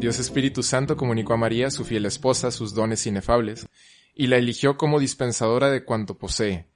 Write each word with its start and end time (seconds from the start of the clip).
Dios 0.00 0.18
Espíritu 0.18 0.64
Santo 0.64 0.96
comunicó 0.96 1.34
a 1.34 1.36
María, 1.36 1.70
su 1.70 1.84
fiel 1.84 2.06
esposa, 2.06 2.50
sus 2.50 2.74
dones 2.74 3.06
inefables, 3.06 3.68
y 4.12 4.26
la 4.26 4.36
eligió 4.36 4.76
como 4.76 4.98
dispensadora 4.98 5.70
de 5.70 5.84
cuanto 5.84 6.18
posee, 6.18 6.66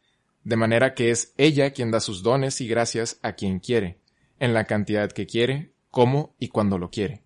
de 0.45 0.57
manera 0.57 0.95
que 0.95 1.11
es 1.11 1.35
ella 1.37 1.73
quien 1.73 1.91
da 1.91 1.99
sus 1.99 2.23
dones 2.23 2.61
y 2.61 2.69
gracias 2.69 3.19
a 3.23 3.33
quien 3.33 3.59
quiere, 3.59 3.99
en 4.39 4.55
la 4.55 4.67
cantidad 4.67 5.11
que 5.11 5.27
quiere, 5.27 5.73
cómo 5.91 6.37
y 6.39 6.49
cuando 6.49 6.79
lo 6.79 6.91
quiere. 6.91 7.25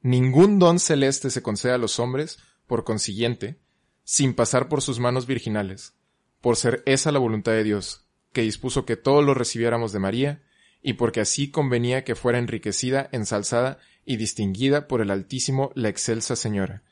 Ningún 0.00 0.58
don 0.58 0.78
celeste 0.78 1.28
se 1.28 1.42
concede 1.42 1.72
a 1.72 1.78
los 1.78 1.98
hombres, 1.98 2.38
por 2.66 2.84
consiguiente, 2.84 3.58
sin 4.04 4.32
pasar 4.32 4.70
por 4.70 4.80
sus 4.80 4.98
manos 4.98 5.26
virginales, 5.26 5.92
por 6.40 6.56
ser 6.56 6.82
esa 6.86 7.12
la 7.12 7.18
voluntad 7.18 7.52
de 7.52 7.64
Dios, 7.64 8.06
que 8.32 8.40
dispuso 8.40 8.86
que 8.86 8.96
todos 8.96 9.22
lo 9.22 9.34
recibiéramos 9.34 9.92
de 9.92 9.98
María, 9.98 10.42
y 10.80 10.94
porque 10.94 11.20
así 11.20 11.50
convenía 11.50 12.02
que 12.02 12.14
fuera 12.14 12.38
enriquecida, 12.38 13.10
ensalzada 13.12 13.78
y 14.04 14.16
distinguida 14.16 14.88
por 14.88 15.00
el 15.00 15.10
Altísimo 15.10 15.72
la 15.74 15.88
excelsa 15.88 16.36
Señora, 16.36 16.82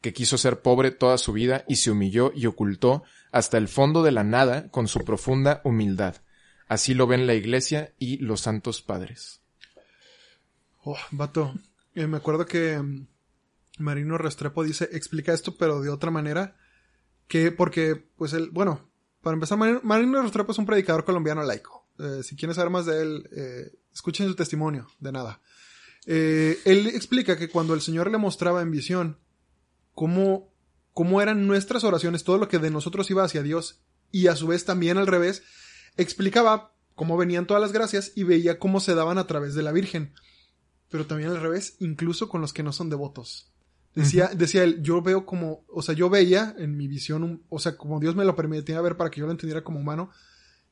que 0.00 0.12
quiso 0.12 0.38
ser 0.38 0.62
pobre 0.62 0.90
toda 0.90 1.18
su 1.18 1.32
vida 1.32 1.64
y 1.68 1.76
se 1.76 1.90
humilló 1.90 2.32
y 2.34 2.46
ocultó 2.46 3.02
hasta 3.32 3.58
el 3.58 3.68
fondo 3.68 4.02
de 4.02 4.12
la 4.12 4.24
nada 4.24 4.68
con 4.70 4.88
su 4.88 5.00
profunda 5.00 5.60
humildad. 5.64 6.16
Así 6.68 6.94
lo 6.94 7.06
ven 7.06 7.26
la 7.26 7.34
Iglesia 7.34 7.92
y 7.98 8.18
los 8.18 8.40
santos 8.40 8.82
padres. 8.82 9.40
Oh, 10.84 10.96
vato, 11.10 11.54
eh, 11.94 12.06
me 12.06 12.16
acuerdo 12.16 12.46
que 12.46 12.78
mm, 12.78 13.06
Marino 13.78 14.16
Restrepo 14.18 14.62
dice, 14.62 14.88
explica 14.92 15.32
esto, 15.32 15.56
pero 15.56 15.80
de 15.80 15.90
otra 15.90 16.10
manera, 16.10 16.56
que 17.26 17.52
porque, 17.52 17.96
pues 18.16 18.32
él, 18.32 18.50
bueno, 18.52 18.88
para 19.20 19.34
empezar, 19.34 19.58
Marino, 19.58 19.80
Marino 19.82 20.22
Restrepo 20.22 20.52
es 20.52 20.58
un 20.58 20.66
predicador 20.66 21.04
colombiano 21.04 21.42
laico. 21.42 21.86
Eh, 21.98 22.22
si 22.22 22.36
quieren 22.36 22.54
saber 22.54 22.70
más 22.70 22.86
de 22.86 23.02
él, 23.02 23.28
eh, 23.32 23.72
escuchen 23.92 24.28
su 24.28 24.34
testimonio, 24.34 24.88
de 25.00 25.12
nada. 25.12 25.40
Eh, 26.06 26.58
él 26.64 26.86
explica 26.88 27.36
que 27.36 27.48
cuando 27.48 27.74
el 27.74 27.80
Señor 27.80 28.10
le 28.10 28.18
mostraba 28.18 28.62
en 28.62 28.70
visión 28.70 29.18
cómo, 29.94 30.52
cómo 30.92 31.20
eran 31.20 31.46
nuestras 31.46 31.84
oraciones, 31.84 32.24
todo 32.24 32.38
lo 32.38 32.48
que 32.48 32.58
de 32.58 32.70
nosotros 32.70 33.10
iba 33.10 33.24
hacia 33.24 33.42
Dios, 33.42 33.80
y 34.10 34.26
a 34.26 34.36
su 34.36 34.46
vez 34.46 34.64
también 34.64 34.98
al 34.98 35.06
revés, 35.06 35.42
explicaba 35.96 36.72
cómo 36.94 37.16
venían 37.16 37.46
todas 37.46 37.60
las 37.60 37.72
gracias 37.72 38.12
y 38.14 38.24
veía 38.24 38.58
cómo 38.58 38.80
se 38.80 38.94
daban 38.94 39.18
a 39.18 39.26
través 39.26 39.54
de 39.54 39.62
la 39.62 39.72
Virgen. 39.72 40.12
Pero 40.90 41.06
también 41.06 41.30
al 41.30 41.40
revés, 41.40 41.76
incluso 41.78 42.28
con 42.28 42.40
los 42.40 42.52
que 42.52 42.62
no 42.62 42.72
son 42.72 42.90
devotos. 42.90 43.46
Decía, 43.94 44.30
decía 44.34 44.62
él, 44.62 44.82
yo 44.82 45.02
veo 45.02 45.26
como, 45.26 45.64
o 45.68 45.82
sea, 45.82 45.94
yo 45.94 46.08
veía 46.10 46.54
en 46.58 46.76
mi 46.76 46.86
visión, 46.86 47.24
un- 47.24 47.42
o 47.48 47.58
sea, 47.58 47.76
como 47.76 47.98
Dios 47.98 48.14
me 48.14 48.24
lo 48.24 48.36
permitía 48.36 48.80
ver 48.80 48.96
para 48.96 49.10
que 49.10 49.20
yo 49.20 49.26
lo 49.26 49.32
entendiera 49.32 49.64
como 49.64 49.80
humano, 49.80 50.10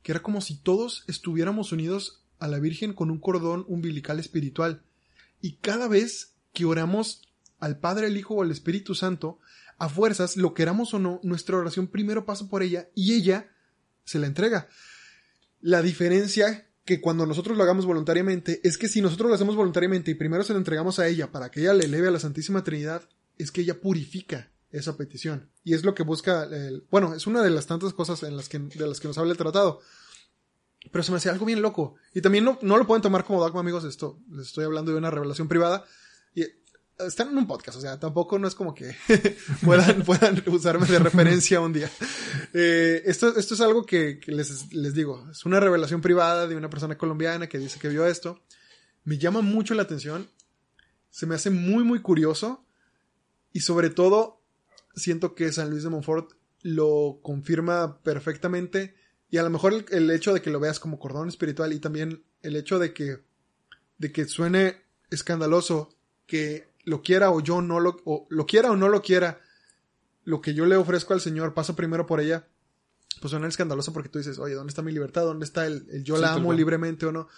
que 0.02 0.12
era 0.12 0.22
como 0.22 0.40
si 0.40 0.56
todos 0.56 1.04
estuviéramos 1.08 1.72
unidos 1.72 2.22
a 2.38 2.46
la 2.46 2.60
Virgen 2.60 2.92
con 2.92 3.10
un 3.10 3.18
cordón 3.18 3.64
umbilical 3.68 4.20
espiritual. 4.20 4.82
Y 5.40 5.56
cada 5.56 5.88
vez 5.88 6.34
que 6.52 6.64
oramos 6.64 7.28
al 7.60 7.78
Padre, 7.78 8.06
el 8.06 8.16
Hijo 8.16 8.34
o 8.34 8.42
al 8.42 8.50
Espíritu 8.50 8.94
Santo, 8.94 9.38
a 9.78 9.88
fuerzas, 9.88 10.36
lo 10.36 10.54
queramos 10.54 10.92
o 10.94 10.98
no, 10.98 11.20
nuestra 11.22 11.56
oración 11.56 11.86
primero 11.86 12.24
pasa 12.24 12.48
por 12.48 12.62
ella 12.62 12.88
y 12.94 13.14
ella 13.14 13.48
se 14.04 14.18
la 14.18 14.26
entrega. 14.26 14.68
La 15.60 15.82
diferencia 15.82 16.68
que 16.84 17.00
cuando 17.00 17.26
nosotros 17.26 17.56
lo 17.56 17.62
hagamos 17.62 17.86
voluntariamente 17.86 18.60
es 18.64 18.78
que 18.78 18.88
si 18.88 19.00
nosotros 19.02 19.28
lo 19.28 19.34
hacemos 19.34 19.56
voluntariamente 19.56 20.10
y 20.10 20.14
primero 20.14 20.42
se 20.42 20.52
lo 20.52 20.58
entregamos 20.58 20.98
a 20.98 21.06
ella 21.06 21.30
para 21.30 21.50
que 21.50 21.60
ella 21.60 21.74
le 21.74 21.84
eleve 21.84 22.08
a 22.08 22.12
la 22.12 22.20
Santísima 22.20 22.64
Trinidad, 22.64 23.08
es 23.36 23.52
que 23.52 23.60
ella 23.60 23.80
purifica 23.80 24.50
esa 24.70 24.96
petición. 24.96 25.50
Y 25.64 25.74
es 25.74 25.84
lo 25.84 25.94
que 25.94 26.02
busca 26.02 26.44
el, 26.44 26.84
bueno, 26.90 27.14
es 27.14 27.26
una 27.26 27.42
de 27.42 27.50
las 27.50 27.66
tantas 27.66 27.92
cosas 27.92 28.22
en 28.22 28.36
las 28.36 28.48
que, 28.48 28.58
de 28.58 28.86
las 28.86 29.00
que 29.00 29.08
nos 29.08 29.18
habla 29.18 29.32
el 29.32 29.38
tratado. 29.38 29.80
Pero 30.90 31.02
se 31.02 31.10
me 31.10 31.18
hacía 31.18 31.32
algo 31.32 31.46
bien 31.46 31.62
loco. 31.62 31.96
Y 32.14 32.20
también 32.20 32.44
no, 32.44 32.58
no 32.62 32.78
lo 32.78 32.86
pueden 32.86 33.02
tomar 33.02 33.24
como 33.24 33.40
dogma, 33.40 33.60
amigos. 33.60 33.84
Esto, 33.84 34.20
les 34.30 34.46
estoy 34.46 34.64
hablando 34.64 34.92
de 34.92 34.98
una 34.98 35.10
revelación 35.10 35.48
privada. 35.48 35.84
Y 36.34 36.44
están 37.06 37.28
en 37.28 37.38
un 37.38 37.46
podcast, 37.46 37.78
o 37.78 37.80
sea, 37.80 37.98
tampoco 37.98 38.38
no 38.38 38.48
es 38.48 38.54
como 38.54 38.74
que 38.74 38.96
puedan, 39.64 40.02
puedan 40.06 40.42
usarme 40.46 40.86
de 40.86 40.98
referencia 40.98 41.60
un 41.60 41.72
día. 41.72 41.90
Eh, 42.52 43.02
esto, 43.06 43.36
esto 43.36 43.54
es 43.54 43.60
algo 43.60 43.84
que, 43.86 44.18
que 44.18 44.32
les, 44.32 44.72
les 44.72 44.94
digo. 44.94 45.28
Es 45.30 45.44
una 45.44 45.60
revelación 45.60 46.00
privada 46.00 46.46
de 46.46 46.56
una 46.56 46.70
persona 46.70 46.98
colombiana 46.98 47.48
que 47.48 47.58
dice 47.58 47.78
que 47.78 47.88
vio 47.88 48.06
esto. 48.06 48.42
Me 49.04 49.18
llama 49.18 49.40
mucho 49.40 49.74
la 49.74 49.82
atención. 49.82 50.28
Se 51.10 51.26
me 51.26 51.34
hace 51.34 51.50
muy, 51.50 51.84
muy 51.84 52.00
curioso. 52.00 52.64
Y 53.52 53.60
sobre 53.60 53.90
todo, 53.90 54.42
siento 54.94 55.34
que 55.34 55.52
San 55.52 55.70
Luis 55.70 55.82
de 55.82 55.90
Montfort 55.90 56.32
lo 56.62 57.20
confirma 57.22 58.00
perfectamente. 58.02 58.96
Y 59.30 59.36
a 59.38 59.42
lo 59.42 59.50
mejor 59.50 59.74
el, 59.74 59.84
el 59.90 60.10
hecho 60.10 60.32
de 60.32 60.40
que 60.40 60.50
lo 60.50 60.60
veas 60.60 60.80
como 60.80 60.98
cordón 60.98 61.28
espiritual 61.28 61.72
y 61.72 61.80
también 61.80 62.24
el 62.42 62.56
hecho 62.56 62.78
de 62.78 62.92
que, 62.92 63.18
de 63.98 64.12
que 64.12 64.24
suene 64.26 64.82
escandaloso 65.10 65.94
que 66.26 66.68
lo 66.84 67.02
quiera 67.02 67.30
o 67.30 67.40
yo 67.40 67.60
no 67.60 67.80
lo, 67.80 68.00
o 68.04 68.26
lo 68.30 68.46
quiera 68.46 68.70
o 68.70 68.76
no 68.76 68.88
lo 68.88 69.02
quiera, 69.02 69.40
lo 70.24 70.40
que 70.40 70.54
yo 70.54 70.64
le 70.66 70.76
ofrezco 70.76 71.12
al 71.14 71.20
Señor 71.20 71.52
pasa 71.54 71.76
primero 71.76 72.06
por 72.06 72.20
ella, 72.20 72.46
pues 73.20 73.30
suena 73.30 73.48
escandaloso 73.48 73.92
porque 73.92 74.08
tú 74.08 74.18
dices, 74.18 74.38
oye, 74.38 74.54
¿dónde 74.54 74.70
está 74.70 74.82
mi 74.82 74.92
libertad? 74.92 75.22
¿Dónde 75.22 75.44
está 75.44 75.66
el, 75.66 75.86
el 75.90 76.04
yo 76.04 76.16
Sí, 76.16 76.22
la 76.22 76.28
tal 76.28 76.38
amo 76.38 76.52
libremente 76.52 77.04
o 77.06 77.12
no? 77.12 77.28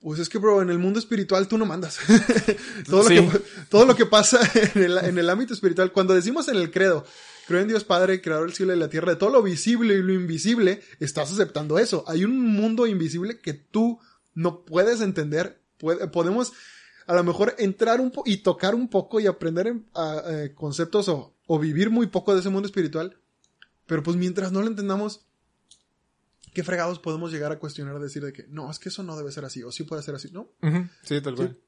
Pues 0.00 0.18
es 0.18 0.28
que, 0.28 0.38
bro, 0.38 0.62
en 0.62 0.70
el 0.70 0.78
mundo 0.78 0.98
espiritual 0.98 1.46
tú 1.46 1.58
no 1.58 1.64
mandas. 1.64 1.98
todo, 2.88 3.04
Sí. 3.04 3.16
lo 3.16 3.30
que, 3.30 3.40
todo 3.68 3.86
lo 3.86 3.94
que 3.96 4.06
pasa 4.06 4.40
en 4.74 4.82
el, 4.82 4.98
en 4.98 5.18
el 5.18 5.30
ámbito 5.30 5.54
espiritual, 5.54 5.92
cuando 5.92 6.12
decimos 6.14 6.48
en 6.48 6.56
el 6.56 6.70
credo, 6.72 7.06
creo 7.52 7.62
en 7.62 7.68
Dios 7.68 7.84
Padre, 7.84 8.20
creador 8.20 8.46
del 8.46 8.56
cielo 8.56 8.74
y 8.74 8.78
la 8.78 8.88
tierra, 8.88 9.12
de 9.12 9.16
todo 9.16 9.30
lo 9.30 9.42
visible 9.42 9.94
y 9.94 10.02
lo 10.02 10.12
invisible, 10.12 10.80
estás 11.00 11.30
aceptando 11.32 11.78
eso. 11.78 12.04
Hay 12.08 12.24
un 12.24 12.38
mundo 12.40 12.86
invisible 12.86 13.38
que 13.40 13.52
tú 13.54 13.98
no 14.34 14.64
puedes 14.64 15.00
entender. 15.00 15.60
Puede- 15.78 16.08
podemos 16.08 16.52
a 17.06 17.14
lo 17.14 17.24
mejor 17.24 17.54
entrar 17.58 18.00
un 18.00 18.10
po 18.10 18.22
y 18.24 18.38
tocar 18.38 18.74
un 18.74 18.88
poco 18.88 19.20
y 19.20 19.26
aprender 19.26 19.66
en- 19.66 19.86
a- 19.94 20.22
eh, 20.26 20.54
conceptos 20.54 21.08
o, 21.08 21.34
o 21.46 21.58
vivir 21.58 21.90
muy 21.90 22.06
poco 22.06 22.32
de 22.34 22.40
ese 22.40 22.48
mundo 22.48 22.66
espiritual. 22.66 23.18
Pero 23.86 24.02
pues 24.02 24.16
mientras 24.16 24.52
no 24.52 24.60
lo 24.62 24.68
entendamos, 24.68 25.26
¿qué 26.54 26.62
fregados 26.62 26.98
podemos 27.00 27.32
llegar 27.32 27.50
a 27.52 27.58
cuestionar, 27.58 27.98
decir 27.98 28.24
de 28.24 28.32
que 28.32 28.46
no, 28.48 28.70
es 28.70 28.78
que 28.78 28.88
eso 28.88 29.02
no 29.02 29.16
debe 29.16 29.32
ser 29.32 29.44
así, 29.44 29.62
o 29.62 29.72
sí 29.72 29.82
puede 29.84 30.02
ser 30.02 30.14
así? 30.14 30.30
No, 30.32 30.48
Sí, 31.02 31.20
tal 31.20 31.34
cual. 31.34 31.58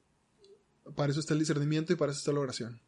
para 0.95 1.11
eso 1.11 1.19
está 1.19 1.33
el 1.33 1.39
discernimiento 1.39 1.91
y 1.93 1.95
para 1.95 2.11
eso 2.11 2.19
está 2.19 2.31
la 2.31 2.39
oración. 2.39 2.79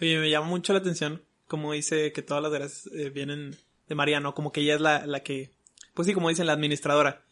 Oye, 0.00 0.18
me 0.18 0.30
llama 0.30 0.46
mucho 0.48 0.72
la 0.72 0.80
atención 0.80 1.22
como 1.52 1.74
dice 1.74 2.12
que 2.12 2.22
todas 2.22 2.42
las 2.42 2.50
gracias 2.50 2.86
eh, 2.94 3.10
vienen 3.10 3.54
de 3.86 3.94
María, 3.94 4.20
¿no? 4.20 4.34
Como 4.34 4.52
que 4.52 4.62
ella 4.62 4.74
es 4.74 4.80
la, 4.80 5.04
la 5.04 5.22
que, 5.22 5.52
pues 5.92 6.08
sí, 6.08 6.14
como 6.14 6.30
dicen, 6.30 6.46
la 6.46 6.54
administradora. 6.54 7.26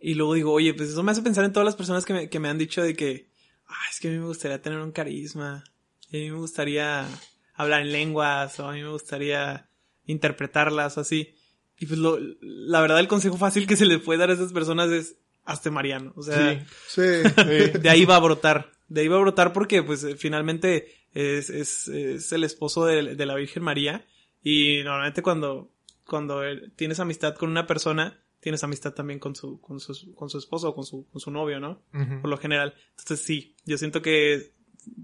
Y 0.00 0.14
luego 0.14 0.34
digo, 0.34 0.52
oye, 0.52 0.74
pues 0.74 0.90
eso 0.90 1.02
me 1.02 1.10
hace 1.10 1.22
pensar 1.22 1.44
en 1.44 1.52
todas 1.52 1.64
las 1.64 1.74
personas 1.74 2.04
que 2.04 2.12
me, 2.12 2.28
que 2.30 2.38
me 2.38 2.48
han 2.48 2.56
dicho 2.56 2.84
de 2.84 2.94
que, 2.94 3.26
ah, 3.66 3.74
es 3.90 3.98
que 3.98 4.06
a 4.06 4.10
mí 4.12 4.18
me 4.18 4.26
gustaría 4.26 4.62
tener 4.62 4.78
un 4.78 4.92
carisma, 4.92 5.64
y 6.08 6.18
a 6.18 6.20
mí 6.20 6.30
me 6.30 6.38
gustaría 6.38 7.04
hablar 7.52 7.80
en 7.80 7.90
lenguas, 7.90 8.60
o 8.60 8.68
a 8.68 8.74
mí 8.74 8.80
me 8.80 8.90
gustaría 8.90 9.68
interpretarlas, 10.06 10.96
o 10.96 11.00
así. 11.00 11.34
Y 11.80 11.86
pues 11.86 11.98
lo, 11.98 12.16
la 12.40 12.80
verdad 12.80 13.00
el 13.00 13.08
consejo 13.08 13.38
fácil 13.38 13.66
que 13.66 13.74
se 13.74 13.86
le 13.86 13.98
puede 13.98 14.20
dar 14.20 14.30
a 14.30 14.34
esas 14.34 14.52
personas 14.52 14.92
es, 14.92 15.16
hazte 15.44 15.72
Mariano. 15.72 16.12
O 16.14 16.22
sea, 16.22 16.64
Sí, 16.86 17.02
de 17.80 17.90
ahí 17.90 18.04
va 18.04 18.14
a 18.14 18.20
brotar. 18.20 18.70
De 18.86 19.00
ahí 19.00 19.08
va 19.08 19.16
a 19.16 19.22
brotar 19.22 19.52
porque, 19.52 19.82
pues, 19.82 20.04
eh, 20.04 20.14
finalmente 20.14 21.03
es, 21.14 21.50
es, 21.50 21.88
es 21.88 22.32
el 22.32 22.44
esposo 22.44 22.84
de, 22.84 23.14
de 23.14 23.26
la 23.26 23.34
Virgen 23.34 23.62
María. 23.62 24.06
Y 24.42 24.82
normalmente 24.84 25.22
cuando, 25.22 25.70
cuando 26.06 26.42
tienes 26.76 27.00
amistad 27.00 27.34
con 27.34 27.50
una 27.50 27.66
persona, 27.66 28.20
tienes 28.40 28.62
amistad 28.62 28.92
también 28.92 29.18
con 29.18 29.34
su, 29.34 29.60
con 29.60 29.80
su, 29.80 30.14
con 30.14 30.28
su 30.28 30.38
esposo 30.38 30.68
o 30.68 30.74
con 30.74 30.84
su, 30.84 31.08
con 31.10 31.20
su 31.20 31.30
novio, 31.30 31.60
¿no? 31.60 31.80
Por 32.20 32.28
lo 32.28 32.36
general. 32.36 32.74
Entonces 32.90 33.20
sí, 33.20 33.56
yo 33.64 33.78
siento 33.78 34.02
que 34.02 34.52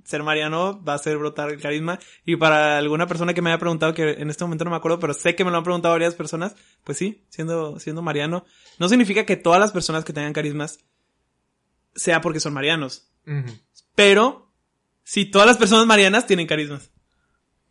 ser 0.04 0.22
mariano 0.22 0.82
va 0.84 0.92
a 0.92 0.96
hacer 0.96 1.16
brotar 1.16 1.50
el 1.50 1.60
carisma. 1.60 1.98
Y 2.24 2.36
para 2.36 2.78
alguna 2.78 3.06
persona 3.06 3.32
que 3.34 3.42
me 3.42 3.50
haya 3.50 3.58
preguntado, 3.58 3.94
que 3.94 4.10
en 4.10 4.30
este 4.30 4.44
momento 4.44 4.64
no 4.64 4.70
me 4.70 4.76
acuerdo, 4.76 4.98
pero 4.98 5.14
sé 5.14 5.34
que 5.34 5.44
me 5.44 5.50
lo 5.50 5.56
han 5.56 5.64
preguntado 5.64 5.94
varias 5.94 6.14
personas, 6.14 6.54
pues 6.84 6.98
sí, 6.98 7.24
siendo, 7.28 7.78
siendo 7.80 8.02
mariano. 8.02 8.44
No 8.78 8.88
significa 8.88 9.24
que 9.24 9.36
todas 9.36 9.60
las 9.60 9.72
personas 9.72 10.04
que 10.04 10.12
tengan 10.12 10.32
carismas 10.32 10.80
sea 11.94 12.20
porque 12.20 12.40
son 12.40 12.52
marianos. 12.52 13.10
Pero, 13.94 14.49
si 15.04 15.24
todas 15.26 15.46
las 15.46 15.56
personas 15.56 15.86
marianas 15.86 16.26
tienen 16.26 16.46
carismas. 16.46 16.90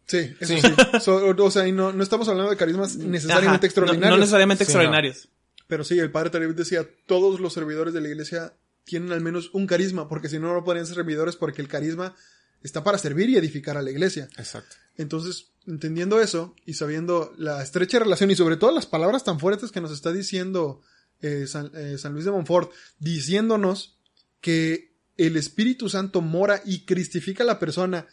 Sí, 0.07 0.35
eso 0.39 0.53
Sí. 0.55 0.61
sí. 0.61 0.99
So, 1.01 1.35
o 1.37 1.51
sea, 1.51 1.67
y 1.67 1.71
no, 1.71 1.93
no 1.93 2.01
estamos 2.03 2.27
hablando 2.27 2.49
de 2.49 2.57
carismas 2.57 2.95
necesariamente 2.95 3.57
Ajá, 3.57 3.65
extraordinarios. 3.67 4.09
No, 4.09 4.15
no 4.15 4.19
necesariamente 4.19 4.65
Sí, 4.65 4.69
extraordinarios. 4.71 5.29
Pero 5.67 5.83
sí, 5.83 5.99
el 5.99 6.11
padre 6.11 6.31
Tarif 6.31 6.55
decía, 6.55 6.87
todos 7.05 7.39
los 7.39 7.53
servidores 7.53 7.93
de 7.93 8.01
la 8.01 8.07
iglesia 8.07 8.53
tienen 8.85 9.11
al 9.11 9.21
menos 9.21 9.51
un 9.53 9.67
carisma, 9.67 10.07
porque 10.09 10.27
si 10.27 10.39
no, 10.39 10.51
no 10.51 10.63
podrían 10.63 10.87
ser 10.87 10.95
servidores 10.95 11.35
porque 11.35 11.61
el 11.61 11.67
carisma 11.67 12.15
está 12.63 12.83
para 12.83 12.97
servir 12.97 13.29
y 13.29 13.37
edificar 13.37 13.77
a 13.77 13.83
la 13.83 13.91
iglesia. 13.91 14.27
Exacto. 14.37 14.75
Entonces, 14.97 15.51
entendiendo 15.67 16.19
eso 16.19 16.55
y 16.65 16.73
sabiendo 16.73 17.31
la 17.37 17.61
estrecha 17.61 17.99
relación 17.99 18.31
y 18.31 18.35
sobre 18.35 18.57
todo 18.57 18.71
las 18.71 18.87
palabras 18.87 19.23
tan 19.23 19.39
fuertes 19.39 19.71
que 19.71 19.79
nos 19.79 19.91
está 19.91 20.11
diciendo 20.11 20.81
eh, 21.21 21.45
San, 21.45 21.69
eh, 21.75 21.97
San 21.99 22.13
Luis 22.13 22.25
de 22.25 22.31
Montfort, 22.31 22.71
diciéndonos 22.97 23.99
que 24.41 24.88
el 25.25 25.37
Espíritu 25.37 25.89
Santo 25.89 26.21
mora 26.21 26.61
y 26.65 26.85
cristifica 26.85 27.43
a 27.43 27.47
la 27.47 27.59
persona, 27.59 28.07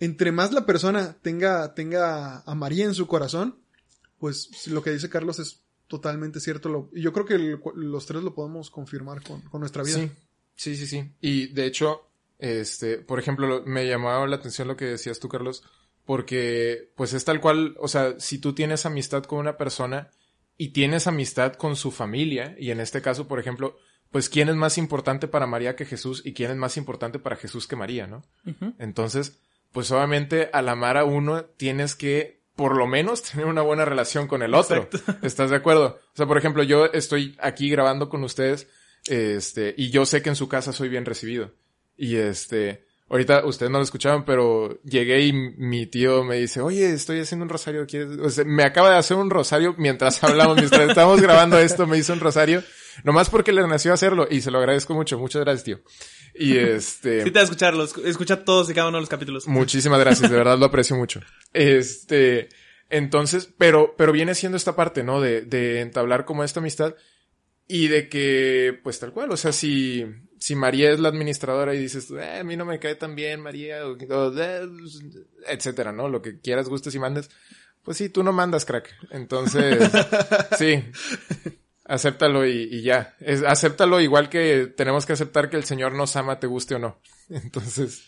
entre 0.00 0.32
más 0.32 0.52
la 0.52 0.66
persona 0.66 1.16
tenga, 1.22 1.74
tenga 1.74 2.40
a 2.40 2.54
María 2.54 2.84
en 2.84 2.94
su 2.94 3.06
corazón, 3.06 3.58
pues 4.18 4.66
lo 4.66 4.82
que 4.82 4.90
dice 4.90 5.08
Carlos 5.08 5.38
es 5.38 5.62
totalmente 5.86 6.40
cierto. 6.40 6.90
Y 6.92 7.00
yo 7.02 7.12
creo 7.12 7.24
que 7.26 7.58
los 7.76 8.06
tres 8.06 8.22
lo 8.22 8.34
podemos 8.34 8.70
confirmar 8.70 9.22
con, 9.22 9.40
con 9.42 9.60
nuestra 9.60 9.82
vida. 9.82 9.96
Sí, 9.96 10.10
sí, 10.54 10.76
sí, 10.76 10.86
sí. 10.86 11.12
Y 11.20 11.46
de 11.48 11.66
hecho, 11.66 12.02
este, 12.38 12.98
por 12.98 13.18
ejemplo, 13.18 13.46
lo- 13.46 13.62
me 13.64 13.86
llamaba 13.88 14.26
la 14.26 14.36
atención 14.36 14.68
lo 14.68 14.76
que 14.76 14.84
decías 14.84 15.18
tú, 15.18 15.28
Carlos, 15.28 15.62
porque 16.04 16.90
pues 16.96 17.12
es 17.12 17.24
tal 17.24 17.40
cual, 17.40 17.76
o 17.78 17.88
sea, 17.88 18.18
si 18.18 18.38
tú 18.38 18.54
tienes 18.54 18.86
amistad 18.86 19.24
con 19.24 19.38
una 19.38 19.56
persona 19.56 20.10
y 20.56 20.68
tienes 20.70 21.06
amistad 21.06 21.52
con 21.54 21.76
su 21.76 21.90
familia, 21.90 22.56
y 22.58 22.70
en 22.70 22.80
este 22.80 23.00
caso, 23.02 23.28
por 23.28 23.38
ejemplo, 23.38 23.76
pues 24.10 24.28
quién 24.28 24.48
es 24.48 24.56
más 24.56 24.78
importante 24.78 25.28
para 25.28 25.46
María 25.46 25.76
que 25.76 25.84
Jesús 25.84 26.22
y 26.24 26.32
quién 26.32 26.50
es 26.50 26.56
más 26.56 26.76
importante 26.76 27.18
para 27.18 27.36
Jesús 27.36 27.66
que 27.66 27.76
María, 27.76 28.06
¿no? 28.06 28.24
Entonces, 28.78 29.40
pues 29.72 29.90
obviamente 29.90 30.50
al 30.52 30.68
amar 30.68 30.96
a 30.96 31.04
uno 31.04 31.44
tienes 31.44 31.94
que 31.94 32.38
por 32.58 32.76
lo 32.76 32.88
menos 32.88 33.22
tener 33.30 33.46
una 33.46 33.62
buena 33.62 33.84
relación 33.84 34.26
con 34.26 34.42
el 34.42 34.54
otro. 34.54 34.88
¿Estás 35.22 35.50
de 35.50 35.56
acuerdo? 35.56 36.00
O 36.12 36.16
sea, 36.16 36.26
por 36.26 36.38
ejemplo, 36.38 36.62
yo 36.62 36.86
estoy 36.86 37.36
aquí 37.40 37.70
grabando 37.70 38.08
con 38.08 38.24
ustedes, 38.24 38.68
este, 39.06 39.74
y 39.76 39.90
yo 39.90 40.04
sé 40.04 40.22
que 40.22 40.30
en 40.30 40.36
su 40.36 40.48
casa 40.48 40.72
soy 40.72 40.88
bien 40.88 41.04
recibido. 41.04 41.52
Y 41.96 42.16
este, 42.16 42.84
ahorita 43.08 43.44
ustedes 43.46 43.70
no 43.70 43.78
lo 43.78 43.84
escuchaban, 43.84 44.24
pero 44.24 44.80
llegué 44.82 45.26
y 45.26 45.32
mi 45.32 45.86
tío 45.86 46.24
me 46.24 46.36
dice, 46.36 46.60
oye, 46.60 46.92
estoy 46.92 47.20
haciendo 47.20 47.44
un 47.44 47.48
rosario, 47.48 47.86
¿quieres? 47.86 48.18
O 48.18 48.28
sea, 48.28 48.44
me 48.44 48.64
acaba 48.64 48.90
de 48.90 48.96
hacer 48.96 49.16
un 49.16 49.30
rosario 49.30 49.74
mientras 49.78 50.22
hablamos, 50.24 50.56
mientras 50.56 50.88
estábamos 50.88 51.20
grabando 51.20 51.58
esto, 51.58 51.86
me 51.86 51.98
hizo 51.98 52.12
un 52.12 52.20
rosario, 52.20 52.62
nomás 53.04 53.30
porque 53.30 53.52
le 53.52 53.66
nació 53.66 53.92
hacerlo, 53.92 54.26
y 54.30 54.40
se 54.40 54.50
lo 54.50 54.58
agradezco 54.58 54.94
mucho, 54.94 55.18
muchas 55.18 55.42
gracias, 55.42 55.64
tío. 55.64 55.80
Y 56.34 56.56
este... 56.56 57.22
Sí 57.22 57.30
te 57.30 57.38
va 57.38 57.40
a 57.40 57.44
escucharlo. 57.44 57.84
Escucha 57.84 58.44
todos 58.44 58.70
y 58.70 58.74
cada 58.74 58.88
uno 58.88 58.98
de 58.98 59.02
los 59.02 59.10
capítulos. 59.10 59.46
Muchísimas 59.46 60.00
gracias, 60.00 60.30
de 60.30 60.36
verdad 60.36 60.58
lo 60.58 60.66
aprecio 60.66 60.96
mucho. 60.96 61.20
Este, 61.52 62.48
entonces, 62.88 63.52
pero, 63.58 63.94
pero 63.96 64.12
viene 64.12 64.34
siendo 64.34 64.56
esta 64.56 64.76
parte, 64.76 65.02
¿no? 65.02 65.20
De, 65.20 65.42
de 65.42 65.80
entablar 65.80 66.24
como 66.24 66.44
esta 66.44 66.60
amistad 66.60 66.94
y 67.68 67.88
de 67.88 68.08
que, 68.08 68.80
pues 68.82 68.98
tal 68.98 69.12
cual, 69.12 69.30
o 69.30 69.36
sea, 69.36 69.52
si, 69.52 70.06
si 70.40 70.54
María 70.54 70.90
es 70.90 71.00
la 71.00 71.10
administradora 71.10 71.74
y 71.74 71.78
dices, 71.78 72.10
eh, 72.10 72.38
a 72.40 72.44
mí 72.44 72.56
no 72.56 72.64
me 72.64 72.78
cae 72.78 72.94
tan 72.94 73.14
bien 73.14 73.40
María, 73.40 73.86
o, 73.86 73.92
o, 73.92 74.38
eh, 74.38 74.66
etcétera, 75.46 75.92
¿no? 75.92 76.08
Lo 76.08 76.22
que 76.22 76.40
quieras, 76.40 76.68
gustes 76.68 76.94
y 76.94 76.98
mandes, 76.98 77.30
pues 77.82 77.98
sí, 77.98 78.08
tú 78.08 78.22
no 78.22 78.32
mandas, 78.32 78.64
crack. 78.64 78.94
Entonces, 79.10 79.78
sí. 80.58 80.82
Acéptalo 81.88 82.46
y, 82.46 82.68
y 82.70 82.82
ya. 82.82 83.16
Es, 83.18 83.42
acéptalo 83.42 84.00
igual 84.00 84.28
que 84.28 84.72
tenemos 84.76 85.06
que 85.06 85.14
aceptar 85.14 85.48
que 85.50 85.56
el 85.56 85.64
Señor 85.64 85.92
nos 85.94 86.14
ama, 86.16 86.38
te 86.38 86.46
guste 86.46 86.74
o 86.74 86.78
no. 86.78 87.00
Entonces, 87.30 88.02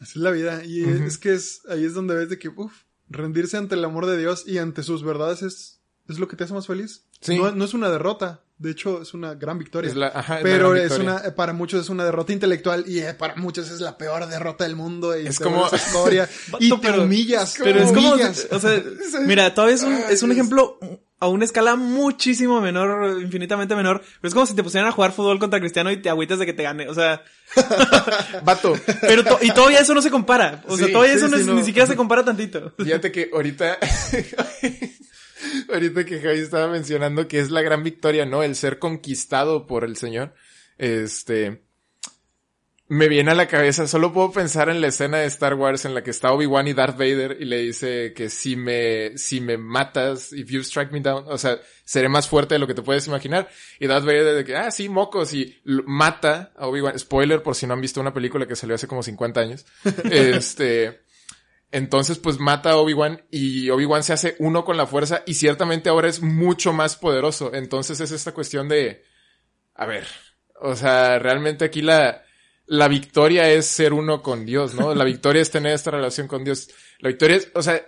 Así 0.00 0.12
es 0.12 0.16
la 0.16 0.30
vida. 0.30 0.64
Y 0.64 0.82
es 0.84 1.18
que 1.18 1.34
es, 1.34 1.60
ahí 1.68 1.84
es 1.84 1.92
donde 1.94 2.14
ves 2.16 2.30
de 2.30 2.38
que, 2.38 2.48
uff, 2.48 2.72
rendirse 3.08 3.56
ante 3.58 3.74
el 3.74 3.84
amor 3.84 4.06
de 4.06 4.16
Dios 4.18 4.44
y 4.46 4.56
ante 4.58 4.82
sus 4.82 5.04
verdades 5.04 5.42
es, 5.42 5.80
es 6.08 6.18
lo 6.18 6.26
que 6.26 6.36
te 6.36 6.44
hace 6.44 6.54
más 6.54 6.66
feliz. 6.66 7.04
Sí. 7.20 7.36
No, 7.38 7.52
no 7.52 7.64
es 7.66 7.74
una 7.74 7.90
derrota. 7.90 8.42
De 8.56 8.70
hecho, 8.70 9.00
es 9.02 9.14
una 9.14 9.34
gran 9.34 9.58
victoria. 9.58 9.90
es 9.90 9.96
la, 9.96 10.08
ajá, 10.08 10.38
es 10.38 10.44
la 10.44 10.50
Pero 10.50 10.70
gran 10.70 10.82
es 10.84 10.90
victoria. 10.90 11.12
una, 11.18 11.28
eh, 11.28 11.32
para 11.32 11.52
muchos 11.54 11.80
es 11.82 11.88
una 11.90 12.04
derrota 12.04 12.32
intelectual 12.32 12.84
y 12.86 13.00
eh, 13.00 13.14
para 13.14 13.34
muchos 13.36 13.70
es 13.70 13.80
la 13.80 13.96
peor 13.98 14.26
derrota 14.26 14.64
del 14.64 14.76
mundo. 14.76 15.18
Y 15.18 15.26
Es 15.26 15.38
te 15.38 15.44
como- 15.44 15.66
escoria 15.70 16.28
y 16.58 16.70
te 16.70 16.76
pero- 16.78 17.02
humillas. 17.04 17.56
Pero 17.62 17.80
es 17.80 17.92
como, 17.92 18.12
humillas. 18.12 18.48
o 18.50 18.58
sea, 18.58 18.82
mira, 19.26 19.52
todavía 19.54 19.74
es 19.76 19.82
un, 19.82 19.92
es 20.10 20.22
un 20.22 20.32
ejemplo 20.32 20.78
a 21.20 21.28
una 21.28 21.44
escala 21.44 21.76
muchísimo 21.76 22.60
menor, 22.62 23.20
infinitamente 23.20 23.76
menor. 23.76 24.00
Pero 24.20 24.28
es 24.28 24.34
como 24.34 24.46
si 24.46 24.54
te 24.54 24.62
pusieran 24.62 24.88
a 24.88 24.92
jugar 24.92 25.12
fútbol 25.12 25.38
contra 25.38 25.60
Cristiano 25.60 25.90
y 25.90 25.98
te 25.98 26.08
agüitas 26.08 26.38
de 26.38 26.46
que 26.46 26.52
te 26.54 26.62
gane. 26.62 26.88
O 26.88 26.94
sea, 26.94 27.22
Vato, 28.44 28.74
pero 29.02 29.22
to- 29.24 29.38
y 29.42 29.50
todavía 29.52 29.80
eso 29.80 29.92
no 29.94 30.02
se 30.02 30.10
compara. 30.10 30.62
O 30.66 30.76
sea, 30.76 30.88
todavía 30.90 31.12
sí, 31.12 31.18
eso 31.18 31.28
no 31.28 31.36
sí, 31.36 31.42
es- 31.42 31.46
no. 31.46 31.54
ni 31.54 31.62
siquiera 31.64 31.86
se 31.86 31.94
compara 31.96 32.24
tantito. 32.24 32.72
fíjate 32.82 33.12
que 33.12 33.30
ahorita, 33.32 33.78
ahorita 35.72 36.04
que 36.04 36.20
Javi 36.20 36.38
estaba 36.40 36.68
mencionando 36.68 37.28
que 37.28 37.38
es 37.40 37.50
la 37.50 37.62
gran 37.62 37.82
victoria, 37.82 38.26
¿no? 38.26 38.42
El 38.42 38.54
ser 38.56 38.78
conquistado 38.78 39.66
por 39.66 39.84
el 39.84 39.96
Señor. 39.96 40.34
Este, 40.78 41.62
me 42.90 43.06
viene 43.06 43.30
a 43.30 43.36
la 43.36 43.46
cabeza, 43.46 43.86
solo 43.86 44.12
puedo 44.12 44.32
pensar 44.32 44.68
en 44.68 44.80
la 44.80 44.88
escena 44.88 45.18
de 45.18 45.26
Star 45.26 45.54
Wars 45.54 45.84
en 45.84 45.94
la 45.94 46.02
que 46.02 46.10
está 46.10 46.32
Obi-Wan 46.32 46.66
y 46.66 46.72
Darth 46.72 46.98
Vader 46.98 47.36
y 47.38 47.44
le 47.44 47.58
dice 47.58 48.12
que 48.14 48.28
si 48.28 48.56
me, 48.56 49.16
si 49.16 49.40
me 49.40 49.56
matas, 49.56 50.32
if 50.32 50.50
you 50.50 50.58
strike 50.58 50.90
me 50.90 50.98
down, 50.98 51.24
o 51.28 51.38
sea, 51.38 51.60
seré 51.84 52.08
más 52.08 52.26
fuerte 52.26 52.56
de 52.56 52.58
lo 52.58 52.66
que 52.66 52.74
te 52.74 52.82
puedes 52.82 53.06
imaginar. 53.06 53.48
Y 53.78 53.86
Darth 53.86 54.04
Vader 54.04 54.34
de 54.34 54.44
que, 54.44 54.56
ah, 54.56 54.72
sí, 54.72 54.88
mocos, 54.88 55.32
y 55.34 55.56
mata 55.64 56.52
a 56.56 56.66
Obi-Wan. 56.66 56.98
Spoiler 56.98 57.44
por 57.44 57.54
si 57.54 57.64
no 57.64 57.74
han 57.74 57.80
visto 57.80 58.00
una 58.00 58.12
película 58.12 58.48
que 58.48 58.56
salió 58.56 58.74
hace 58.74 58.88
como 58.88 59.04
50 59.04 59.40
años. 59.40 59.66
este, 60.10 61.02
entonces, 61.70 62.18
pues 62.18 62.40
mata 62.40 62.72
a 62.72 62.76
Obi-Wan 62.78 63.22
y 63.30 63.70
Obi-Wan 63.70 64.02
se 64.02 64.14
hace 64.14 64.34
uno 64.40 64.64
con 64.64 64.76
la 64.76 64.88
fuerza 64.88 65.22
y 65.26 65.34
ciertamente 65.34 65.90
ahora 65.90 66.08
es 66.08 66.22
mucho 66.22 66.72
más 66.72 66.96
poderoso. 66.96 67.54
Entonces 67.54 68.00
es 68.00 68.10
esta 68.10 68.32
cuestión 68.32 68.68
de, 68.68 69.04
a 69.76 69.86
ver, 69.86 70.08
o 70.60 70.74
sea, 70.74 71.20
realmente 71.20 71.64
aquí 71.64 71.82
la, 71.82 72.24
la 72.72 72.86
victoria 72.86 73.50
es 73.50 73.66
ser 73.66 73.92
uno 73.92 74.22
con 74.22 74.46
Dios, 74.46 74.74
¿no? 74.74 74.94
La 74.94 75.02
victoria 75.04 75.42
es 75.42 75.50
tener 75.50 75.72
esta 75.74 75.90
relación 75.90 76.28
con 76.28 76.44
Dios. 76.44 76.70
La 77.00 77.08
victoria 77.08 77.36
es, 77.38 77.50
o 77.54 77.62
sea, 77.62 77.84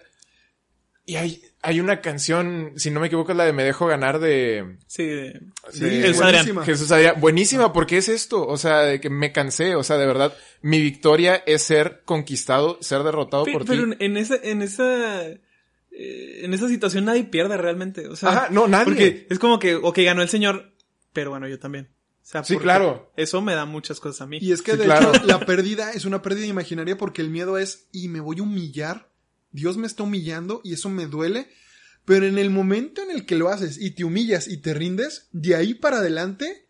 y 1.07 1.15
hay, 1.15 1.41
hay 1.63 1.79
una 1.79 2.01
canción, 2.01 2.73
si 2.77 2.91
no 2.91 2.99
me 2.99 3.07
equivoco, 3.07 3.31
es 3.31 3.39
la 3.39 3.45
de 3.45 3.53
Me 3.53 3.63
dejo 3.63 3.87
ganar 3.87 4.19
de, 4.19 4.79
Sí, 4.89 5.05
de- 5.05 5.41
Sí, 5.71 5.85
de- 5.85 6.03
Jesús 6.03 6.23
Adrián. 6.23 6.65
Jesús 6.65 6.91
Adrián. 6.91 7.15
Buenísima, 7.21 7.73
porque 7.73 7.97
es 7.99 8.09
esto, 8.09 8.45
o 8.45 8.57
sea, 8.57 8.81
de 8.81 9.01
que 9.01 9.09
me 9.09 9.31
cansé, 9.31 9.77
o 9.77 9.85
sea, 9.85 9.99
de 9.99 10.07
verdad, 10.07 10.37
mi 10.63 10.81
victoria 10.81 11.37
es 11.47 11.63
ser 11.63 12.03
conquistado, 12.05 12.79
ser 12.81 13.05
derrotado 13.05 13.45
Pero, 13.45 13.59
por 13.61 13.67
pero 13.69 13.85
ti. 13.85 13.97
en, 14.01 14.11
en 14.13 14.17
esa, 14.17 14.35
en 14.43 14.63
esa, 14.63 15.27
eh, 15.29 16.41
en 16.43 16.55
esa 16.55 16.67
situación 16.69 17.05
nadie 17.05 17.23
pierde 17.23 17.57
realmente. 17.57 18.09
O 18.09 18.17
sea, 18.17 18.31
Ajá, 18.31 18.49
no, 18.51 18.67
nadie. 18.67 18.85
porque 18.87 19.27
es 19.31 19.39
como 19.39 19.61
que, 19.61 19.77
ok, 19.77 19.97
ganó 19.99 20.23
el 20.23 20.29
señor, 20.29 20.73
pero 21.13 21.31
bueno, 21.31 21.47
yo 21.47 21.61
también. 21.61 21.89
O 22.23 22.25
sea, 22.25 22.45
Sí, 22.45 22.57
claro. 22.57 23.13
Eso 23.17 23.41
me 23.43 23.55
da 23.55 23.65
muchas 23.65 23.99
cosas 24.01 24.21
a 24.23 24.27
mí. 24.27 24.39
Y 24.41 24.53
es 24.53 24.63
que 24.63 24.73
Sí, 24.73 24.79
de 24.79 24.85
claro. 24.85 25.13
hecho 25.15 25.25
la 25.27 25.41
pérdida 25.45 25.91
es 25.93 26.05
una 26.05 26.23
pérdida 26.23 26.47
imaginaria 26.47 26.97
porque 26.97 27.21
el 27.23 27.31
miedo 27.31 27.59
es 27.59 27.89
y 27.93 28.09
me 28.09 28.21
voy 28.21 28.39
a 28.39 28.43
humillar. 28.43 29.11
Dios 29.51 29.77
me 29.77 29.87
está 29.87 30.05
humillando 30.05 30.61
y 30.65 30.75
eso 30.75 30.89
me 30.89 31.07
duele. 31.07 31.49
Pero 32.05 32.27
en 32.27 32.39
el 32.39 32.51
momento 32.51 33.03
en 33.03 33.11
el 33.11 33.27
que 33.27 33.37
lo 33.37 33.49
haces 33.49 33.79
y 33.81 33.91
te 33.93 34.05
humillas 34.05 34.49
y 34.49 34.57
te 34.59 34.75
rindes, 34.75 35.29
de 35.33 35.55
ahí 35.57 35.75
para 35.75 35.99
adelante 35.99 36.69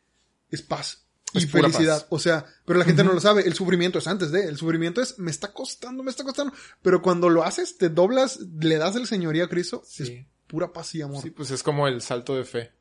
es 0.51 0.61
paz 0.63 1.07
y 1.33 1.39
Es 1.39 1.51
felicidad. 1.51 2.01
paz. 2.01 2.07
O 2.11 2.19
sea, 2.19 2.45
pero 2.67 2.79
la 2.79 2.85
gente 2.85 3.03
no 3.05 3.13
lo 3.15 3.21
sabe. 3.21 3.47
El 3.47 3.55
sufrimiento 3.55 3.99
es 3.99 4.07
antes 4.07 4.31
de. 4.31 4.47
El 4.47 4.57
sufrimiento 4.59 5.01
es 5.01 5.19
me 5.19 5.31
está 5.31 5.53
costando, 5.53 6.03
me 6.03 6.11
está 6.11 6.25
costando. 6.25 6.53
Pero 6.83 7.01
cuando 7.01 7.29
lo 7.31 7.45
haces, 7.45 7.79
te 7.79 7.89
doblas, 7.89 8.41
le 8.61 8.77
das 8.77 8.97
el 8.97 9.07
señorío 9.07 9.45
a 9.45 9.49
Cristo. 9.49 9.83
Sí. 9.87 10.03
Es 10.03 10.27
pura 10.47 10.73
paz 10.73 10.95
y 10.95 11.01
amor. 11.03 11.23
Sí, 11.23 11.31
pues 11.31 11.51
es 11.51 11.63
como 11.63 11.89
el 11.89 12.03
salto 12.03 12.35
de 12.37 12.45
fe. 12.45 12.73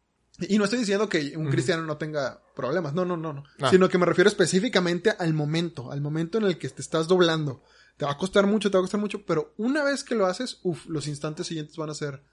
Y 0.48 0.58
no 0.58 0.66
estoy 0.66 0.80
diciendo 0.80 1.10
que 1.10 1.36
un 1.38 1.50
cristiano 1.50 1.84
no 1.84 1.98
tenga 1.98 2.42
problemas, 2.56 2.94
no, 2.94 3.06
no, 3.06 3.18
no, 3.18 3.34
no. 3.34 3.44
Ah. 3.60 3.70
Sino 3.70 3.90
que 3.90 3.98
me 3.98 4.06
refiero 4.06 4.30
específicamente 4.30 5.12
al 5.18 5.34
momento, 5.34 5.92
al 5.92 6.02
momento 6.02 6.38
en 6.38 6.46
el 6.46 6.58
que 6.58 6.70
te 6.70 6.82
estás 6.82 7.08
doblando. 7.08 7.64
Te 7.98 8.06
va 8.06 8.12
a 8.12 8.18
costar 8.18 8.48
mucho, 8.48 8.72
te 8.72 8.78
va 8.78 8.80
a 8.80 8.84
costar 8.84 9.00
mucho, 9.00 9.26
pero 9.26 9.54
una 9.58 9.84
vez 9.84 10.04
que 10.04 10.16
lo 10.16 10.26
haces, 10.26 10.60
uff, 10.64 10.86
los 10.88 11.08
instantes 11.08 11.48
siguientes 11.48 11.76
van 11.78 11.90
a 11.90 11.94
ser, 11.94 12.24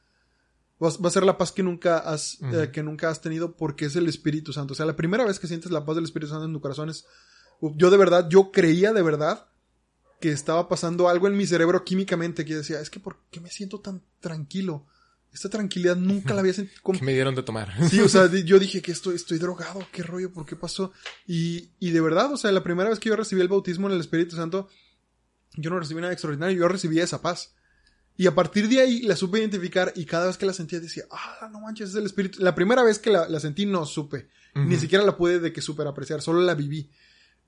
va, 0.83 0.89
a 0.89 1.11
ser 1.11 1.25
la 1.25 1.37
paz 1.37 1.53
que 1.53 1.63
nunca 1.63 1.99
has, 1.99 2.39
eh, 2.53 2.71
que 2.73 2.83
nunca 2.83 3.11
has 3.11 3.21
tenido 3.21 3.57
porque 3.57 3.87
es 3.87 3.97
el 3.97 4.09
Espíritu 4.09 4.53
Santo. 4.53 4.73
O 4.73 4.77
sea, 4.77 4.87
la 4.87 4.97
primera 4.97 5.25
vez 5.25 5.39
que 5.39 5.47
sientes 5.47 5.71
la 5.71 5.85
paz 5.85 5.97
del 5.97 6.05
Espíritu 6.05 6.31
Santo 6.31 6.47
en 6.47 6.53
tu 6.53 6.61
corazón 6.61 6.89
es, 6.89 7.07
uf, 7.61 7.75
yo 7.77 7.91
de 7.91 7.97
verdad, 7.97 8.29
yo 8.31 8.51
creía 8.51 8.93
de 8.93 9.03
verdad 9.03 9.49
que 10.21 10.33
estaba 10.33 10.69
pasando 10.69 11.09
algo 11.09 11.29
en 11.29 11.37
mi 11.37 11.47
cerebro 11.47 11.85
químicamente 11.85 12.45
que 12.45 12.53
yo 12.53 12.59
decía, 12.59 12.81
es 12.81 12.91
que 12.91 13.01
¿por 13.01 13.19
qué 13.31 13.41
me 13.41 13.51
siento 13.51 13.81
tan 13.81 14.03
tranquilo? 14.21 14.87
Esta 15.33 15.49
tranquilidad 15.49 15.97
nunca 15.97 16.35
la 16.35 16.41
había 16.41 16.53
sentido. 16.53 16.81
que 16.99 17.05
me 17.05 17.13
dieron 17.13 17.35
de 17.35 17.43
tomar. 17.43 17.73
Sí, 17.89 18.01
o 18.01 18.09
sea, 18.09 18.29
yo 18.45 18.59
dije 18.59 18.83
que 18.83 18.93
estoy, 18.93 19.15
estoy 19.17 19.39
drogado, 19.39 19.87
qué 19.93 20.03
rollo, 20.03 20.33
¿por 20.33 20.47
qué 20.47 20.57
pasó? 20.57 20.93
Y, 21.27 21.71
y 21.79 21.91
de 21.91 22.01
verdad, 22.01 22.33
o 22.33 22.37
sea, 22.37 22.51
la 22.53 22.63
primera 22.65 22.89
vez 22.91 22.99
que 22.99 23.09
yo 23.09 23.17
recibí 23.17 23.41
el 23.41 23.49
bautismo 23.49 23.87
en 23.89 23.95
el 23.95 24.01
Espíritu 24.01 24.37
Santo, 24.37 24.69
yo 25.55 25.71
no 25.71 25.79
recibí 25.79 26.01
nada 26.01 26.13
extraordinario, 26.13 26.59
yo 26.59 26.69
recibí 26.69 26.99
esa 27.01 27.21
paz. 27.23 27.55
Y 28.17 28.27
a 28.27 28.35
partir 28.35 28.69
de 28.69 28.81
ahí 28.81 29.03
la 29.03 29.15
supe 29.15 29.39
identificar 29.39 29.93
y 29.95 30.05
cada 30.05 30.27
vez 30.27 30.37
que 30.37 30.47
la 30.47 30.53
sentía 30.53 30.81
decía, 30.81 31.05
ah, 31.11 31.49
no 31.53 31.61
manches, 31.61 31.91
es 31.91 31.95
el 31.95 32.07
Espíritu. 32.07 32.43
La 32.43 32.55
primera 32.55 32.83
vez 32.83 32.99
que 32.99 33.11
la, 33.11 33.29
la 33.29 33.39
sentí 33.39 33.65
no 33.65 33.87
supe, 33.87 34.29
ni 34.55 34.77
siquiera 34.77 35.05
la 35.05 35.17
pude 35.17 35.39
de 35.39 35.53
que 35.53 35.63
super 35.63 35.87
apreciar, 35.87 36.21
solo 36.21 36.41
la 36.41 36.55
viví. 36.57 36.91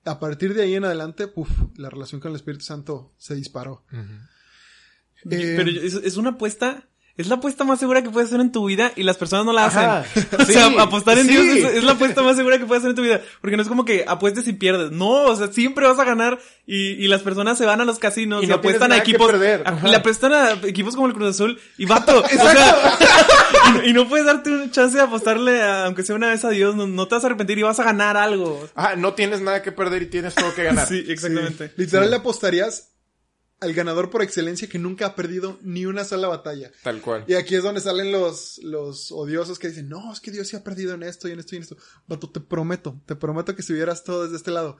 a 0.04 0.20
partir 0.20 0.54
de 0.54 0.62
ahí 0.62 0.74
en 0.76 0.84
adelante, 0.84 1.26
puf, 1.26 1.50
la 1.76 1.90
relación 1.90 2.20
con 2.20 2.30
el 2.30 2.36
Espíritu 2.36 2.64
Santo 2.64 3.12
se 3.18 3.34
disparó. 3.34 3.84
Eh, 3.92 5.54
Pero 5.56 5.70
es, 5.70 5.94
es 5.94 6.16
una 6.16 6.30
apuesta, 6.30 6.88
es 7.20 7.28
la 7.28 7.36
apuesta 7.36 7.64
más 7.64 7.78
segura 7.78 8.02
que 8.02 8.10
puedes 8.10 8.28
hacer 8.30 8.40
en 8.40 8.50
tu 8.52 8.64
vida 8.66 8.92
y 8.96 9.02
las 9.02 9.16
personas 9.16 9.44
no 9.46 9.52
la 9.52 9.66
hacen. 9.66 9.82
Ajá. 9.82 10.04
O 10.38 10.44
sea, 10.44 10.68
Sí, 10.68 10.76
apostar 10.78 11.18
en 11.18 11.26
sí. 11.26 11.32
Dios 11.36 11.44
es, 11.46 11.76
es 11.78 11.84
la 11.84 11.92
apuesta 11.92 12.22
más 12.22 12.36
segura 12.36 12.58
que 12.58 12.66
puedes 12.66 12.80
hacer 12.82 12.90
en 12.90 12.96
tu 12.96 13.02
vida. 13.02 13.20
Porque 13.40 13.56
no 13.56 13.62
es 13.62 13.68
como 13.68 13.84
que 13.84 14.04
apuestes 14.06 14.46
y 14.48 14.52
pierdes. 14.54 14.90
No, 14.90 15.24
o 15.24 15.36
sea, 15.36 15.48
siempre 15.48 15.86
vas 15.86 15.98
a 15.98 16.04
ganar 16.04 16.38
y, 16.66 16.92
y 16.92 17.08
las 17.08 17.22
personas 17.22 17.58
se 17.58 17.66
van 17.66 17.80
a 17.80 17.84
los 17.84 17.98
casinos 17.98 18.42
Y 18.42 18.46
y, 18.46 18.48
no 18.48 18.56
apuestan 18.56 18.92
a 18.92 18.96
equipos. 18.96 19.32
le 19.38 19.96
apuestan 19.96 20.32
a 20.32 20.52
equipos 20.64 20.94
como 20.94 21.06
el 21.08 21.14
Cruz 21.14 21.30
Azul 21.30 21.60
y 21.78 21.86
vato. 21.86 22.20
o 22.22 22.28
sea, 22.28 22.98
y, 23.68 23.72
no- 23.72 23.84
y 23.86 23.92
no 23.92 24.08
puedes 24.08 24.26
darte 24.26 24.50
una 24.50 24.70
chance 24.70 24.96
de 24.96 25.02
apostarle, 25.02 25.62
a- 25.62 25.86
aunque 25.86 26.02
sea 26.02 26.14
una 26.16 26.28
vez 26.28 26.44
a 26.44 26.50
Dios, 26.50 26.74
no, 26.76 26.86
no 26.86 27.06
te 27.08 27.14
vas 27.14 27.24
a 27.24 27.26
arrepentir 27.28 27.58
y 27.58 27.62
vas 27.62 27.80
a 27.80 27.84
ganar 27.84 28.16
algo. 28.16 28.68
Ah, 28.74 28.94
no 28.96 29.14
tienes 29.14 29.40
nada 29.40 29.62
que 29.62 29.72
perder 29.72 30.02
y 30.02 30.06
tienes 30.06 30.34
todo 30.34 30.54
que 30.54 30.64
ganar. 30.64 30.86
Sí, 30.90 31.04
exactamente. 31.08 31.68
Sí. 31.68 31.72
Literal 31.76 32.10
le 32.10 32.16
apostarías 32.16 32.88
al 33.60 33.74
ganador 33.74 34.10
por 34.10 34.22
excelencia 34.22 34.68
que 34.68 34.78
nunca 34.78 35.06
ha 35.06 35.14
perdido 35.14 35.58
ni 35.62 35.86
una 35.86 36.04
sola 36.04 36.28
batalla. 36.28 36.72
Tal 36.82 37.00
cual. 37.00 37.24
Y 37.28 37.34
aquí 37.34 37.54
es 37.54 37.62
donde 37.62 37.80
salen 37.80 38.10
los, 38.10 38.58
los 38.62 39.12
odiosos 39.12 39.58
que 39.58 39.68
dicen, 39.68 39.88
no, 39.88 40.12
es 40.12 40.20
que 40.20 40.30
Dios 40.30 40.48
sí 40.48 40.56
ha 40.56 40.64
perdido 40.64 40.94
en 40.94 41.02
esto 41.02 41.28
y 41.28 41.32
en 41.32 41.40
esto 41.40 41.54
y 41.54 41.58
en 41.58 41.62
esto. 41.62 41.76
Vato, 42.06 42.30
te 42.30 42.40
prometo, 42.40 43.00
te 43.06 43.16
prometo 43.16 43.54
que 43.54 43.62
si 43.62 43.72
vieras 43.74 44.02
todo 44.02 44.24
desde 44.24 44.36
este 44.36 44.50
lado, 44.50 44.78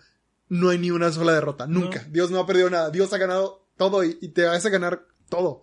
no 0.49 0.71
hay 0.71 0.79
ni 0.79 0.91
una 0.91 1.13
sola 1.13 1.33
derrota, 1.33 1.67
nunca. 1.67 2.05
Dios 2.11 2.31
no 2.31 2.41
ha 2.41 2.47
perdido 2.47 2.71
nada, 2.71 2.91
Dios 2.91 3.13
ha 3.13 3.19
ganado 3.19 3.69
todo 3.77 4.03
y, 4.03 4.19
y 4.21 4.29
te 4.29 4.47
hace 4.47 4.71
ganar 4.71 5.07
todo. 5.29 5.63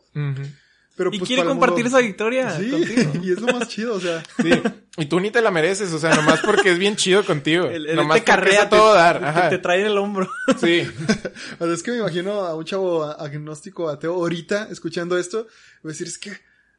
Pero 0.98 1.12
Y 1.14 1.20
pues, 1.20 1.28
quiere 1.28 1.44
compartir 1.46 1.84
mundo- 1.86 1.98
esa 2.00 2.06
victoria 2.06 2.58
Sí, 2.58 2.70
contigo. 2.72 3.12
y 3.24 3.32
es 3.32 3.40
lo 3.40 3.54
más 3.56 3.68
chido, 3.68 3.94
o 3.96 4.00
sea. 4.02 4.24
Sí. 4.42 4.50
Y 4.98 5.06
tú 5.06 5.20
ni 5.20 5.30
te 5.30 5.42
la 5.44 5.52
mereces, 5.52 5.94
o 5.94 6.00
sea, 6.00 6.16
nomás 6.16 6.40
porque 6.40 6.72
es 6.72 6.80
bien 6.80 6.96
chido 6.96 7.24
contigo. 7.24 7.66
El, 7.68 7.86
el 7.88 7.96
nomás 7.96 8.18
te 8.18 8.24
carrea, 8.24 8.64
a 8.64 8.70
todo 8.70 8.94
te, 8.94 8.98
dar. 8.98 9.20
te- 9.20 9.26
Ajá. 9.26 9.50
te 9.50 9.58
trae 9.60 9.82
en 9.82 9.86
el 9.88 9.98
hombro. 10.00 10.28
Sí. 10.60 10.82
O 11.60 11.66
sea, 11.66 11.74
es 11.74 11.84
que 11.84 11.92
me 11.92 11.98
imagino 12.00 12.42
a 12.42 12.56
un 12.56 12.66
chavo 12.66 13.04
agnóstico 13.06 13.90
ateo 13.90 14.16
ahorita 14.16 14.70
escuchando 14.72 15.18
esto, 15.20 15.46
va 15.86 15.86
a 15.86 15.88
decir, 15.90 16.08
es 16.08 16.18
que 16.18 16.32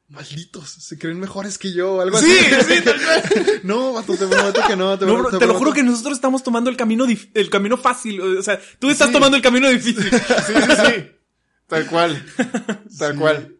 malditos, 0.08 0.68
se 0.68 0.98
creen 0.98 1.20
mejores 1.20 1.58
que 1.58 1.72
yo 1.72 1.94
o 1.96 2.00
algo 2.00 2.18
Sí, 2.18 2.32
así. 2.58 2.74
sí, 2.76 2.82
tal 2.82 2.96
no, 3.62 3.92
vato, 3.92 4.16
te 4.16 4.26
prometo 4.26 4.62
que 4.66 4.74
no. 4.74 4.98
Te, 4.98 5.04
No, 5.06 5.16
bro, 5.18 5.38
te 5.38 5.46
lo 5.46 5.54
juro 5.54 5.72
que 5.72 5.82
nosotros 5.82 6.14
estamos 6.14 6.42
tomando 6.42 6.70
el 6.70 6.76
camino 6.76 7.06
dif- 7.06 7.28
el 7.34 7.50
camino 7.50 7.76
fácil. 7.76 8.20
O 8.20 8.42
sea, 8.42 8.58
tú 8.80 8.90
estás 8.90 9.08
Sí. 9.08 9.12
tomando 9.12 9.36
el 9.36 9.42
camino 9.42 9.68
difícil. 9.68 10.02
Sí, 10.10 10.52
sí, 10.56 10.72
sí. 10.86 11.10
Tal 11.68 11.86
cual. 11.86 12.24
Tal 12.98 13.12
Sí. 13.12 13.18
cual. 13.18 13.54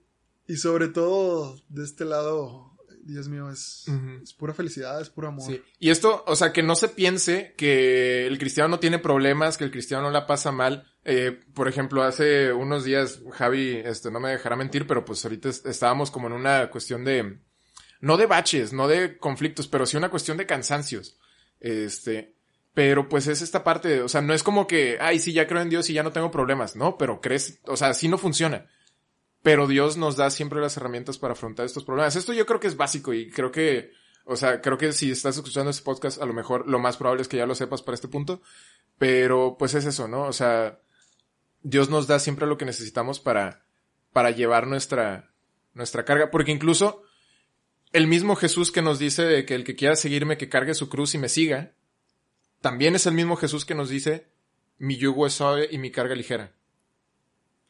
Y 0.48 0.56
sobre 0.56 0.88
todo, 0.88 1.60
de 1.68 1.84
este 1.84 2.04
lado, 2.04 2.72
Dios 3.04 3.28
mío, 3.28 3.50
es, 3.50 3.84
es 4.22 4.32
pura 4.32 4.52
felicidad, 4.54 5.00
es 5.00 5.08
puro 5.10 5.28
amor. 5.28 5.46
Sí. 5.46 5.62
Y 5.78 5.90
esto, 5.90 6.24
o 6.26 6.34
sea, 6.36 6.52
que 6.52 6.62
no 6.62 6.74
se 6.74 6.88
piense 6.88 7.54
que 7.56 8.26
el 8.26 8.38
cristiano 8.38 8.68
no 8.68 8.80
tiene 8.80 8.98
problemas, 8.98 9.56
que 9.56 9.64
el 9.64 9.70
cristiano 9.70 10.02
no 10.04 10.10
la 10.10 10.26
pasa 10.26 10.50
mal. 10.50 10.86
Eh, 11.04 11.38
por 11.54 11.68
ejemplo, 11.68 12.02
hace 12.02 12.52
unos 12.52 12.84
días, 12.84 13.20
Javi, 13.32 13.76
este, 13.84 14.10
no 14.10 14.20
me 14.20 14.30
dejará 14.30 14.56
mentir, 14.56 14.86
pero 14.86 15.04
pues 15.04 15.24
ahorita 15.24 15.48
es- 15.48 15.64
estábamos 15.64 16.10
como 16.10 16.26
en 16.26 16.32
una 16.34 16.70
cuestión 16.70 17.04
de, 17.04 17.38
no 18.00 18.16
de 18.16 18.26
baches, 18.26 18.72
no 18.72 18.88
de 18.88 19.16
conflictos, 19.18 19.68
pero 19.68 19.86
sí 19.86 19.96
una 19.96 20.10
cuestión 20.10 20.36
de 20.36 20.46
cansancios. 20.46 21.16
Este, 21.60 22.34
pero 22.74 23.08
pues 23.08 23.26
es 23.26 23.42
esta 23.42 23.64
parte, 23.64 23.88
de- 23.88 24.02
o 24.02 24.08
sea, 24.08 24.20
no 24.22 24.34
es 24.34 24.42
como 24.42 24.66
que, 24.66 24.98
ay, 25.00 25.18
sí, 25.18 25.32
ya 25.32 25.46
creo 25.46 25.60
en 25.62 25.70
Dios 25.70 25.88
y 25.90 25.94
ya 25.94 26.02
no 26.02 26.12
tengo 26.12 26.30
problemas, 26.30 26.76
no, 26.76 26.96
pero 26.98 27.20
crees, 27.20 27.60
o 27.66 27.76
sea, 27.76 27.88
así 27.88 28.08
no 28.08 28.18
funciona. 28.18 28.66
Pero 29.42 29.66
Dios 29.66 29.96
nos 29.96 30.16
da 30.16 30.30
siempre 30.30 30.60
las 30.60 30.76
herramientas 30.76 31.18
para 31.18 31.32
afrontar 31.32 31.66
estos 31.66 31.84
problemas. 31.84 32.16
Esto 32.16 32.32
yo 32.32 32.46
creo 32.46 32.60
que 32.60 32.66
es 32.66 32.76
básico 32.76 33.14
y 33.14 33.30
creo 33.30 33.52
que, 33.52 33.92
o 34.24 34.36
sea, 34.36 34.60
creo 34.60 34.78
que 34.78 34.92
si 34.92 35.10
estás 35.10 35.36
escuchando 35.36 35.70
este 35.70 35.84
podcast, 35.84 36.20
a 36.20 36.26
lo 36.26 36.34
mejor 36.34 36.68
lo 36.68 36.78
más 36.78 36.96
probable 36.96 37.22
es 37.22 37.28
que 37.28 37.36
ya 37.36 37.46
lo 37.46 37.54
sepas 37.54 37.82
para 37.82 37.94
este 37.94 38.08
punto. 38.08 38.42
Pero 38.98 39.56
pues 39.58 39.74
es 39.74 39.84
eso, 39.84 40.08
¿no? 40.08 40.22
O 40.22 40.32
sea, 40.32 40.80
Dios 41.62 41.88
nos 41.88 42.06
da 42.06 42.18
siempre 42.18 42.46
lo 42.46 42.58
que 42.58 42.64
necesitamos 42.64 43.20
para, 43.20 43.64
para 44.12 44.30
llevar 44.30 44.66
nuestra, 44.66 45.30
nuestra 45.74 46.04
carga. 46.04 46.30
Porque 46.30 46.50
incluso 46.50 47.02
el 47.92 48.06
mismo 48.06 48.36
Jesús 48.36 48.72
que 48.72 48.82
nos 48.82 48.98
dice 48.98 49.44
que 49.44 49.54
el 49.54 49.64
que 49.64 49.76
quiera 49.76 49.96
seguirme, 49.96 50.36
que 50.36 50.48
cargue 50.48 50.74
su 50.74 50.88
cruz 50.88 51.14
y 51.14 51.18
me 51.18 51.28
siga, 51.28 51.74
también 52.60 52.96
es 52.96 53.06
el 53.06 53.14
mismo 53.14 53.36
Jesús 53.36 53.64
que 53.64 53.74
nos 53.74 53.88
dice, 53.88 54.28
mi 54.78 54.96
yugo 54.96 55.26
es 55.26 55.34
suave 55.34 55.68
y 55.70 55.78
mi 55.78 55.90
carga 55.90 56.14
ligera. 56.14 56.52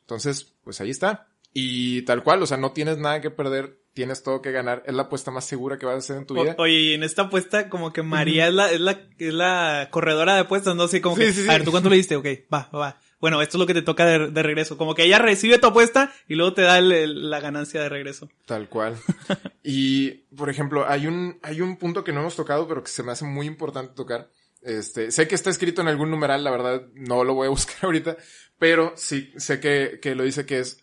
Entonces, 0.01 0.55
pues 0.65 0.81
ahí 0.81 0.91
está. 0.91 1.28
Y 1.55 2.03
tal 2.03 2.23
cual, 2.23 2.43
o 2.43 2.47
sea, 2.47 2.57
no 2.57 2.73
tienes 2.73 2.99
nada 2.99 3.21
que 3.21 3.31
perder, 3.31 3.79
tienes 3.95 4.23
todo 4.23 4.43
que 4.43 4.53
ganar. 4.53 4.83
Es 4.87 4.95
la 4.95 5.05
apuesta 5.05 5.31
más 5.31 5.45
segura 5.45 5.79
que 5.79 5.87
vas 5.87 5.95
a 5.95 5.99
hacer 5.99 6.17
en 6.19 6.27
tu 6.27 6.35
vida. 6.35 6.55
Oye, 6.59 6.73
y 6.75 6.93
en 6.95 7.03
esta 7.03 7.23
apuesta, 7.23 7.69
como 7.69 7.93
que 7.93 8.03
María 8.03 8.49
es 8.49 8.55
la, 8.55 8.71
es 8.71 8.81
la, 8.81 9.01
es 9.19 9.35
la 9.35 9.89
corredora 9.91 10.35
de 10.35 10.41
apuestas, 10.41 10.77
¿no? 10.77 10.85
Así 10.85 11.01
como 11.01 11.17
Sí, 11.17 11.23
que, 11.23 11.33
sí, 11.33 11.43
sí. 11.43 11.49
a 11.49 11.53
ver, 11.53 11.65
¿tú 11.65 11.71
cuánto 11.71 11.89
le 11.91 11.97
diste? 11.97 12.15
Ok, 12.17 12.27
va, 12.53 12.69
va, 12.73 12.79
va. 12.79 13.01
Bueno, 13.21 13.43
esto 13.43 13.57
es 13.57 13.61
lo 13.61 13.67
que 13.67 13.75
te 13.75 13.83
toca 13.83 14.07
de, 14.07 14.31
de 14.31 14.43
regreso. 14.45 14.77
Como 14.79 14.95
que 14.95 15.03
ella 15.05 15.19
recibe 15.19 15.59
tu 15.59 15.67
apuesta 15.67 16.13
y 16.29 16.37
luego 16.37 16.53
te 16.55 16.63
da 16.63 16.79
el- 16.79 16.93
el- 16.93 17.31
la 17.31 17.41
ganancia 17.41 17.81
de 17.83 17.89
regreso. 17.89 18.29
Tal 18.47 18.69
cual. 18.69 18.95
y, 19.65 20.11
por 20.37 20.51
ejemplo, 20.51 20.89
hay 20.89 21.07
un, 21.09 21.39
hay 21.43 21.61
un 21.61 21.77
punto 21.79 22.05
que 22.05 22.13
no 22.13 22.21
hemos 22.21 22.37
tocado, 22.37 22.69
pero 22.69 22.83
que 22.85 22.91
se 22.91 23.03
me 23.03 23.11
hace 23.13 23.25
muy 23.25 23.47
importante 23.47 23.95
tocar. 23.95 24.31
Este, 24.63 25.11
sé 25.11 25.27
que 25.27 25.35
está 25.35 25.51
escrito 25.51 25.81
en 25.83 25.89
algún 25.89 26.11
numeral, 26.11 26.45
la 26.45 26.51
verdad, 26.53 26.83
no 26.95 27.25
lo 27.25 27.35
voy 27.35 27.47
a 27.47 27.51
buscar 27.59 27.77
ahorita, 27.83 28.17
pero 28.59 28.93
sí, 28.97 29.33
sé 29.37 29.59
que, 29.59 29.99
que 30.01 30.15
lo 30.15 30.23
dice 30.23 30.47
que 30.47 30.61
es, 30.61 30.81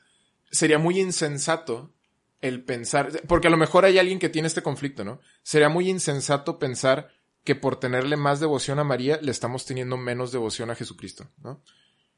sería 0.55 0.77
muy 0.77 0.99
insensato 0.99 1.93
el 2.41 2.63
pensar, 2.63 3.21
porque 3.27 3.47
a 3.47 3.51
lo 3.51 3.57
mejor 3.57 3.85
hay 3.85 3.97
alguien 3.97 4.19
que 4.19 4.29
tiene 4.29 4.47
este 4.47 4.61
conflicto, 4.61 5.03
¿no? 5.03 5.19
Sería 5.43 5.69
muy 5.69 5.89
insensato 5.89 6.59
pensar 6.59 7.09
que 7.43 7.55
por 7.55 7.79
tenerle 7.79 8.17
más 8.17 8.39
devoción 8.39 8.79
a 8.79 8.83
María 8.83 9.19
le 9.21 9.31
estamos 9.31 9.65
teniendo 9.65 9.97
menos 9.97 10.31
devoción 10.31 10.69
a 10.71 10.75
Jesucristo, 10.75 11.29
¿no? 11.43 11.63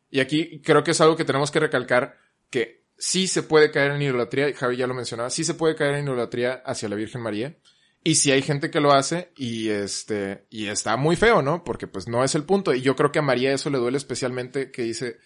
Y 0.09 0.19
aquí 0.19 0.61
creo 0.61 0.83
que 0.83 0.91
es 0.91 1.01
algo 1.01 1.17
que 1.17 1.25
tenemos 1.25 1.51
que 1.51 1.59
recalcar 1.59 2.17
que 2.49 2.85
sí 2.97 3.27
se 3.27 3.43
puede 3.43 3.71
caer 3.71 3.91
en 3.91 4.01
idolatría, 4.01 4.53
Javi 4.53 4.77
ya 4.77 4.87
lo 4.87 4.93
mencionaba, 4.93 5.29
sí 5.29 5.43
se 5.43 5.53
puede 5.53 5.75
caer 5.75 5.95
en 5.95 6.05
idolatría 6.05 6.61
hacia 6.65 6.89
la 6.89 6.95
Virgen 6.95 7.21
María. 7.21 7.57
Y 8.03 8.15
si 8.15 8.31
hay 8.31 8.41
gente 8.41 8.71
que 8.71 8.79
lo 8.79 8.93
hace 8.93 9.33
y 9.35 9.67
este, 9.69 10.45
y 10.49 10.67
está 10.67 10.95
muy 10.95 11.17
feo, 11.17 11.41
¿no? 11.41 11.63
Porque 11.65 11.87
pues 11.87 12.07
no 12.07 12.23
es 12.23 12.35
el 12.35 12.43
punto. 12.43 12.73
Y 12.73 12.81
yo 12.81 12.95
creo 12.95 13.11
que 13.11 13.19
a 13.19 13.23
María 13.23 13.51
eso 13.51 13.69
le 13.69 13.79
duele 13.79 13.97
especialmente 13.97 14.71
que 14.71 14.83
dice, 14.83 15.17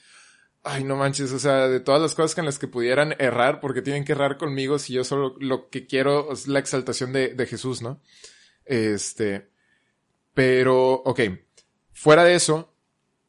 ay, 0.63 0.83
no 0.83 0.95
manches, 0.95 1.31
o 1.31 1.39
sea, 1.39 1.67
de 1.67 1.79
todas 1.79 2.01
las 2.01 2.15
cosas 2.15 2.37
en 2.37 2.45
las 2.45 2.59
que 2.59 2.67
pudieran 2.67 3.15
errar, 3.19 3.59
porque 3.59 3.81
tienen 3.81 4.05
que 4.05 4.11
errar 4.11 4.37
conmigo 4.37 4.79
si 4.79 4.93
yo 4.93 5.03
solo 5.03 5.35
lo 5.39 5.69
que 5.69 5.87
quiero 5.87 6.33
es 6.33 6.47
la 6.47 6.59
exaltación 6.59 7.13
de, 7.13 7.29
de 7.29 7.45
Jesús, 7.45 7.81
¿no? 7.81 7.99
Este, 8.65 9.49
pero, 10.33 10.93
ok, 10.93 11.21
fuera 11.93 12.23
de 12.23 12.35
eso, 12.35 12.73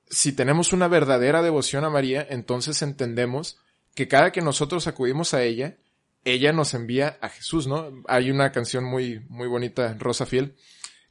si 0.08 0.32
tenemos 0.32 0.72
una 0.72 0.88
verdadera 0.88 1.42
devoción 1.42 1.84
a 1.84 1.90
María, 1.90 2.26
entonces 2.28 2.82
entendemos 2.82 3.58
que 3.94 4.08
cada 4.08 4.32
que 4.32 4.42
nosotros 4.42 4.86
acudimos 4.86 5.34
a 5.34 5.42
ella, 5.42 5.78
ella 6.24 6.52
nos 6.52 6.74
envía 6.74 7.18
a 7.20 7.28
Jesús, 7.28 7.66
¿no? 7.66 8.02
Hay 8.06 8.30
una 8.30 8.52
canción 8.52 8.84
muy, 8.84 9.20
muy 9.28 9.48
bonita, 9.48 9.96
Rosa 9.98 10.26
Fiel, 10.26 10.54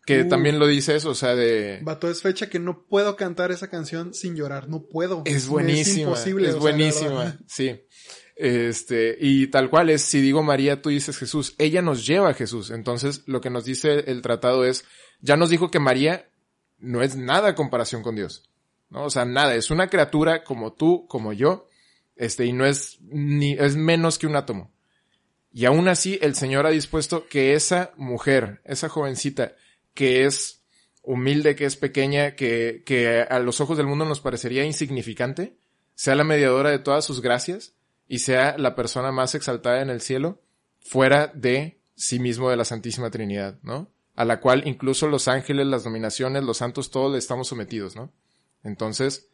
que 0.06 0.24
Uh. 0.24 0.30
también 0.30 0.60
lo 0.60 0.68
dice 0.68 0.96
eso, 0.96 1.12
o 1.12 1.16
sea, 1.16 1.36
de... 1.36 1.80
Vato, 1.84 2.10
es 2.10 2.22
fecha 2.22 2.50
que 2.50 2.60
no 2.60 2.86
puedo 2.88 3.16
cantar 3.16 3.52
esa 3.52 3.70
canción 3.70 4.14
sin 4.14 4.36
llorar, 4.36 4.68
no 4.68 4.84
puedo. 4.84 5.24
Es 5.26 5.48
buenísima. 5.48 5.92
Es, 5.92 5.98
imposible. 5.98 6.48
de 6.52 6.60
buenísima. 6.60 7.38
Sí. 7.48 7.82
Este, 8.36 9.18
y 9.20 9.48
tal 9.48 9.70
cual 9.70 9.92
es, 9.92 10.02
si 10.02 10.20
digo 10.20 10.42
María, 10.42 10.82
tú 10.82 10.90
dices 10.90 11.18
Jesús. 11.18 11.54
Ella 11.60 11.84
nos 11.84 12.08
lleva 12.08 12.30
a 12.30 12.34
Jesús. 12.34 12.72
Entonces, 12.72 13.22
lo 13.28 13.40
que 13.40 13.52
nos 13.52 13.66
dice 13.66 14.06
el 14.08 14.24
tratado 14.24 14.66
es, 14.66 14.86
ya 15.20 15.38
nos 15.38 15.52
dijo 15.52 15.70
que 15.70 15.80
María 15.80 16.28
no 16.80 17.04
es 17.04 17.16
nada 17.16 17.50
a 17.50 17.56
comparación 17.56 18.02
con 18.02 18.16
Dios. 18.16 18.50
¿No? 18.90 19.06
O 19.06 19.10
sea, 19.12 19.26
nada. 19.26 19.54
Es 19.54 19.70
una 19.70 19.90
criatura 19.90 20.44
como 20.44 20.74
tú, 20.74 21.06
como 21.08 21.34
yo. 21.34 21.68
Este, 22.16 22.46
y 22.46 22.52
no 22.52 22.66
es 22.66 22.98
ni, 23.02 23.54
es 23.54 23.76
menos 23.76 24.18
que 24.18 24.26
un 24.26 24.36
átomo. 24.36 24.72
Y 25.54 25.66
aún 25.66 25.88
así, 25.88 26.18
el 26.22 26.34
Señor 26.34 26.66
ha 26.66 26.72
dispuesto 26.72 27.28
que 27.28 27.54
esa 27.54 27.92
mujer, 27.96 28.62
esa 28.64 28.90
jovencita, 28.90 29.54
que 29.94 30.26
es 30.26 30.64
humilde, 31.04 31.56
que 31.56 31.66
es 31.66 31.76
pequeña, 31.76 32.36
que, 32.36 32.84
que 32.86 33.22
a 33.22 33.40
los 33.40 33.62
ojos 33.62 33.78
del 33.78 33.88
mundo 33.88 34.06
nos 34.06 34.20
parecería 34.20 34.66
insignificante, 34.66 35.58
sea 35.96 36.16
la 36.16 36.24
mediadora 36.24 36.70
de 36.70 36.80
todas 36.80 37.06
sus 37.06 37.22
gracias 37.22 37.74
y 38.08 38.20
sea 38.20 38.58
la 38.58 38.76
persona 38.76 39.12
más 39.12 39.36
exaltada 39.36 39.82
en 39.82 39.90
el 39.90 40.02
cielo, 40.02 40.42
fuera 40.80 41.28
de 41.28 41.80
sí 41.96 42.20
mismo 42.20 42.50
de 42.50 42.58
la 42.58 42.66
Santísima 42.66 43.12
Trinidad, 43.12 43.60
¿no? 43.62 43.92
A 44.16 44.26
la 44.26 44.40
cual 44.40 44.64
incluso 44.66 45.08
los 45.08 45.28
ángeles, 45.28 45.68
las 45.68 45.84
dominaciones, 45.84 46.44
los 46.44 46.58
santos, 46.58 46.92
todos 46.92 47.12
le 47.12 47.18
estamos 47.18 47.48
sometidos, 47.48 47.96
¿no? 47.96 48.12
Entonces, 48.64 49.30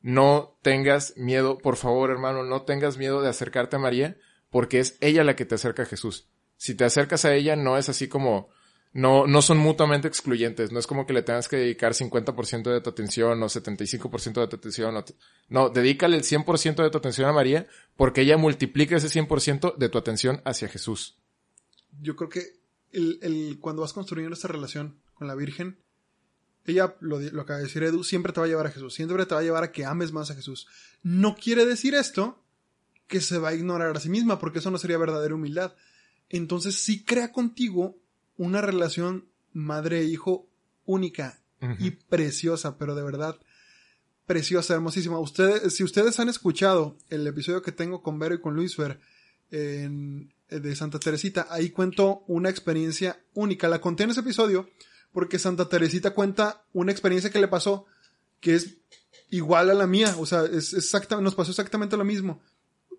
no 0.00 0.58
tengas 0.62 1.16
miedo, 1.16 1.58
por 1.58 1.76
favor, 1.76 2.10
hermano, 2.10 2.44
no 2.44 2.62
tengas 2.62 2.96
miedo 2.96 3.22
de 3.22 3.28
acercarte 3.28 3.76
a 3.76 3.80
María, 3.80 4.16
porque 4.50 4.78
es 4.78 4.96
ella 5.00 5.24
la 5.24 5.34
que 5.36 5.44
te 5.44 5.56
acerca 5.56 5.82
a 5.82 5.86
Jesús. 5.86 6.28
Si 6.56 6.74
te 6.74 6.84
acercas 6.84 7.24
a 7.24 7.34
ella, 7.34 7.56
no 7.56 7.76
es 7.76 7.88
así 7.88 8.08
como, 8.08 8.48
no, 8.94 9.26
no 9.26 9.42
son 9.42 9.58
mutuamente 9.58 10.06
excluyentes. 10.06 10.70
No 10.70 10.78
es 10.78 10.86
como 10.86 11.04
que 11.04 11.12
le 11.12 11.22
tengas 11.22 11.48
que 11.48 11.56
dedicar 11.56 11.94
50% 11.94 12.72
de 12.72 12.80
tu 12.80 12.90
atención 12.90 13.42
o 13.42 13.46
75% 13.46 14.40
de 14.40 14.46
tu 14.46 14.56
atención. 14.56 15.04
No, 15.48 15.68
dedícale 15.68 16.16
el 16.16 16.22
100% 16.22 16.80
de 16.80 16.90
tu 16.90 16.98
atención 16.98 17.28
a 17.28 17.32
María 17.32 17.66
porque 17.96 18.20
ella 18.20 18.36
multiplica 18.36 18.96
ese 18.96 19.08
100% 19.08 19.76
de 19.76 19.88
tu 19.88 19.98
atención 19.98 20.40
hacia 20.44 20.68
Jesús. 20.68 21.18
Yo 22.00 22.14
creo 22.14 22.30
que 22.30 22.60
el, 22.92 23.18
el, 23.22 23.58
cuando 23.60 23.82
vas 23.82 23.92
construyendo 23.92 24.34
esta 24.34 24.46
relación 24.46 25.00
con 25.14 25.26
la 25.26 25.34
Virgen, 25.34 25.76
ella, 26.64 26.94
lo, 27.00 27.18
lo 27.18 27.42
acaba 27.42 27.58
de 27.58 27.64
decir 27.64 27.82
Edu, 27.82 28.04
siempre 28.04 28.32
te 28.32 28.38
va 28.38 28.46
a 28.46 28.48
llevar 28.48 28.68
a 28.68 28.70
Jesús, 28.70 28.94
siempre 28.94 29.26
te 29.26 29.34
va 29.34 29.40
a 29.40 29.44
llevar 29.44 29.64
a 29.64 29.72
que 29.72 29.84
ames 29.84 30.12
más 30.12 30.30
a 30.30 30.36
Jesús. 30.36 30.68
No 31.02 31.34
quiere 31.34 31.66
decir 31.66 31.96
esto 31.96 32.44
que 33.08 33.20
se 33.20 33.38
va 33.38 33.48
a 33.48 33.54
ignorar 33.54 33.96
a 33.96 34.00
sí 34.00 34.08
misma, 34.08 34.38
porque 34.38 34.60
eso 34.60 34.70
no 34.70 34.78
sería 34.78 34.98
verdadera 34.98 35.34
humildad. 35.34 35.74
Entonces 36.28 36.76
sí 36.76 37.04
crea 37.04 37.32
contigo 37.32 37.98
una 38.36 38.60
relación 38.60 39.28
madre-hijo 39.52 40.48
única 40.84 41.40
y 41.78 41.92
preciosa, 41.92 42.76
pero 42.76 42.94
de 42.94 43.02
verdad 43.02 43.38
preciosa, 44.26 44.74
hermosísima. 44.74 45.18
Ustedes, 45.18 45.74
si 45.74 45.84
ustedes 45.84 46.18
han 46.20 46.28
escuchado 46.28 46.96
el 47.08 47.26
episodio 47.26 47.62
que 47.62 47.72
tengo 47.72 48.02
con 48.02 48.18
Vero 48.18 48.34
y 48.34 48.40
con 48.40 48.54
Luis 48.54 48.76
Fer 48.76 49.00
en, 49.50 50.32
de 50.48 50.76
Santa 50.76 50.98
Teresita, 50.98 51.46
ahí 51.50 51.70
cuento 51.70 52.24
una 52.26 52.50
experiencia 52.50 53.18
única. 53.34 53.68
La 53.68 53.80
conté 53.80 54.04
en 54.04 54.10
ese 54.10 54.20
episodio 54.20 54.68
porque 55.12 55.38
Santa 55.38 55.68
Teresita 55.68 56.10
cuenta 56.10 56.64
una 56.72 56.92
experiencia 56.92 57.30
que 57.30 57.38
le 57.38 57.48
pasó 57.48 57.86
que 58.40 58.56
es 58.56 58.76
igual 59.30 59.70
a 59.70 59.74
la 59.74 59.86
mía, 59.86 60.14
o 60.18 60.26
sea, 60.26 60.44
es 60.44 60.74
exacta, 60.74 61.20
nos 61.20 61.34
pasó 61.34 61.50
exactamente 61.50 61.96
lo 61.96 62.04
mismo. 62.04 62.42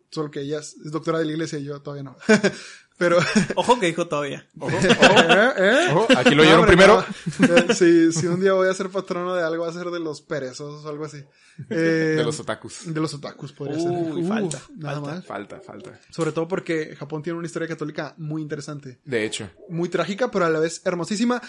Solo 0.09 0.31
que 0.31 0.41
ella 0.41 0.59
es, 0.59 0.75
doctora 0.91 1.19
de 1.19 1.25
la 1.25 1.31
iglesia 1.31 1.59
y 1.59 1.65
yo 1.65 1.81
todavía 1.81 2.03
no. 2.03 2.17
Pero. 2.97 3.17
Ojo 3.55 3.79
que 3.79 3.87
dijo 3.87 4.07
todavía. 4.07 4.47
Ojo, 4.59 4.75
¿Eh? 4.77 5.53
¿Eh? 5.57 5.87
ojo. 5.91 6.07
Aquí 6.17 6.33
lo 6.33 6.43
oyeron 6.43 6.65
primero. 6.65 7.03
Eh, 7.41 7.73
si, 7.73 8.11
si 8.11 8.27
un 8.27 8.39
día 8.39 8.53
voy 8.53 8.69
a 8.69 8.73
ser 8.73 8.89
patrono 8.89 9.35
de 9.35 9.43
algo, 9.43 9.63
va 9.63 9.69
a 9.69 9.73
ser 9.73 9.87
de 9.87 9.99
los 9.99 10.21
perezosos 10.21 10.85
o 10.85 10.89
algo 10.89 11.05
así. 11.05 11.23
de 11.69 12.23
los 12.23 12.39
otakus. 12.39 12.93
De 12.93 12.99
los 12.99 13.13
otakus 13.13 13.51
podría 13.51 13.79
ser. 13.79 13.91
Uh, 13.91 14.27
falta. 14.27 14.61
Nada 14.77 14.95
falta, 14.95 15.11
más. 15.11 15.25
Falta, 15.25 15.59
falta. 15.59 15.99
Sobre 16.09 16.31
todo 16.31 16.47
porque 16.47 16.95
Japón 16.95 17.21
tiene 17.21 17.37
una 17.37 17.47
historia 17.47 17.67
católica 17.67 18.13
muy 18.17 18.41
interesante. 18.41 18.99
De 19.03 19.25
hecho. 19.25 19.49
Muy 19.69 19.89
trágica, 19.89 20.31
pero 20.31 20.45
a 20.45 20.49
la 20.49 20.59
vez 20.59 20.81
hermosísima. 20.85 21.41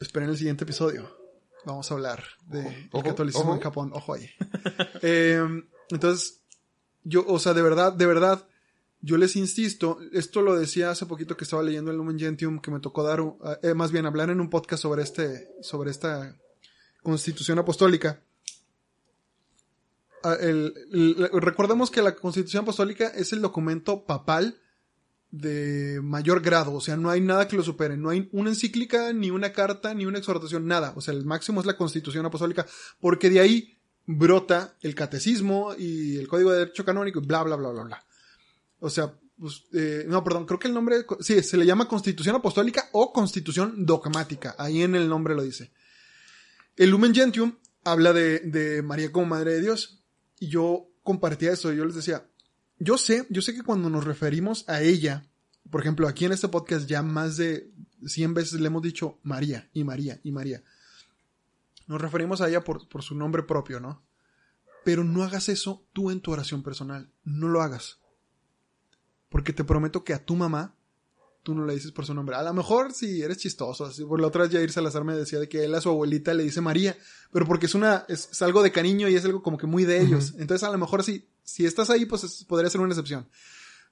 Esperen 0.00 0.30
el 0.30 0.38
siguiente 0.38 0.64
episodio. 0.64 1.18
Vamos 1.66 1.90
a 1.90 1.94
hablar 1.94 2.24
de 2.46 2.88
el 2.92 3.02
catolicismo 3.02 3.54
en 3.54 3.60
Japón. 3.60 3.90
Ojo 3.94 4.14
ahí. 4.14 4.30
entonces, 5.90 6.40
yo, 7.04 7.24
o 7.26 7.38
sea, 7.38 7.54
de 7.54 7.62
verdad, 7.62 7.92
de 7.92 8.06
verdad 8.06 8.46
yo 9.04 9.18
les 9.18 9.36
insisto, 9.36 9.98
esto 10.12 10.40
lo 10.40 10.56
decía 10.56 10.90
hace 10.90 11.04
poquito 11.04 11.36
que 11.36 11.44
estaba 11.44 11.62
leyendo 11.62 11.90
el 11.90 11.98
Lumen 11.98 12.18
Gentium, 12.18 12.58
que 12.58 12.70
me 12.70 12.80
tocó 12.80 13.02
dar, 13.02 13.22
eh, 13.62 13.74
más 13.74 13.92
bien 13.92 14.06
hablar 14.06 14.30
en 14.30 14.40
un 14.40 14.48
podcast 14.48 14.82
sobre 14.82 15.02
este, 15.02 15.46
sobre 15.60 15.90
esta 15.90 16.34
constitución 17.02 17.58
apostólica. 17.58 18.22
Ah, 20.22 20.38
recordemos 21.34 21.90
que 21.90 22.00
la 22.00 22.14
constitución 22.16 22.62
apostólica 22.62 23.08
es 23.08 23.34
el 23.34 23.42
documento 23.42 24.06
papal 24.06 24.58
de 25.30 26.00
mayor 26.02 26.40
grado, 26.40 26.72
o 26.72 26.80
sea, 26.80 26.96
no 26.96 27.10
hay 27.10 27.20
nada 27.20 27.46
que 27.46 27.56
lo 27.56 27.62
supere, 27.62 27.98
no 27.98 28.08
hay 28.08 28.30
una 28.32 28.50
encíclica, 28.50 29.12
ni 29.12 29.30
una 29.30 29.52
carta, 29.52 29.92
ni 29.92 30.06
una 30.06 30.18
exhortación, 30.18 30.66
nada, 30.66 30.94
o 30.96 31.02
sea, 31.02 31.12
el 31.12 31.26
máximo 31.26 31.60
es 31.60 31.66
la 31.66 31.76
constitución 31.76 32.24
apostólica, 32.24 32.64
porque 33.00 33.28
de 33.28 33.40
ahí 33.40 33.78
brota 34.06 34.76
el 34.80 34.94
catecismo 34.94 35.74
y 35.76 36.16
el 36.16 36.26
código 36.26 36.52
de 36.52 36.60
derecho 36.60 36.86
canónico 36.86 37.18
y 37.20 37.26
bla, 37.26 37.42
bla, 37.42 37.56
bla, 37.56 37.70
bla, 37.70 37.82
bla. 37.82 38.03
O 38.84 38.90
sea, 38.90 39.14
pues, 39.38 39.64
eh, 39.72 40.04
no, 40.06 40.22
perdón, 40.22 40.44
creo 40.44 40.58
que 40.58 40.68
el 40.68 40.74
nombre, 40.74 41.06
sí, 41.20 41.42
se 41.42 41.56
le 41.56 41.64
llama 41.64 41.88
Constitución 41.88 42.36
Apostólica 42.36 42.90
o 42.92 43.14
Constitución 43.14 43.86
Dogmática. 43.86 44.54
Ahí 44.58 44.82
en 44.82 44.94
el 44.94 45.08
nombre 45.08 45.34
lo 45.34 45.42
dice. 45.42 45.72
El 46.76 46.90
Lumen 46.90 47.14
Gentium 47.14 47.56
habla 47.82 48.12
de, 48.12 48.82
María 48.84 49.10
como 49.10 49.24
Madre 49.24 49.54
de 49.54 49.62
Dios. 49.62 50.02
Y 50.38 50.48
yo 50.48 50.90
compartía 51.02 51.52
eso. 51.52 51.72
Yo 51.72 51.86
les 51.86 51.94
decía, 51.94 52.26
yo 52.78 52.98
sé, 52.98 53.26
yo 53.30 53.40
sé 53.40 53.54
que 53.54 53.62
cuando 53.62 53.88
nos 53.88 54.04
referimos 54.04 54.68
a 54.68 54.82
ella, 54.82 55.30
por 55.70 55.80
ejemplo, 55.80 56.06
aquí 56.06 56.26
en 56.26 56.32
este 56.32 56.48
podcast 56.48 56.86
ya 56.86 57.02
más 57.02 57.38
de 57.38 57.70
100 58.04 58.34
veces 58.34 58.60
le 58.60 58.66
hemos 58.66 58.82
dicho 58.82 59.18
María 59.22 59.70
y 59.72 59.84
María 59.84 60.20
y 60.22 60.30
María. 60.30 60.62
Nos 61.86 62.02
referimos 62.02 62.42
a 62.42 62.50
ella 62.50 62.62
por, 62.62 62.86
por 62.86 63.02
su 63.02 63.14
nombre 63.14 63.44
propio, 63.44 63.80
¿no? 63.80 64.02
Pero 64.84 65.04
no 65.04 65.22
hagas 65.22 65.48
eso 65.48 65.86
tú 65.94 66.10
en 66.10 66.20
tu 66.20 66.32
oración 66.32 66.62
personal. 66.62 67.10
No 67.24 67.48
lo 67.48 67.62
hagas. 67.62 68.03
Porque 69.34 69.52
te 69.52 69.64
prometo 69.64 70.04
que 70.04 70.14
a 70.14 70.24
tu 70.24 70.36
mamá 70.36 70.76
tú 71.42 71.56
no 71.56 71.66
le 71.66 71.74
dices 71.74 71.90
por 71.90 72.06
su 72.06 72.14
nombre. 72.14 72.36
A 72.36 72.42
lo 72.44 72.54
mejor 72.54 72.92
si 72.92 73.20
eres 73.20 73.38
chistoso. 73.38 73.84
Así, 73.84 74.04
por 74.04 74.20
la 74.20 74.28
otra 74.28 74.44
vez 74.44 74.52
Jair 74.52 74.70
Salazar 74.70 75.02
me 75.02 75.16
decía 75.16 75.40
de 75.40 75.48
que 75.48 75.64
él 75.64 75.74
a 75.74 75.80
su 75.80 75.88
abuelita 75.88 76.32
le 76.34 76.44
dice 76.44 76.60
María. 76.60 76.96
Pero 77.32 77.44
porque 77.44 77.66
es 77.66 77.74
una, 77.74 78.04
es, 78.08 78.40
algo 78.42 78.62
de 78.62 78.70
cariño 78.70 79.08
y 79.08 79.16
es 79.16 79.24
algo 79.24 79.42
como 79.42 79.58
que 79.58 79.66
muy 79.66 79.82
de 79.84 80.00
ellos. 80.00 80.34
Entonces 80.38 80.62
a 80.62 80.70
lo 80.70 80.78
mejor 80.78 81.02
si, 81.02 81.28
si 81.42 81.66
estás 81.66 81.90
ahí, 81.90 82.06
pues 82.06 82.44
podría 82.44 82.70
ser 82.70 82.80
una 82.80 82.92
excepción. 82.92 83.28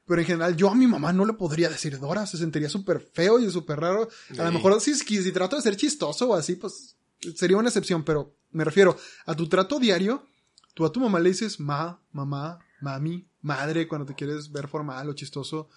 Pero 0.07 0.21
en 0.21 0.29
general, 0.29 0.55
yo 0.55 0.71
a 0.71 0.77
mi 0.77 0.87
mamá 0.87 1.13
no 1.13 1.25
le 1.25 1.33
podría 1.33 1.69
decir 1.69 1.99
Dora, 1.99 2.25
se 2.25 2.39
sentiría 2.39 2.69
súper 2.69 3.01
feo 3.01 3.41
y 3.41 3.51
súper 3.51 3.81
raro. 3.81 4.09
A 4.39 4.45
lo 4.45 4.53
mejor 4.53 4.81
si, 4.81 4.95
si 4.95 5.33
trato 5.33 5.57
de 5.57 5.63
ser 5.63 5.75
chistoso 5.75 6.29
o 6.29 6.35
así, 6.37 6.55
pues 6.55 6.95
sería 7.35 7.57
una 7.57 7.71
excepción, 7.71 8.05
pero 8.05 8.33
me 8.53 8.63
refiero 8.63 8.97
a 9.27 9.35
tu 9.35 9.49
trato 9.49 9.81
diario, 9.81 10.25
tú 10.73 10.85
a 10.85 10.93
tu 10.93 11.01
mamá 11.01 11.19
le 11.19 11.31
dices 11.31 11.59
ma, 11.59 12.01
mamá, 12.13 12.61
mami, 12.81 13.27
madre 13.43 13.87
cuando 13.87 14.07
te 14.07 14.15
quieres 14.15 14.51
ver 14.51 14.69
formal 14.69 15.09
o 15.09 15.13
chistoso, 15.13 15.69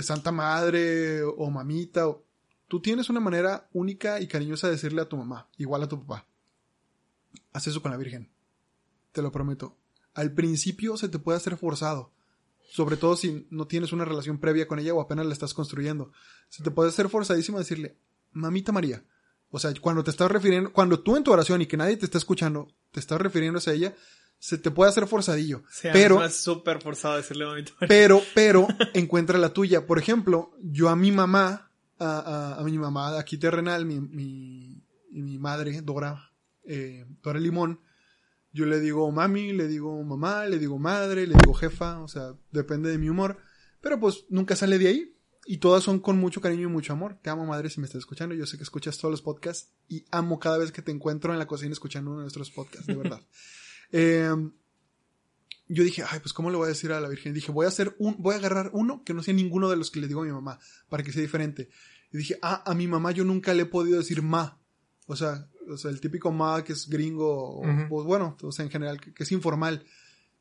santa 0.00 0.32
madre 0.32 1.22
o 1.22 1.50
mamita. 1.50 2.08
O... 2.08 2.24
Tú 2.68 2.80
tienes 2.80 3.10
una 3.10 3.20
manera 3.20 3.68
única 3.72 4.20
y 4.20 4.28
cariñosa 4.28 4.68
de 4.68 4.74
decirle 4.74 5.02
a 5.02 5.08
tu 5.08 5.16
mamá, 5.16 5.48
igual 5.58 5.82
a 5.82 5.88
tu 5.88 6.00
papá. 6.00 6.26
Haz 7.52 7.66
eso 7.66 7.82
con 7.82 7.90
la 7.90 7.98
Virgen. 7.98 8.30
Te 9.12 9.20
lo 9.20 9.30
prometo. 9.30 9.76
Al 10.14 10.32
principio 10.32 10.96
se 10.96 11.08
te 11.08 11.18
puede 11.18 11.36
hacer 11.36 11.56
forzado. 11.56 12.12
Sobre 12.70 12.96
todo 12.96 13.16
si 13.16 13.46
no 13.50 13.66
tienes 13.66 13.92
una 13.92 14.06
relación 14.06 14.38
previa 14.38 14.66
con 14.66 14.78
ella 14.78 14.94
o 14.94 15.00
apenas 15.00 15.26
la 15.26 15.34
estás 15.34 15.52
construyendo. 15.52 16.12
Se 16.48 16.62
te 16.62 16.70
puede 16.70 16.88
hacer 16.88 17.10
forzadísimo 17.10 17.58
decirle, 17.58 17.98
mamita 18.32 18.72
María. 18.72 19.04
O 19.50 19.58
sea, 19.58 19.72
cuando 19.78 20.02
te 20.02 20.10
estás 20.10 20.30
refiriendo, 20.30 20.72
cuando 20.72 21.00
tú 21.00 21.16
en 21.16 21.24
tu 21.24 21.30
oración 21.30 21.60
y 21.60 21.66
que 21.66 21.76
nadie 21.76 21.98
te 21.98 22.06
está 22.06 22.16
escuchando, 22.16 22.68
te 22.90 23.00
estás 23.00 23.20
refiriendo 23.20 23.60
a 23.64 23.70
ella, 23.70 23.94
se 24.42 24.58
te 24.58 24.72
puede 24.72 24.90
hacer 24.90 25.06
forzadillo. 25.06 25.62
pero 25.92 26.24
es 26.24 26.34
súper 26.34 26.82
forzado 26.82 27.16
decirle. 27.16 27.46
Pero, 27.86 28.20
pero, 28.34 28.66
encuentra 28.92 29.38
la 29.38 29.52
tuya. 29.52 29.86
Por 29.86 30.00
ejemplo, 30.00 30.50
yo 30.60 30.88
a 30.88 30.96
mi 30.96 31.12
mamá, 31.12 31.70
a, 32.00 32.56
a, 32.58 32.64
mi 32.64 32.76
mamá 32.76 33.16
aquí 33.20 33.38
terrenal, 33.38 33.86
mi, 33.86 34.00
mi, 34.00 34.82
mi 35.12 35.38
madre, 35.38 35.80
Dora, 35.82 36.32
eh, 36.64 37.06
Dora 37.22 37.38
Limón, 37.38 37.78
yo 38.52 38.66
le 38.66 38.80
digo 38.80 39.12
mami, 39.12 39.52
le 39.52 39.68
digo 39.68 40.02
mamá, 40.02 40.44
le 40.46 40.58
digo 40.58 40.76
madre, 40.76 41.28
le 41.28 41.34
digo 41.34 41.54
jefa, 41.54 42.00
o 42.00 42.08
sea, 42.08 42.34
depende 42.50 42.90
de 42.90 42.98
mi 42.98 43.08
humor. 43.08 43.38
Pero 43.80 44.00
pues 44.00 44.24
nunca 44.28 44.56
sale 44.56 44.76
de 44.80 44.88
ahí. 44.88 45.16
Y 45.46 45.58
todas 45.58 45.84
son 45.84 46.00
con 46.00 46.18
mucho 46.18 46.40
cariño 46.40 46.68
y 46.68 46.72
mucho 46.72 46.92
amor. 46.92 47.16
Te 47.22 47.30
amo, 47.30 47.46
madre, 47.46 47.70
si 47.70 47.78
me 47.78 47.86
estás 47.86 48.00
escuchando. 48.00 48.34
Yo 48.34 48.46
sé 48.46 48.56
que 48.56 48.64
escuchas 48.64 48.98
todos 48.98 49.12
los 49.12 49.22
podcasts 49.22 49.70
y 49.88 50.04
amo 50.10 50.40
cada 50.40 50.58
vez 50.58 50.72
que 50.72 50.82
te 50.82 50.90
encuentro 50.90 51.32
en 51.32 51.38
la 51.38 51.46
cocina 51.46 51.72
escuchando 51.72 52.10
uno 52.10 52.20
de 52.20 52.24
nuestros 52.24 52.50
podcasts, 52.50 52.88
de 52.88 52.96
verdad. 52.96 53.20
Em, 53.92 54.52
yo 55.68 55.84
dije, 55.84 56.02
ay, 56.06 56.18
pues 56.20 56.32
¿cómo 56.32 56.50
le 56.50 56.56
voy 56.56 56.66
a 56.66 56.70
decir 56.70 56.92
a 56.92 57.00
la 57.00 57.08
Virgen? 57.08 57.32
Dije, 57.32 57.52
voy 57.52 57.66
a 57.66 57.68
hacer 57.68 57.94
un, 57.98 58.16
voy 58.18 58.34
a 58.34 58.38
agarrar 58.38 58.70
uno 58.74 59.04
que 59.04 59.14
no 59.14 59.22
sea 59.22 59.32
ninguno 59.32 59.70
de 59.70 59.76
los 59.76 59.90
que 59.90 60.00
le 60.00 60.08
digo 60.08 60.22
a 60.22 60.24
mi 60.24 60.32
mamá, 60.32 60.58
para 60.88 61.02
que 61.02 61.12
sea 61.12 61.22
diferente. 61.22 61.70
Y 62.12 62.18
dije, 62.18 62.38
ah, 62.42 62.62
a 62.66 62.74
mi 62.74 62.88
mamá 62.88 63.12
yo 63.12 63.24
nunca 63.24 63.54
le 63.54 63.62
he 63.62 63.66
podido 63.66 63.98
decir 63.98 64.22
ma. 64.22 64.60
O 65.06 65.16
sea, 65.16 65.48
o 65.68 65.76
sea 65.76 65.90
el 65.90 66.00
típico 66.00 66.32
ma 66.32 66.62
que 66.64 66.72
es 66.72 66.88
gringo, 66.88 67.58
o, 67.58 67.62
pues 67.88 68.06
bueno, 68.06 68.36
o 68.42 68.52
sea, 68.52 68.64
en 68.64 68.70
general, 68.70 69.00
que, 69.00 69.22
es 69.22 69.32
informal. 69.32 69.84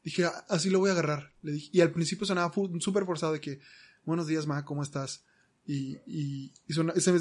Dije, 0.04 0.26
ah, 0.26 0.46
así 0.50 0.70
lo 0.70 0.80
voy 0.80 0.90
a 0.90 0.94
agarrar. 0.94 1.34
Le 1.42 1.54
dije, 1.54 1.70
y 1.74 1.82
al 1.82 1.92
principio 1.92 2.26
sonaba 2.26 2.52
súper 2.80 3.06
forzado 3.06 3.34
de 3.34 3.42
que, 3.42 3.60
buenos 4.06 4.28
días, 4.28 4.48
ma, 4.48 4.66
¿cómo 4.66 4.84
estás? 4.84 5.26
Y, 5.66 5.98
y, 6.08 6.54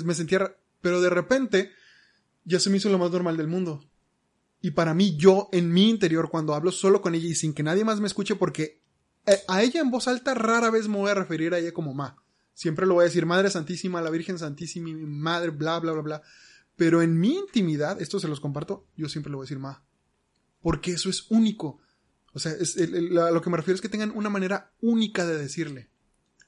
me 0.05 0.15
sentía, 0.15 0.57
pero 0.81 1.01
de 1.01 1.11
repente, 1.11 1.71
ya 2.45 2.59
se 2.59 2.71
me 2.71 2.79
hizo 2.79 2.89
lo 2.89 2.99
más 2.99 3.11
normal 3.11 3.37
del 3.37 3.49
mundo. 3.49 3.90
Y 4.61 4.73
para 4.73 4.95
mí, 4.95 5.17
yo 5.17 5.49
en 5.53 5.73
mi 5.73 5.89
interior, 5.89 6.29
cuando 6.31 6.55
hablo 6.55 6.71
solo 6.71 7.01
con 7.01 7.15
ella 7.15 7.29
y 7.29 7.35
sin 7.35 7.55
que 7.55 7.63
nadie 7.63 7.85
más 7.85 8.01
me 8.01 8.07
escuche, 8.07 8.37
porque 8.37 8.83
eh, 9.27 9.39
a 9.49 9.63
ella 9.63 9.81
en 9.81 9.91
voz 9.91 10.09
alta 10.09 10.35
rara 10.35 10.71
vez 10.71 10.89
me 10.89 10.97
voy 10.97 11.11
a 11.11 11.15
referir 11.15 11.55
a 11.55 11.59
ella 11.59 11.73
como 11.73 11.95
ma. 11.95 12.17
Siempre 12.53 12.87
lo 12.87 12.95
voy 12.95 13.03
a 13.03 13.05
decir 13.07 13.25
Madre 13.25 13.49
Santísima, 13.49 14.03
la 14.03 14.11
Virgen 14.11 14.39
Santísima, 14.39 14.89
mi 14.93 15.07
madre, 15.07 15.51
bla, 15.51 15.79
bla, 15.79 15.93
bla, 15.93 16.03
bla. 16.03 16.23
Pero 16.77 17.01
en 17.01 17.19
mi 17.19 17.37
intimidad, 17.37 18.01
esto 18.03 18.21
se 18.21 18.29
los 18.29 18.41
comparto, 18.41 18.87
yo 18.97 19.09
siempre 19.09 19.31
le 19.31 19.37
voy 19.37 19.45
a 19.45 19.47
decir 19.47 19.59
ma. 19.59 19.83
Porque 20.61 20.93
eso 20.93 21.09
es 21.09 21.31
único. 21.31 21.81
O 22.33 22.39
sea, 22.39 22.53
es, 22.53 22.77
lo 22.77 23.41
que 23.41 23.51
me 23.51 23.57
refiero 23.57 23.75
es 23.77 23.81
que 23.81 23.89
tengan 23.89 24.13
una 24.15 24.29
manera 24.29 24.73
única 24.81 25.27
de 25.27 25.39
decirle. 25.39 25.89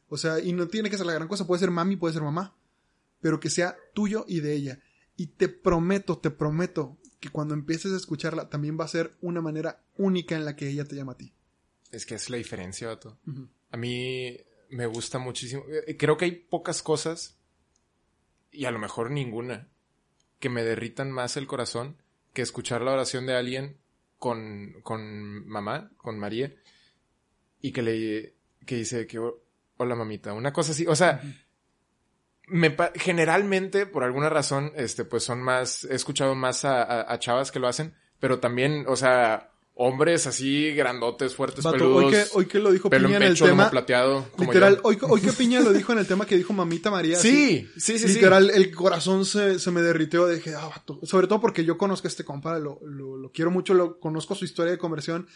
O 0.08 0.18
sea, 0.18 0.38
y 0.40 0.52
no 0.52 0.68
tiene 0.68 0.90
que 0.90 0.98
ser 0.98 1.06
la 1.06 1.14
gran 1.14 1.28
cosa, 1.28 1.46
puede 1.46 1.60
ser 1.60 1.70
mami, 1.70 1.96
puede 1.96 2.14
ser 2.14 2.22
mamá. 2.22 2.56
Pero 3.20 3.40
que 3.40 3.50
sea 3.50 3.76
tuyo 3.94 4.24
y 4.28 4.40
de 4.40 4.54
ella. 4.54 4.80
Y 5.16 5.28
te 5.28 5.48
prometo, 5.48 6.18
te 6.18 6.30
prometo, 6.30 6.98
que 7.22 7.30
cuando 7.30 7.54
empieces 7.54 7.92
a 7.92 7.96
escucharla 7.96 8.48
también 8.48 8.76
va 8.78 8.84
a 8.84 8.88
ser 8.88 9.14
una 9.20 9.40
manera 9.40 9.80
única 9.96 10.34
en 10.34 10.44
la 10.44 10.56
que 10.56 10.68
ella 10.68 10.84
te 10.84 10.96
llama 10.96 11.12
a 11.12 11.16
ti. 11.16 11.32
Es 11.92 12.04
que 12.04 12.16
es 12.16 12.28
la 12.28 12.36
diferencia, 12.36 12.88
Vato. 12.88 13.16
A 13.70 13.76
mí 13.76 14.36
me 14.70 14.86
gusta 14.86 15.20
muchísimo. 15.20 15.62
Eh, 15.86 15.96
creo 15.96 16.16
que 16.16 16.24
hay 16.24 16.32
pocas 16.32 16.82
cosas, 16.82 17.38
y 18.50 18.64
a 18.64 18.72
lo 18.72 18.80
mejor 18.80 19.12
ninguna, 19.12 19.68
que 20.40 20.48
me 20.48 20.64
derritan 20.64 21.12
más 21.12 21.36
el 21.36 21.46
corazón 21.46 21.96
que 22.32 22.42
escuchar 22.42 22.82
la 22.82 22.92
oración 22.92 23.24
de 23.26 23.36
alguien 23.36 23.76
con, 24.18 24.80
con 24.82 25.46
mamá, 25.46 25.92
con 25.98 26.18
María, 26.18 26.52
y 27.60 27.70
que 27.70 27.82
le 27.82 28.34
que 28.66 28.74
dice 28.74 29.06
que 29.06 29.20
hola 29.76 29.94
mamita, 29.94 30.32
una 30.32 30.52
cosa 30.52 30.72
así. 30.72 30.88
O 30.88 30.96
sea, 30.96 31.22
me 32.52 32.70
pa- 32.70 32.92
generalmente, 32.94 33.86
por 33.86 34.04
alguna 34.04 34.28
razón, 34.28 34.72
este, 34.76 35.04
pues 35.04 35.24
son 35.24 35.42
más, 35.42 35.84
he 35.84 35.94
escuchado 35.94 36.34
más 36.34 36.64
a, 36.64 36.82
a- 36.82 37.12
a 37.12 37.18
chavas 37.18 37.50
que 37.50 37.58
lo 37.58 37.66
hacen, 37.68 37.94
pero 38.20 38.38
también, 38.38 38.84
o 38.86 38.94
sea, 38.96 39.48
hombres 39.74 40.26
así 40.26 40.72
grandotes, 40.74 41.34
fuertes, 41.34 41.64
Vato, 41.64 41.78
peludos, 41.78 42.04
hoy, 42.04 42.10
que, 42.12 42.24
hoy 42.34 42.46
que 42.46 42.58
lo 42.58 42.70
dijo 42.70 42.90
pelo 42.90 43.08
Piña 43.08 43.16
en 43.16 43.22
el 43.22 43.28
pecho, 43.30 43.46
lomo 43.46 43.62
tema. 43.62 43.70
plateado, 43.70 44.28
como 44.36 44.52
Literal, 44.52 44.80
hoy, 44.82 44.98
hoy 45.00 45.20
que 45.22 45.32
Piña 45.32 45.60
lo 45.60 45.72
dijo 45.72 45.92
en 45.92 45.98
el 45.98 46.06
tema 46.06 46.26
que 46.26 46.36
dijo 46.36 46.52
mamita 46.52 46.90
María. 46.90 47.16
así, 47.16 47.30
Sí, 47.74 47.80
sí, 47.80 47.98
sí, 47.98 48.08
sí. 48.08 48.14
Literal, 48.16 48.50
el 48.50 48.70
corazón 48.70 49.24
se, 49.24 49.58
se 49.58 49.70
me 49.70 49.80
derritió. 49.80 50.28
Dije, 50.28 50.54
ah, 50.54 50.68
vato. 50.68 51.00
Sobre 51.04 51.26
todo 51.26 51.40
porque 51.40 51.64
yo 51.64 51.78
conozco 51.78 52.06
a 52.06 52.10
este 52.10 52.22
compa, 52.22 52.58
lo, 52.58 52.78
lo, 52.84 53.16
lo 53.16 53.32
quiero 53.32 53.50
mucho, 53.50 53.72
lo 53.72 53.98
conozco 53.98 54.34
su 54.34 54.44
historia 54.44 54.72
de 54.72 54.78
conversión. 54.78 55.26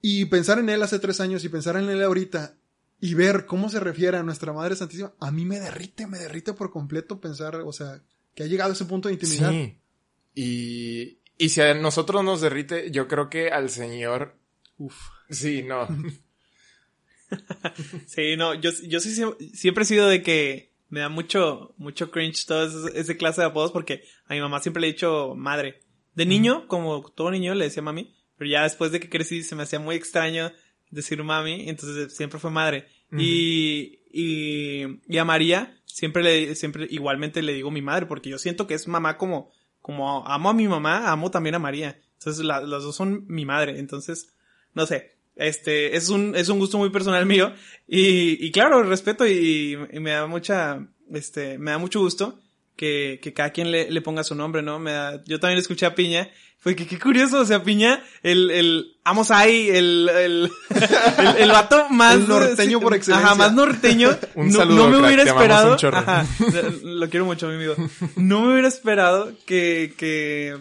Y 0.00 0.24
pensar 0.24 0.58
en 0.58 0.68
él 0.70 0.82
hace 0.82 0.98
tres 0.98 1.20
años 1.20 1.44
y 1.44 1.48
pensar 1.50 1.76
en 1.76 1.88
él 1.90 2.02
ahorita 2.02 2.54
y 3.00 3.14
ver 3.14 3.46
cómo 3.46 3.68
se 3.68 3.80
refiere 3.80 4.16
a 4.16 4.22
nuestra 4.22 4.52
Madre 4.52 4.74
Santísima, 4.76 5.12
a 5.20 5.30
mí 5.30 5.44
me 5.44 5.60
derrite, 5.60 6.06
me 6.06 6.18
derrite 6.18 6.52
por 6.52 6.70
completo 6.70 7.20
pensar, 7.20 7.56
o 7.56 7.72
sea, 7.72 8.02
que 8.34 8.42
ha 8.42 8.46
llegado 8.46 8.70
a 8.70 8.74
ese 8.74 8.84
punto 8.86 9.08
de 9.08 9.14
intimidad. 9.14 9.50
Sí. 9.52 9.78
Y, 10.34 11.18
y 11.38 11.48
si 11.50 11.60
a 11.60 11.74
nosotros 11.74 12.24
nos 12.24 12.40
derrite, 12.40 12.90
yo 12.90 13.06
creo 13.08 13.28
que 13.30 13.50
al 13.50 13.70
Señor, 13.70 14.36
Uf. 14.78 14.96
sí, 15.30 15.62
no. 15.62 15.86
Sí, 18.06 18.36
no, 18.36 18.54
yo, 18.54 18.70
yo 18.86 19.00
sí 19.00 19.10
siem- 19.14 19.36
siempre 19.52 19.82
he 19.82 19.86
sido 19.86 20.08
de 20.08 20.22
que 20.22 20.72
me 20.88 21.00
da 21.00 21.08
mucho, 21.10 21.74
mucho 21.76 22.10
cringe 22.10 22.46
todo 22.46 22.64
ese, 22.88 22.98
ese 22.98 23.16
clase 23.18 23.42
de 23.42 23.48
apodos 23.48 23.70
porque 23.70 24.04
a 24.26 24.32
mi 24.34 24.40
mamá 24.40 24.60
siempre 24.60 24.80
le 24.80 24.88
he 24.88 24.92
dicho 24.92 25.34
madre. 25.36 25.82
De 26.14 26.24
niño, 26.24 26.66
como 26.66 27.02
todo 27.10 27.30
niño, 27.30 27.54
le 27.54 27.66
decía 27.66 27.82
mami, 27.82 28.14
pero 28.38 28.50
ya 28.50 28.62
después 28.62 28.90
de 28.92 28.98
que 29.00 29.10
crecí 29.10 29.42
se 29.42 29.54
me 29.54 29.64
hacía 29.64 29.78
muy 29.78 29.94
extraño 29.96 30.50
decir 30.90 31.22
mami, 31.22 31.68
entonces 31.68 32.14
siempre 32.14 32.38
fue 32.38 32.50
madre. 32.50 32.86
y, 33.18 33.98
y, 34.12 35.00
y 35.08 35.18
a 35.18 35.24
María 35.24 35.74
siempre 35.86 36.22
le, 36.22 36.54
siempre 36.54 36.86
igualmente 36.90 37.42
le 37.42 37.54
digo 37.54 37.70
mi 37.70 37.82
madre 37.82 38.06
porque 38.06 38.30
yo 38.30 38.38
siento 38.38 38.66
que 38.66 38.74
es 38.74 38.86
mamá 38.88 39.16
como, 39.16 39.50
como 39.80 40.26
amo 40.26 40.50
a 40.50 40.54
mi 40.54 40.68
mamá, 40.68 41.10
amo 41.10 41.30
también 41.30 41.54
a 41.54 41.58
María. 41.58 41.98
Entonces 42.18 42.44
la- 42.44 42.60
las 42.60 42.82
dos 42.82 42.96
son 42.96 43.24
mi 43.28 43.44
madre, 43.44 43.78
entonces, 43.78 44.34
no 44.74 44.86
sé. 44.86 45.16
Este, 45.36 45.96
es 45.96 46.08
un, 46.08 46.34
es 46.34 46.48
un 46.48 46.58
gusto 46.58 46.78
muy 46.78 46.90
personal 46.90 47.24
mío. 47.26 47.52
Y, 47.86 48.44
y 48.44 48.50
claro, 48.50 48.82
respeto 48.82 49.24
y, 49.26 49.78
y 49.92 50.00
me 50.00 50.10
da 50.10 50.26
mucha, 50.26 50.86
este, 51.12 51.58
me 51.58 51.70
da 51.70 51.78
mucho 51.78 52.00
gusto 52.00 52.40
que, 52.78 53.18
que 53.20 53.34
cada 53.34 53.50
quien 53.50 53.72
le, 53.72 53.90
le 53.90 54.00
ponga 54.00 54.22
su 54.22 54.36
nombre, 54.36 54.62
¿no? 54.62 54.78
Me 54.78 54.92
da, 54.92 55.22
yo 55.26 55.40
también 55.40 55.58
escuché 55.58 55.84
a 55.84 55.94
Piña. 55.96 56.30
Fue 56.60 56.74
que 56.74 56.86
qué 56.86 56.98
curioso, 56.98 57.40
o 57.40 57.44
sea, 57.44 57.62
Piña, 57.62 58.02
el, 58.22 58.50
el, 58.50 58.96
Amos 59.04 59.30
ahí, 59.32 59.68
el, 59.68 60.08
el, 60.08 60.50
el, 61.18 61.36
el 61.38 61.50
vato 61.50 61.88
más 61.90 62.14
El 62.14 62.28
norteño 62.28 62.80
por 62.80 62.94
excelencia. 62.94 63.26
Ajá, 63.26 63.34
más 63.36 63.52
norteño. 63.52 64.16
Un 64.36 64.48
no, 64.48 64.58
saludo, 64.58 64.76
no 64.76 64.84
me 64.90 64.96
crack, 64.98 65.06
hubiera 65.06 65.22
esperado. 65.24 65.76
un. 65.80 65.94
Ajá, 65.94 66.26
lo 66.84 67.08
quiero 67.10 67.26
mucho, 67.26 67.48
mi 67.48 67.54
amigo. 67.56 67.74
No 68.16 68.42
me 68.42 68.52
hubiera 68.52 68.68
esperado 68.68 69.32
que, 69.44 69.94
que, 69.98 70.56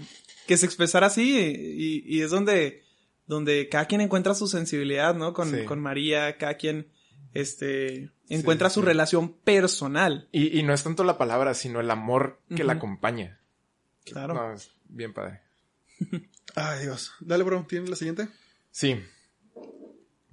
que 0.47 0.57
se 0.57 0.65
expresara 0.65 1.07
así 1.07 1.35
y, 1.37 2.03
y 2.05 2.21
es 2.21 2.31
donde, 2.31 2.83
donde 3.27 3.69
cada 3.69 3.85
quien 3.85 4.01
encuentra 4.01 4.33
su 4.35 4.47
sensibilidad, 4.47 5.13
¿no? 5.15 5.33
Con, 5.33 5.51
Sí. 5.51 5.65
con 5.65 5.79
María, 5.79 6.37
cada 6.37 6.55
quien, 6.55 6.87
este, 7.33 8.11
encuentra 8.29 8.69
su 8.69 8.81
sí. 8.81 8.85
relación 8.85 9.33
personal. 9.33 10.27
Y, 10.31 10.59
y 10.59 10.63
no 10.63 10.73
es 10.73 10.83
tanto 10.83 11.03
la 11.03 11.17
palabra, 11.17 11.53
sino 11.53 11.79
el 11.79 11.91
amor 11.91 12.41
que 12.55 12.63
la 12.63 12.73
acompaña. 12.73 13.39
Claro. 14.05 14.33
No, 14.33 14.53
es 14.53 14.71
bien 14.87 15.13
padre. 15.13 15.41
Ay, 16.55 16.83
Dios. 16.83 17.13
Dale, 17.19 17.43
bro, 17.43 17.65
¿tienes 17.67 17.89
la 17.89 17.95
siguiente? 17.95 18.29
Sí. 18.71 18.99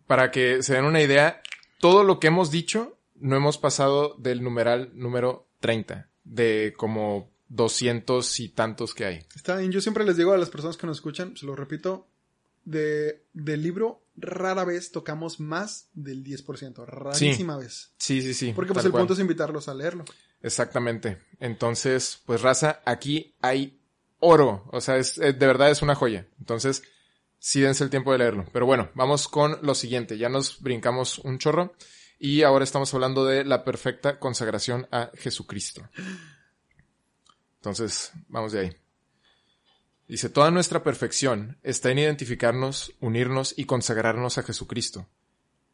Para 0.06 0.30
que 0.30 0.62
se 0.62 0.74
den 0.74 0.84
una 0.84 1.02
idea, 1.02 1.42
todo 1.80 2.04
lo 2.04 2.20
que 2.20 2.28
hemos 2.28 2.50
dicho 2.50 2.98
no 3.14 3.36
hemos 3.36 3.58
pasado 3.58 4.16
del 4.18 4.42
numeral 4.42 4.90
número 4.94 5.48
30, 5.60 6.10
de 6.24 6.74
como 6.76 7.30
200 7.48 8.40
y 8.40 8.48
tantos 8.50 8.94
que 8.94 9.04
hay. 9.04 9.26
Está 9.34 9.56
bien, 9.56 9.72
yo 9.72 9.80
siempre 9.80 10.04
les 10.04 10.16
digo 10.16 10.32
a 10.32 10.38
las 10.38 10.50
personas 10.50 10.76
que 10.76 10.86
nos 10.86 10.98
escuchan, 10.98 11.36
se 11.36 11.46
lo 11.46 11.56
repito, 11.56 12.06
de, 12.64 13.24
del 13.32 13.62
libro 13.62 14.03
rara 14.16 14.64
vez 14.64 14.92
tocamos 14.92 15.40
más 15.40 15.88
del 15.92 16.22
10%, 16.24 16.86
rarísima 16.86 17.56
vez. 17.56 17.92
Sí, 17.98 18.22
sí, 18.22 18.34
sí. 18.34 18.52
Porque 18.52 18.72
pues 18.72 18.84
el 18.84 18.92
cual. 18.92 19.02
punto 19.02 19.14
es 19.14 19.20
invitarlos 19.20 19.68
a 19.68 19.74
leerlo. 19.74 20.04
Exactamente. 20.42 21.18
Entonces, 21.40 22.20
pues 22.26 22.42
raza, 22.42 22.80
aquí 22.84 23.34
hay 23.40 23.80
oro. 24.18 24.68
O 24.72 24.80
sea, 24.80 24.96
es, 24.96 25.18
eh, 25.18 25.32
de 25.32 25.46
verdad 25.46 25.70
es 25.70 25.82
una 25.82 25.94
joya. 25.94 26.28
Entonces, 26.38 26.82
sí 27.38 27.60
dense 27.60 27.84
el 27.84 27.90
tiempo 27.90 28.12
de 28.12 28.18
leerlo. 28.18 28.46
Pero 28.52 28.66
bueno, 28.66 28.90
vamos 28.94 29.28
con 29.28 29.58
lo 29.62 29.74
siguiente. 29.74 30.18
Ya 30.18 30.28
nos 30.28 30.60
brincamos 30.60 31.18
un 31.18 31.38
chorro. 31.38 31.74
Y 32.18 32.42
ahora 32.42 32.64
estamos 32.64 32.92
hablando 32.94 33.24
de 33.24 33.44
la 33.44 33.64
perfecta 33.64 34.18
consagración 34.18 34.86
a 34.90 35.10
Jesucristo. 35.14 35.88
Entonces, 37.56 38.12
vamos 38.28 38.52
de 38.52 38.60
ahí. 38.60 38.83
Dice, 40.06 40.28
toda 40.28 40.50
nuestra 40.50 40.82
perfección 40.82 41.58
está 41.62 41.90
en 41.90 41.98
identificarnos, 41.98 42.94
unirnos 43.00 43.54
y 43.56 43.64
consagrarnos 43.64 44.38
a 44.38 44.42
Jesucristo. 44.42 45.08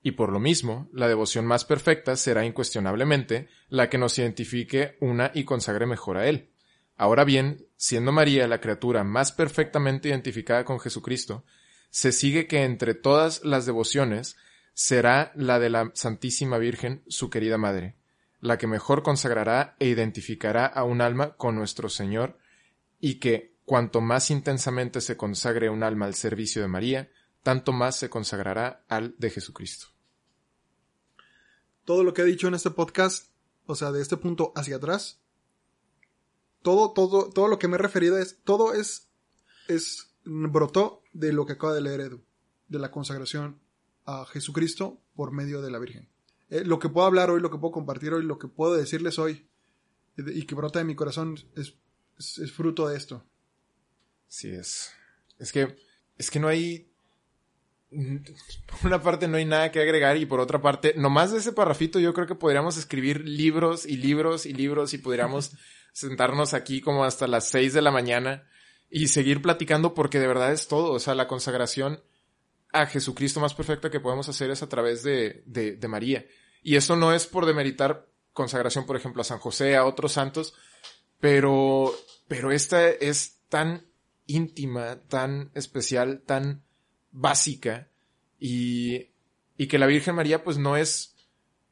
Y 0.03 0.13
por 0.13 0.33
lo 0.33 0.41
mismo, 0.41 0.89
la 0.93 1.09
devoción 1.09 1.47
más 1.47 1.65
perfecta 1.65 2.17
será 2.17 2.45
incuestionablemente 2.47 3.49
la 3.69 3.91
que 3.91 3.99
nos 3.99 4.19
identifique 4.19 4.97
una 5.01 5.31
y 5.35 5.45
consagre 5.45 5.85
mejor 5.87 6.17
a 6.17 6.29
Él. 6.29 6.51
Ahora 6.97 7.25
bien, 7.25 7.67
siendo 7.77 8.13
María 8.13 8.47
la 8.47 8.61
criatura 8.61 9.05
más 9.05 9.33
perfectamente 9.33 10.09
identificada 10.09 10.65
con 10.65 10.81
Jesucristo, 10.81 11.45
se 11.91 12.13
sigue 12.13 12.47
que 12.47 12.63
entre 12.63 12.95
todas 12.95 13.45
las 13.45 13.67
devociones 13.67 14.37
será 14.75 15.33
la 15.35 15.59
de 15.59 15.71
la 15.71 15.91
Santísima 15.95 16.59
Virgen, 16.59 17.03
su 17.09 17.29
querida 17.29 17.59
Madre, 17.59 17.97
la 18.41 18.59
que 18.59 18.67
mejor 18.67 19.03
consagrará 19.03 19.77
e 19.79 19.89
identificará 19.89 20.67
a 20.67 20.85
un 20.85 21.01
alma 21.01 21.37
con 21.37 21.57
nuestro 21.57 21.89
Señor, 21.89 22.39
y 23.01 23.15
que, 23.15 23.57
cuanto 23.71 24.01
más 24.01 24.33
intensamente 24.33 25.01
se 25.01 25.17
consagre 25.17 25.71
un 25.71 25.85
alma 25.85 26.07
al 26.07 26.17
servicio 26.17 26.61
de 26.61 26.67
María, 26.67 27.09
tanto 27.45 27.71
más 27.71 27.95
se 27.95 28.11
consagrará 28.11 28.85
al 28.89 29.15
de 29.17 29.31
Jesucristo. 29.31 29.87
Todo 31.85 32.03
lo 32.03 32.13
que 32.13 32.23
he 32.23 32.25
dicho 32.25 32.49
en 32.49 32.55
este 32.55 32.73
podcast, 32.73 33.31
o 33.67 33.77
sea, 33.77 33.93
de 33.93 34.03
este 34.03 34.17
punto 34.17 34.53
hacia 34.57 34.75
atrás, 34.75 35.21
todo, 36.63 36.91
todo, 36.91 37.31
todo 37.31 37.47
lo 37.47 37.61
que 37.61 37.69
me 37.69 37.77
he 37.77 37.79
referido 37.79 38.19
es, 38.19 38.41
todo 38.43 38.75
es, 38.75 39.09
es, 39.69 40.17
brotó 40.25 41.05
de 41.13 41.33
lo 41.33 41.47
que 41.47 41.53
acaba 41.53 41.73
de 41.73 41.83
leer 41.83 42.01
Edu, 42.01 42.25
de 42.67 42.81
la 42.81 42.91
consagración 42.91 43.61
a 44.05 44.27
Jesucristo 44.27 45.01
por 45.15 45.31
medio 45.31 45.63
de 45.63 45.71
la 45.71 45.79
Virgen. 45.79 46.09
Eh, 46.49 46.65
lo 46.65 46.81
que 46.81 46.89
puedo 46.89 47.07
hablar 47.07 47.31
hoy, 47.31 47.41
lo 47.41 47.53
que 47.53 47.59
puedo 47.59 47.71
compartir 47.71 48.15
hoy, 48.15 48.25
lo 48.25 48.37
que 48.37 48.49
puedo 48.49 48.75
decirles 48.75 49.21
hoy, 49.21 49.47
eh, 50.17 50.25
y 50.35 50.43
que 50.43 50.57
brota 50.57 50.81
de 50.81 50.87
mi 50.87 50.97
corazón, 50.97 51.39
es, 51.55 51.77
fruto 52.51 52.89
de 52.89 52.97
esto. 52.97 53.25
Sí 54.31 54.49
es. 54.49 54.93
Es 55.39 55.51
que, 55.51 55.77
es 56.17 56.31
que 56.31 56.39
no 56.39 56.47
hay, 56.47 56.89
por 57.91 58.87
una 58.87 59.03
parte 59.03 59.27
no 59.27 59.37
hay 59.37 59.45
nada 59.45 59.73
que 59.73 59.81
agregar 59.81 60.17
y 60.17 60.25
por 60.25 60.39
otra 60.39 60.63
parte, 60.63 60.95
nomás 60.97 61.33
de 61.33 61.39
ese 61.39 61.53
parrafito 61.53 61.99
yo 61.99 62.15
creo 62.15 62.29
que 62.29 62.37
podríamos 62.37 62.77
escribir 62.77 63.27
libros 63.29 63.85
y 63.85 63.97
libros 63.97 64.47
y 64.47 64.53
libros 64.53 64.95
y 64.95 64.99
podríamos 64.99 65.51
sentarnos 65.93 66.55
aquí 66.55 66.81
como 66.81 67.05
hasta 67.05 67.27
las 67.27 67.49
seis 67.49 67.75
de 67.75 67.83
la 67.83 67.91
mañana 67.91 68.49
y 68.89 69.09
seguir 69.09 69.43
platicando 69.43 69.95
porque 69.95 70.21
de 70.21 70.29
verdad 70.29 70.53
es 70.53 70.69
todo. 70.69 70.93
O 70.93 71.01
sea, 71.01 71.17
la 71.17 71.27
consagración 71.27 72.01
a 72.73 72.87
Jesucristo 72.87 73.41
más 73.41 73.55
perfecta 73.55 73.91
que 73.91 73.99
podemos 73.99 74.29
hacer 74.29 74.53
es 74.53 74.63
a 74.63 74.69
través 74.69 75.03
de, 75.03 75.43
de, 75.47 75.75
de 75.77 75.89
María. 75.89 76.25
Y 76.63 76.77
eso 76.77 76.95
no 76.95 77.13
es 77.13 77.27
por 77.27 77.47
demeritar 77.47 78.07
consagración, 78.33 78.87
por 78.87 78.97
ejemplo, 78.97 79.23
a 79.23 79.25
San 79.25 79.41
José, 79.41 79.75
a 79.75 79.85
otros 79.85 80.13
santos, 80.13 80.55
pero, 81.19 81.93
pero 82.29 82.53
esta 82.53 82.89
es 82.89 83.41
tan 83.49 83.90
íntima, 84.35 85.01
tan 85.09 85.51
especial, 85.55 86.23
tan 86.25 86.63
básica 87.13 87.89
y, 88.39 89.09
y 89.57 89.67
que 89.67 89.79
la 89.79 89.87
Virgen 89.87 90.15
María 90.15 90.43
pues 90.45 90.59
no 90.59 90.77
es, 90.77 91.17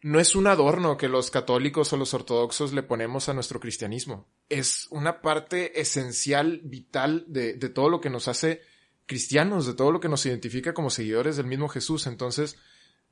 no 0.02 0.20
es 0.20 0.34
un 0.34 0.46
adorno 0.46 0.96
que 0.96 1.08
los 1.08 1.30
católicos 1.30 1.92
o 1.92 1.96
los 1.96 2.14
ortodoxos 2.14 2.72
le 2.72 2.82
ponemos 2.82 3.28
a 3.28 3.34
nuestro 3.34 3.60
cristianismo. 3.60 4.26
Es 4.48 4.86
una 4.90 5.20
parte 5.20 5.80
esencial, 5.80 6.60
vital 6.64 7.24
de, 7.28 7.54
de 7.54 7.68
todo 7.68 7.88
lo 7.88 8.00
que 8.00 8.10
nos 8.10 8.28
hace 8.28 8.62
cristianos, 9.06 9.66
de 9.66 9.74
todo 9.74 9.90
lo 9.90 10.00
que 10.00 10.08
nos 10.08 10.24
identifica 10.26 10.74
como 10.74 10.90
seguidores 10.90 11.36
del 11.36 11.46
mismo 11.46 11.68
Jesús. 11.68 12.06
Entonces, 12.06 12.56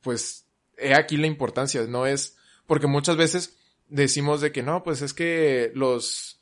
pues, 0.03 0.47
he 0.77 0.95
aquí 0.95 1.17
la 1.17 1.27
importancia. 1.27 1.85
No 1.87 2.07
es, 2.07 2.37
porque 2.67 2.87
muchas 2.87 3.17
veces 3.17 3.57
decimos 3.89 4.41
de 4.41 4.53
que 4.53 4.63
no, 4.63 4.83
pues 4.83 5.03
es 5.03 5.15
que 5.15 5.73
los, 5.75 6.36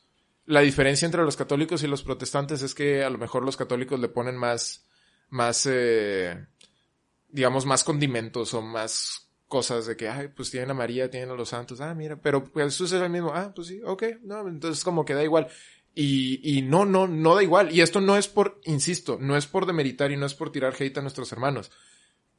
la 0.46 0.60
diferencia 0.60 1.06
entre 1.06 1.22
los 1.22 1.36
católicos 1.36 1.82
y 1.82 1.86
los 1.86 2.02
protestantes 2.02 2.62
es 2.62 2.74
que 2.74 3.02
a 3.02 3.10
lo 3.10 3.18
mejor 3.18 3.44
los 3.44 3.56
católicos 3.56 3.98
le 3.98 4.08
ponen 4.08 4.36
más, 4.36 4.86
más, 5.30 5.66
eh, 5.70 6.46
digamos, 7.28 7.66
más 7.66 7.84
condimentos 7.84 8.52
o 8.54 8.62
más 8.62 9.28
cosas 9.48 9.86
de 9.86 9.96
que, 9.96 10.08
ay, 10.08 10.28
pues 10.28 10.50
tienen 10.50 10.70
a 10.70 10.74
María, 10.74 11.10
tienen 11.10 11.30
a 11.30 11.34
los 11.34 11.50
santos, 11.50 11.80
ah, 11.80 11.94
mira, 11.94 12.16
pero 12.16 12.44
pues 12.44 12.66
Jesús 12.66 12.92
es 12.92 13.00
el 13.00 13.10
mismo, 13.10 13.32
ah, 13.34 13.52
pues 13.54 13.68
sí, 13.68 13.80
ok, 13.84 14.02
no, 14.22 14.46
entonces 14.48 14.84
como 14.84 15.04
que 15.04 15.14
da 15.14 15.22
igual. 15.22 15.48
Y, 15.94 16.40
y 16.42 16.62
no, 16.62 16.84
no, 16.84 17.06
no 17.06 17.36
da 17.36 17.42
igual. 17.42 17.70
Y 17.70 17.80
esto 17.80 18.00
no 18.00 18.16
es 18.16 18.26
por, 18.26 18.60
insisto, 18.64 19.16
no 19.20 19.36
es 19.36 19.46
por 19.46 19.64
demeritar 19.64 20.10
y 20.10 20.16
no 20.16 20.26
es 20.26 20.34
por 20.34 20.50
tirar 20.50 20.74
hate 20.76 20.98
a 20.98 21.02
nuestros 21.02 21.30
hermanos, 21.30 21.70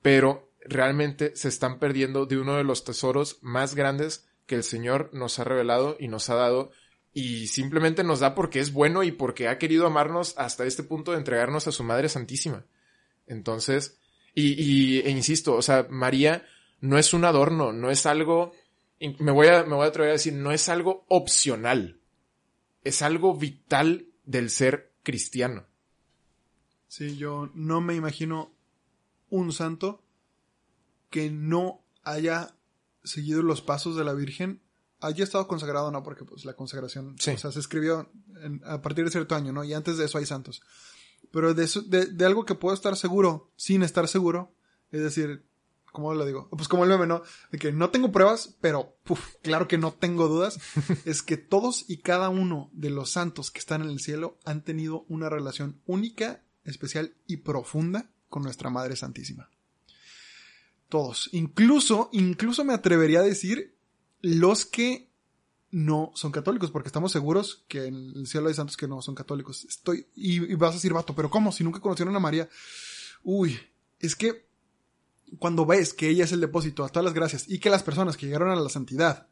pero 0.01 0.51
realmente 0.59 1.35
se 1.35 1.47
están 1.47 1.79
perdiendo 1.79 2.25
de 2.25 2.37
uno 2.37 2.57
de 2.57 2.63
los 2.63 2.83
tesoros 2.83 3.37
más 3.41 3.75
grandes 3.75 4.27
que 4.45 4.55
el 4.55 4.63
Señor 4.63 5.09
nos 5.13 5.39
ha 5.39 5.43
revelado 5.43 5.95
y 5.99 6.07
nos 6.07 6.29
ha 6.29 6.35
dado 6.35 6.71
y 7.17 7.47
simplemente 7.47 8.03
nos 8.03 8.19
da 8.19 8.35
porque 8.35 8.59
es 8.59 8.73
bueno 8.73 9.01
y 9.01 9.13
porque 9.13 9.47
ha 9.47 9.57
querido 9.57 9.87
amarnos 9.87 10.33
hasta 10.37 10.65
este 10.65 10.83
punto 10.83 11.11
de 11.13 11.17
entregarnos 11.17 11.65
a 11.65 11.71
su 11.71 11.81
Madre 11.81 12.09
Santísima. 12.09 12.65
Entonces, 13.25 13.97
y, 14.33 14.99
e 14.99 15.09
insisto, 15.11 15.55
o 15.55 15.61
sea, 15.61 15.87
María 15.89 16.45
no 16.81 16.97
es 16.97 17.13
un 17.13 17.23
adorno, 17.23 17.71
no 17.71 17.89
es 17.89 18.05
algo, 18.05 18.51
me 18.99 19.31
voy 19.31 19.47
a, 19.47 19.63
me 19.63 19.75
voy 19.75 19.85
a 19.85 19.87
atrever 19.87 20.09
a 20.09 20.13
decir, 20.13 20.33
no 20.33 20.51
es 20.51 20.67
algo 20.67 21.05
opcional, 21.07 22.01
es 22.83 23.01
algo 23.01 23.33
vital 23.33 24.07
del 24.25 24.49
ser 24.49 24.91
cristiano. 25.01 25.65
Sí, 26.89 27.15
yo 27.15 27.49
no 27.53 27.79
me 27.79 27.95
imagino 27.95 28.51
un 29.29 29.53
santo 29.53 30.03
que 31.09 31.31
no 31.31 31.81
haya 32.03 32.57
seguido 33.05 33.41
los 33.41 33.61
pasos 33.61 33.95
de 33.95 34.03
la 34.03 34.13
Virgen, 34.13 34.64
haya 35.01 35.23
estado 35.23 35.47
consagrado 35.47 35.87
o 35.87 35.91
no, 35.91 36.03
porque 36.03 36.23
pues 36.25 36.45
la 36.45 36.53
consagración, 36.53 37.15
Sí. 37.19 37.31
o 37.31 37.37
sea, 37.37 37.51
se 37.51 37.59
escribió 37.59 38.09
en- 38.41 38.61
a 38.65 38.81
partir 38.81 39.05
de 39.05 39.11
cierto 39.11 39.35
año, 39.35 39.51
¿no? 39.51 39.63
Y 39.63 39.73
antes 39.73 39.97
de 39.97 40.05
eso 40.05 40.17
hay 40.17 40.25
santos. 40.25 40.61
Pero 41.31 41.53
de, 41.53 41.63
eso- 41.65 41.81
de, 41.81 42.05
de 42.05 42.25
algo 42.25 42.45
que 42.45 42.55
puedo 42.55 42.73
estar 42.73 42.95
seguro, 42.95 43.51
sin 43.55 43.83
estar 43.83 44.07
seguro, 44.07 44.53
es 44.91 45.01
decir, 45.01 45.45
¿cómo 45.91 46.13
lo 46.13 46.25
digo? 46.25 46.47
Pues 46.49 46.67
como 46.67 46.83
el 46.83 46.89
meme, 46.89 47.07
¿no? 47.07 47.21
De 47.51 47.57
que 47.57 47.71
no 47.71 47.89
tengo 47.89 48.11
pruebas, 48.11 48.55
pero 48.61 48.95
puf, 49.03 49.35
claro 49.41 49.67
que 49.67 49.77
no 49.77 49.93
tengo 49.93 50.27
dudas, 50.27 50.59
es 51.05 51.21
que 51.23 51.37
todos 51.37 51.85
y 51.89 51.97
cada 51.97 52.29
uno 52.29 52.69
de 52.73 52.89
los 52.89 53.11
santos 53.11 53.51
que 53.51 53.59
están 53.59 53.81
en 53.81 53.89
el 53.89 53.99
cielo 53.99 54.37
han 54.45 54.63
tenido 54.63 55.05
una 55.09 55.29
relación 55.29 55.81
única, 55.85 56.41
especial 56.63 57.13
y 57.27 57.37
profunda 57.37 58.09
con 58.29 58.43
nuestra 58.43 58.69
Madre 58.69 58.95
Santísima. 58.95 59.49
Todos. 60.89 61.29
Incluso, 61.31 62.09
incluso 62.11 62.63
me 62.63 62.73
atrevería 62.73 63.19
a 63.19 63.23
decir 63.23 63.74
los 64.25 64.65
que 64.65 65.11
no 65.69 66.11
son 66.15 66.31
católicos, 66.31 66.71
porque 66.71 66.87
estamos 66.87 67.11
seguros 67.11 67.63
que 67.67 67.85
en 67.85 68.13
el 68.15 68.25
cielo 68.25 68.47
hay 68.47 68.55
santos 68.55 68.75
que 68.75 68.87
no 68.87 68.99
son 69.03 69.13
católicos. 69.13 69.65
Estoy, 69.65 70.07
y, 70.15 70.51
y 70.51 70.55
vas 70.55 70.71
a 70.71 70.73
decir, 70.75 70.93
vato, 70.93 71.13
pero 71.13 71.29
¿cómo? 71.29 71.51
Si 71.51 71.63
nunca 71.63 71.79
conocieron 71.79 72.15
a 72.15 72.19
María. 72.19 72.49
Uy, 73.23 73.59
es 73.99 74.15
que 74.15 74.47
cuando 75.37 75.67
ves 75.67 75.93
que 75.93 76.09
ella 76.09 76.23
es 76.23 76.31
el 76.31 76.41
depósito 76.41 76.83
a 76.83 76.89
todas 76.89 77.05
las 77.05 77.13
gracias 77.13 77.47
y 77.47 77.59
que 77.59 77.69
las 77.69 77.83
personas 77.83 78.17
que 78.17 78.25
llegaron 78.25 78.49
a 78.49 78.55
la 78.55 78.69
santidad, 78.69 79.27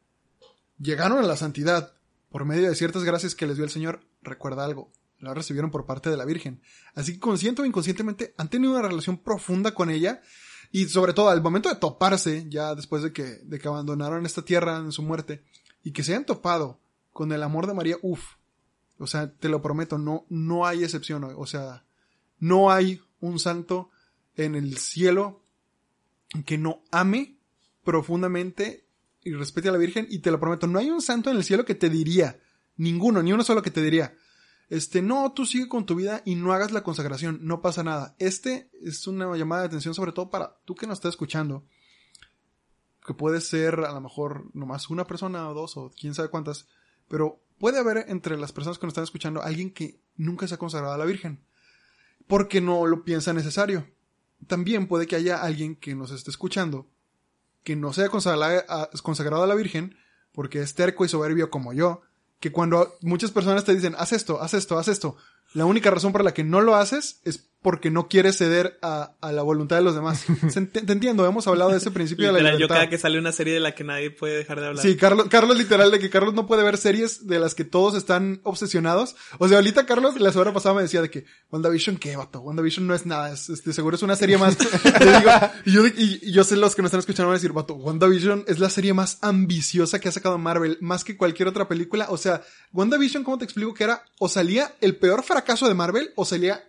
llegaron 0.77 1.17
a 1.17 1.23
la 1.23 1.37
santidad 1.37 1.95
por 2.29 2.45
medio 2.45 2.69
de 2.69 2.75
ciertas 2.75 3.03
gracias 3.03 3.33
que 3.33 3.47
les 3.47 3.55
dio 3.55 3.65
el 3.65 3.71
Señor, 3.71 4.05
recuerda 4.21 4.63
algo, 4.63 4.91
la 5.17 5.33
recibieron 5.33 5.71
por 5.71 5.87
parte 5.87 6.11
de 6.11 6.17
la 6.17 6.25
Virgen. 6.25 6.61
Así 6.93 7.13
que 7.13 7.19
consciente 7.19 7.63
o 7.63 7.65
inconscientemente 7.65 8.35
han 8.37 8.49
tenido 8.49 8.73
una 8.73 8.87
relación 8.87 9.17
profunda 9.17 9.73
con 9.73 9.89
ella 9.89 10.21
y 10.73 10.89
sobre 10.89 11.13
todo 11.13 11.29
al 11.29 11.43
momento 11.43 11.69
de 11.69 11.75
toparse, 11.75 12.47
ya 12.49 12.73
después 12.73 13.03
de 13.03 13.13
que, 13.13 13.23
de 13.43 13.59
que 13.59 13.67
abandonaron 13.67 14.25
esta 14.25 14.41
tierra 14.41 14.77
en 14.77 14.91
su 14.91 15.03
muerte, 15.03 15.43
y 15.83 15.91
que 15.91 16.03
se 16.03 16.13
hayan 16.13 16.25
topado 16.25 16.79
con 17.11 17.31
el 17.31 17.43
amor 17.43 17.67
de 17.67 17.75
María, 17.75 17.97
uff, 18.01 18.37
o 18.97 19.05
sea, 19.05 19.31
te 19.31 19.49
lo 19.49 19.61
prometo, 19.61 19.99
no, 19.99 20.25
no 20.29 20.65
hay 20.65 20.83
excepción, 20.83 21.31
o 21.37 21.45
sea, 21.45 21.85
no 22.39 22.71
hay 22.71 22.99
un 23.19 23.37
santo 23.37 23.91
en 24.35 24.55
el 24.55 24.79
cielo 24.79 25.43
que 26.43 26.57
no 26.57 26.81
ame 26.89 27.37
profundamente 27.83 28.87
y 29.23 29.33
respete 29.33 29.69
a 29.69 29.73
la 29.73 29.77
Virgen, 29.77 30.07
y 30.09 30.19
te 30.19 30.31
lo 30.31 30.39
prometo, 30.39 30.65
no 30.65 30.79
hay 30.79 30.89
un 30.89 31.03
santo 31.03 31.29
en 31.29 31.37
el 31.37 31.43
cielo 31.43 31.65
que 31.65 31.75
te 31.75 31.91
diría, 31.91 32.39
ninguno, 32.77 33.21
ni 33.21 33.31
uno 33.31 33.43
solo 33.43 33.61
que 33.61 33.69
te 33.69 33.83
diría, 33.83 34.15
este, 34.73 35.03
no, 35.03 35.31
tú 35.33 35.45
sigue 35.45 35.67
con 35.67 35.85
tu 35.85 35.93
vida 35.93 36.23
y 36.25 36.33
no 36.33 36.51
hagas 36.51 36.71
la 36.71 36.81
consagración, 36.81 37.37
no 37.43 37.61
pasa 37.61 37.83
nada. 37.83 38.15
Este 38.17 38.71
es 38.81 39.05
una 39.05 39.37
llamada 39.37 39.61
de 39.61 39.67
atención 39.67 39.93
sobre 39.93 40.13
todo 40.13 40.31
para 40.31 40.57
tú 40.65 40.73
que 40.73 40.87
nos 40.87 40.97
estás 40.97 41.11
escuchando, 41.11 41.63
que 43.05 43.13
puede 43.13 43.39
ser 43.39 43.81
a 43.81 43.91
lo 43.91 44.01
mejor 44.01 44.49
nomás 44.55 44.89
una 44.89 45.05
persona 45.05 45.47
o 45.47 45.53
dos 45.53 45.77
o 45.77 45.91
quién 45.95 46.15
sabe 46.15 46.29
cuántas, 46.29 46.65
pero 47.07 47.39
puede 47.59 47.77
haber 47.77 48.05
entre 48.07 48.35
las 48.35 48.51
personas 48.51 48.79
que 48.79 48.87
nos 48.87 48.93
están 48.93 49.03
escuchando 49.03 49.43
alguien 49.43 49.71
que 49.71 49.99
nunca 50.15 50.47
se 50.47 50.55
ha 50.55 50.57
consagrado 50.57 50.95
a 50.95 50.97
la 50.97 51.05
Virgen, 51.05 51.45
porque 52.25 52.59
no 52.59 52.87
lo 52.87 53.03
piensa 53.03 53.31
necesario. 53.31 53.87
También 54.47 54.87
puede 54.87 55.05
que 55.05 55.15
haya 55.15 55.43
alguien 55.43 55.75
que 55.75 55.93
nos 55.93 56.09
esté 56.09 56.31
escuchando 56.31 56.87
que 57.63 57.75
no 57.75 57.93
sea 57.93 58.09
consagrado 58.09 58.63
a, 58.67 58.89
consagrado 59.03 59.43
a 59.43 59.47
la 59.47 59.53
Virgen, 59.53 59.97
porque 60.31 60.61
es 60.61 60.73
terco 60.73 61.05
y 61.05 61.09
soberbio 61.09 61.51
como 61.51 61.73
yo, 61.73 62.01
que 62.43 62.51
cuando 62.51 62.97
muchas 62.99 63.31
personas 63.31 63.63
te 63.63 63.73
dicen, 63.73 63.95
haz 63.97 64.11
esto, 64.11 64.41
haz 64.41 64.53
esto, 64.53 64.77
haz 64.77 64.89
esto, 64.89 65.15
la 65.53 65.63
única 65.63 65.89
razón 65.89 66.11
por 66.11 66.25
la 66.25 66.33
que 66.33 66.43
no 66.43 66.59
lo 66.59 66.75
haces 66.75 67.21
es 67.23 67.52
porque 67.63 67.89
no 67.89 68.07
quieres 68.07 68.37
ceder 68.37 68.77
a, 68.83 69.13
a 69.21 69.31
la 69.31 69.41
voluntad 69.41 69.77
de 69.77 69.81
los 69.81 69.95
demás. 69.95 70.23
Te 70.53 70.91
entiendo, 70.93 71.25
hemos 71.25 71.47
hablado 71.47 71.71
de 71.71 71.77
ese 71.77 71.89
principio 71.89 72.27
de 72.27 72.33
la 72.33 72.37
Literal, 72.39 72.53
yo 72.53 72.57
libertad. 72.59 72.75
cada 72.75 72.89
que 72.89 72.97
sale 72.99 73.17
una 73.17 73.31
serie 73.31 73.53
de 73.55 73.59
la 73.61 73.73
que 73.73 73.83
nadie 73.83 74.11
puede 74.11 74.37
dejar 74.37 74.59
de 74.59 74.67
hablar. 74.67 74.83
Sí, 74.85 74.95
Carlos, 74.97 75.27
Carlos 75.29 75.57
literal 75.57 75.89
de 75.89 75.97
que 75.99 76.09
Carlos 76.11 76.33
no 76.35 76.45
puede 76.45 76.61
ver 76.63 76.77
series 76.77 77.25
de 77.25 77.39
las 77.39 77.55
que 77.55 77.63
todos 77.63 77.95
están 77.95 78.41
obsesionados. 78.43 79.15
O 79.39 79.47
sea, 79.47 79.57
ahorita 79.57 79.85
Carlos 79.85 80.19
la 80.19 80.31
semana 80.31 80.53
pasada 80.53 80.75
me 80.75 80.81
decía 80.83 81.01
de 81.01 81.09
que 81.09 81.25
WandaVision, 81.51 81.97
¿qué, 81.97 82.15
vato? 82.15 82.41
WandaVision 82.41 82.85
no 82.85 82.93
es 82.93 83.05
nada, 83.05 83.31
es, 83.33 83.49
este, 83.49 83.73
seguro 83.73 83.95
es 83.95 84.03
una 84.03 84.15
serie 84.15 84.37
más. 84.37 84.57
Le 84.99 85.17
digo, 85.17 85.31
y, 85.65 85.71
yo, 85.71 85.87
y- 85.87 86.19
y 86.21 86.31
yo 86.33 86.43
sé 86.43 86.57
los 86.57 86.75
que 86.75 86.81
nos 86.81 86.89
están 86.89 86.99
escuchando 86.99 87.29
van 87.29 87.35
a 87.35 87.39
decir, 87.39 87.53
vato, 87.53 87.73
WandaVision 87.75 88.43
es 88.47 88.59
la 88.59 88.69
serie 88.69 88.93
más 88.93 89.17
ambiciosa 89.21 89.99
que 89.99 90.09
ha 90.09 90.11
sacado 90.11 90.37
Marvel, 90.37 90.77
más 90.81 91.03
que 91.03 91.15
cualquier 91.17 91.47
otra 91.47 91.67
película. 91.67 92.07
O 92.09 92.17
sea, 92.17 92.41
WandaVision, 92.73 93.23
¿cómo 93.23 93.37
te 93.37 93.45
explico 93.45 93.73
que 93.73 93.83
era? 93.85 94.03
O 94.19 94.27
salía 94.27 94.73
el 94.81 94.95
peor 94.97 95.23
fracaso 95.23 95.67
de 95.67 95.73
Marvel, 95.73 96.11
o 96.15 96.25
salía 96.25 96.63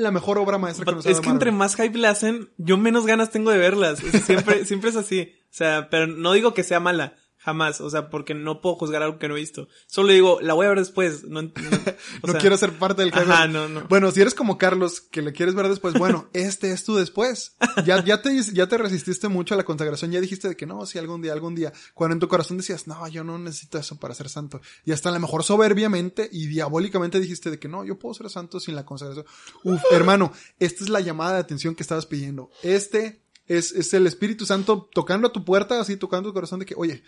la 0.00 0.10
mejor 0.10 0.38
obra 0.38 0.58
maestra 0.58 0.84
que 0.84 0.92
nos 0.92 1.06
es 1.06 1.20
que 1.20 1.30
entre 1.30 1.52
más 1.52 1.76
hype 1.76 1.98
le 1.98 2.08
hacen, 2.08 2.50
yo 2.56 2.76
menos 2.76 3.06
ganas 3.06 3.30
tengo 3.30 3.50
de 3.50 3.58
verlas. 3.58 3.98
Siempre, 3.98 4.64
siempre 4.66 4.90
es 4.90 4.96
así. 4.96 5.32
O 5.44 5.52
sea, 5.52 5.88
pero 5.90 6.06
no 6.06 6.32
digo 6.32 6.54
que 6.54 6.62
sea 6.62 6.80
mala. 6.80 7.14
Jamás. 7.42 7.80
O 7.80 7.88
sea, 7.88 8.10
porque 8.10 8.34
no 8.34 8.60
puedo 8.60 8.76
juzgar 8.76 9.02
algo 9.02 9.18
que 9.18 9.26
no 9.26 9.34
he 9.34 9.40
visto. 9.40 9.66
Solo 9.86 10.12
digo, 10.12 10.40
la 10.42 10.52
voy 10.52 10.66
a 10.66 10.70
ver 10.70 10.78
después. 10.78 11.24
No, 11.24 11.42
no, 11.42 11.48
o 11.48 12.26
no 12.26 12.32
sea, 12.32 12.40
quiero 12.40 12.56
ser 12.58 12.72
parte 12.78 13.02
del 13.02 13.14
Ajá, 13.14 13.48
no, 13.48 13.66
no. 13.66 13.86
Bueno, 13.88 14.10
si 14.10 14.20
eres 14.20 14.34
como 14.34 14.58
Carlos, 14.58 15.00
que 15.00 15.22
le 15.22 15.32
quieres 15.32 15.54
ver 15.54 15.68
después, 15.68 15.94
bueno, 15.94 16.28
este 16.34 16.70
es 16.70 16.84
tu 16.84 16.96
después. 16.96 17.56
Ya, 17.86 18.04
ya 18.04 18.20
te, 18.20 18.42
ya 18.52 18.66
te 18.66 18.76
resististe 18.76 19.28
mucho 19.28 19.54
a 19.54 19.56
la 19.56 19.64
consagración, 19.64 20.10
ya 20.10 20.20
dijiste 20.20 20.48
de 20.48 20.56
que 20.56 20.66
no, 20.66 20.84
si 20.84 20.98
algún 20.98 21.22
día, 21.22 21.32
algún 21.32 21.54
día. 21.54 21.72
Cuando 21.94 22.12
en 22.12 22.20
tu 22.20 22.28
corazón 22.28 22.58
decías, 22.58 22.86
no, 22.86 23.08
yo 23.08 23.24
no 23.24 23.38
necesito 23.38 23.78
eso 23.78 23.98
para 23.98 24.14
ser 24.14 24.28
santo. 24.28 24.60
Y 24.84 24.92
hasta 24.92 25.08
a 25.08 25.12
lo 25.12 25.20
mejor 25.20 25.42
soberbiamente 25.42 26.28
y 26.30 26.46
diabólicamente 26.46 27.20
dijiste 27.20 27.50
de 27.50 27.58
que 27.58 27.68
no, 27.68 27.84
yo 27.86 27.98
puedo 27.98 28.14
ser 28.14 28.28
santo 28.28 28.60
sin 28.60 28.74
la 28.74 28.84
consagración. 28.84 29.24
Uf, 29.64 29.80
hermano, 29.92 30.32
esta 30.58 30.84
es 30.84 30.90
la 30.90 31.00
llamada 31.00 31.34
de 31.34 31.40
atención 31.40 31.74
que 31.74 31.82
estabas 31.82 32.04
pidiendo. 32.04 32.50
Este 32.62 33.22
es, 33.50 33.72
es 33.72 33.92
el 33.94 34.06
Espíritu 34.06 34.46
Santo 34.46 34.88
tocando 34.94 35.26
a 35.26 35.32
tu 35.32 35.44
puerta, 35.44 35.80
así 35.80 35.96
tocando 35.96 36.28
tu 36.28 36.34
corazón 36.34 36.60
de 36.60 36.66
que, 36.66 36.74
oye, 36.76 37.02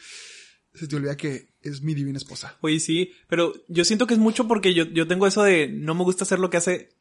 se 0.75 0.89
te 0.89 0.97
olvida 0.97 1.17
que 1.17 1.55
es 1.61 1.83
mi 1.83 1.95
divina 1.95 2.19
esposa. 2.19 2.59
Oye, 2.63 2.81
sí, 2.81 3.13
pero 3.29 3.53
yo 3.69 3.85
siento 3.85 4.09
que 4.09 4.15
es 4.15 4.21
mucho 4.21 4.49
porque 4.49 4.75
yo, 4.75 4.85
yo 4.85 5.07
tengo 5.07 5.29
eso 5.29 5.45
de 5.45 5.69
no 5.69 5.95
me 5.95 6.03
gusta 6.03 6.25
hacer 6.25 6.41
lo 6.41 6.51
que 6.51 6.57
hace 6.57 6.97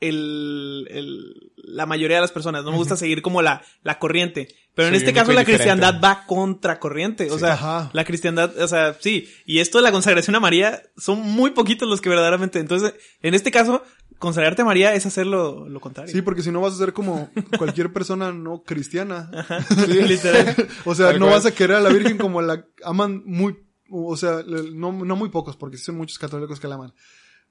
el, 0.00 0.86
el, 0.90 1.52
la 1.56 1.86
mayoría 1.86 2.16
de 2.18 2.20
las 2.22 2.32
personas. 2.32 2.64
No 2.64 2.70
me 2.72 2.76
gusta 2.78 2.96
seguir 2.96 3.22
como 3.22 3.42
la, 3.42 3.62
la 3.82 3.98
corriente. 3.98 4.48
Pero 4.74 4.88
en 4.88 4.94
este 4.94 5.14
caso 5.14 5.32
la 5.32 5.40
diferente. 5.40 5.64
cristiandad 5.64 6.00
va 6.04 6.24
contra 6.26 6.78
corriente. 6.78 7.30
O 7.30 7.34
Sí. 7.34 7.40
sea, 7.40 7.54
Ajá. 7.54 7.90
la 7.94 8.04
cristiandad, 8.04 8.54
o 8.58 8.68
sea, 8.68 8.94
sí. 9.00 9.26
Y 9.46 9.60
esto 9.60 9.78
de 9.78 9.82
la 9.82 9.92
consagración 9.92 10.36
a 10.36 10.40
María 10.40 10.82
son 10.98 11.20
muy 11.20 11.52
poquitos 11.52 11.88
los 11.88 12.00
que 12.02 12.10
verdaderamente. 12.10 12.58
Entonces, 12.58 12.94
en 13.22 13.32
este 13.34 13.50
caso, 13.50 13.82
consagrarte 14.18 14.60
a 14.62 14.66
María 14.66 14.92
es 14.94 15.06
hacer 15.06 15.26
lo, 15.26 15.66
lo 15.68 15.80
contrario. 15.80 16.12
Sí, 16.12 16.20
porque 16.20 16.42
si 16.42 16.50
no 16.50 16.60
vas 16.60 16.74
a 16.74 16.76
ser 16.76 16.92
como 16.92 17.30
cualquier 17.56 17.90
persona 17.92 18.32
no 18.32 18.62
cristiana. 18.64 19.30
Sí, 19.86 20.02
literal. 20.02 20.54
O 20.84 20.94
sea, 20.94 21.06
Tal 21.06 21.20
no 21.20 21.26
cual. 21.26 21.38
vas 21.38 21.46
a 21.46 21.54
querer 21.54 21.76
a 21.76 21.80
la 21.80 21.88
Virgen 21.88 22.18
como 22.18 22.42
la 22.42 22.66
aman 22.84 23.22
muy, 23.24 23.56
o 23.90 24.14
sea, 24.18 24.42
no, 24.46 24.92
no 24.92 25.16
muy 25.16 25.30
pocos, 25.30 25.56
porque 25.56 25.78
sí 25.78 25.84
son 25.84 25.96
muchos 25.96 26.18
católicos 26.18 26.60
que 26.60 26.68
la 26.68 26.74
aman, 26.74 26.92